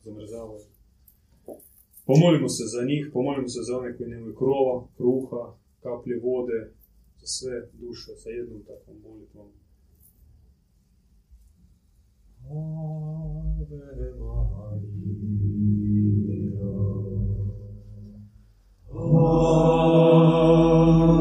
zamrzavaju. 0.05 0.65
Pomolimo 2.06 2.48
se 2.48 2.65
za 2.74 2.82
njih, 2.90 3.10
pomolimo 3.12 3.48
se 3.48 3.60
za 3.69 3.78
one 3.78 3.97
koji 3.97 4.10
nemaju 4.10 4.35
krova, 4.35 4.86
kruha, 4.97 5.43
kaplje 5.82 6.16
vode, 6.23 6.60
za 7.20 7.27
sve 7.27 7.55
duše 7.73 8.10
sa 8.23 8.28
jednom 8.31 8.62
takvom 8.70 8.97
molitvom. 9.06 9.48
Ave 12.49 14.09
Maria. 14.16 14.73
Ave 18.91 21.18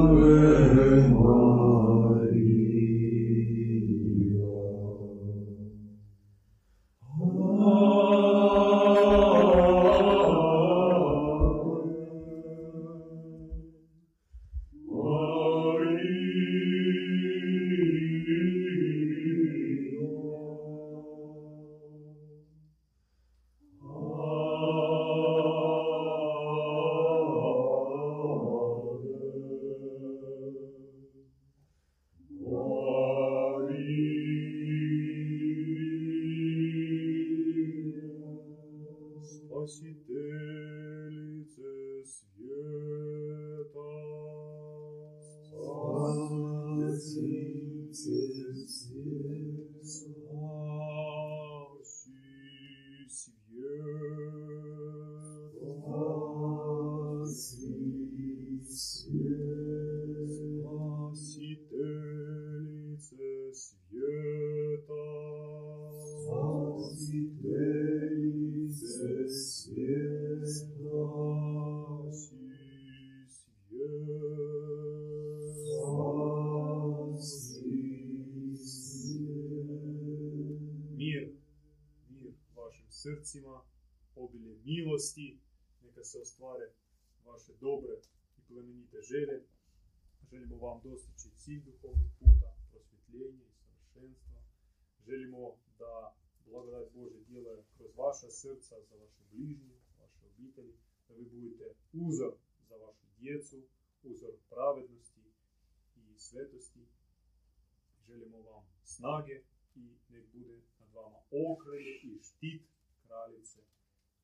snage 108.97 109.35
i 109.75 109.81
nek 110.09 110.25
bude 110.33 110.55
nad 110.79 110.89
vama 110.93 111.19
okrilje 111.31 111.93
i 112.03 112.09
štit 112.23 112.61
kraljice 113.07 113.59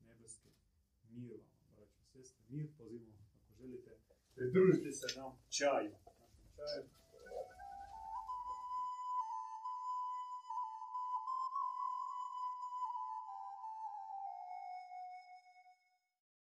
nebeske. 0.08 0.50
Mir 1.10 1.32
vam, 1.32 1.66
braći 1.76 2.02
sestre, 2.14 2.44
mir 2.50 2.68
pozivamo 2.78 3.18
ako 3.36 3.54
želite. 3.60 3.91
Pridružite 4.36 4.91
se 4.91 5.08
nam 5.20 5.32
čaju. 5.50 5.95
Čajem. 6.56 6.93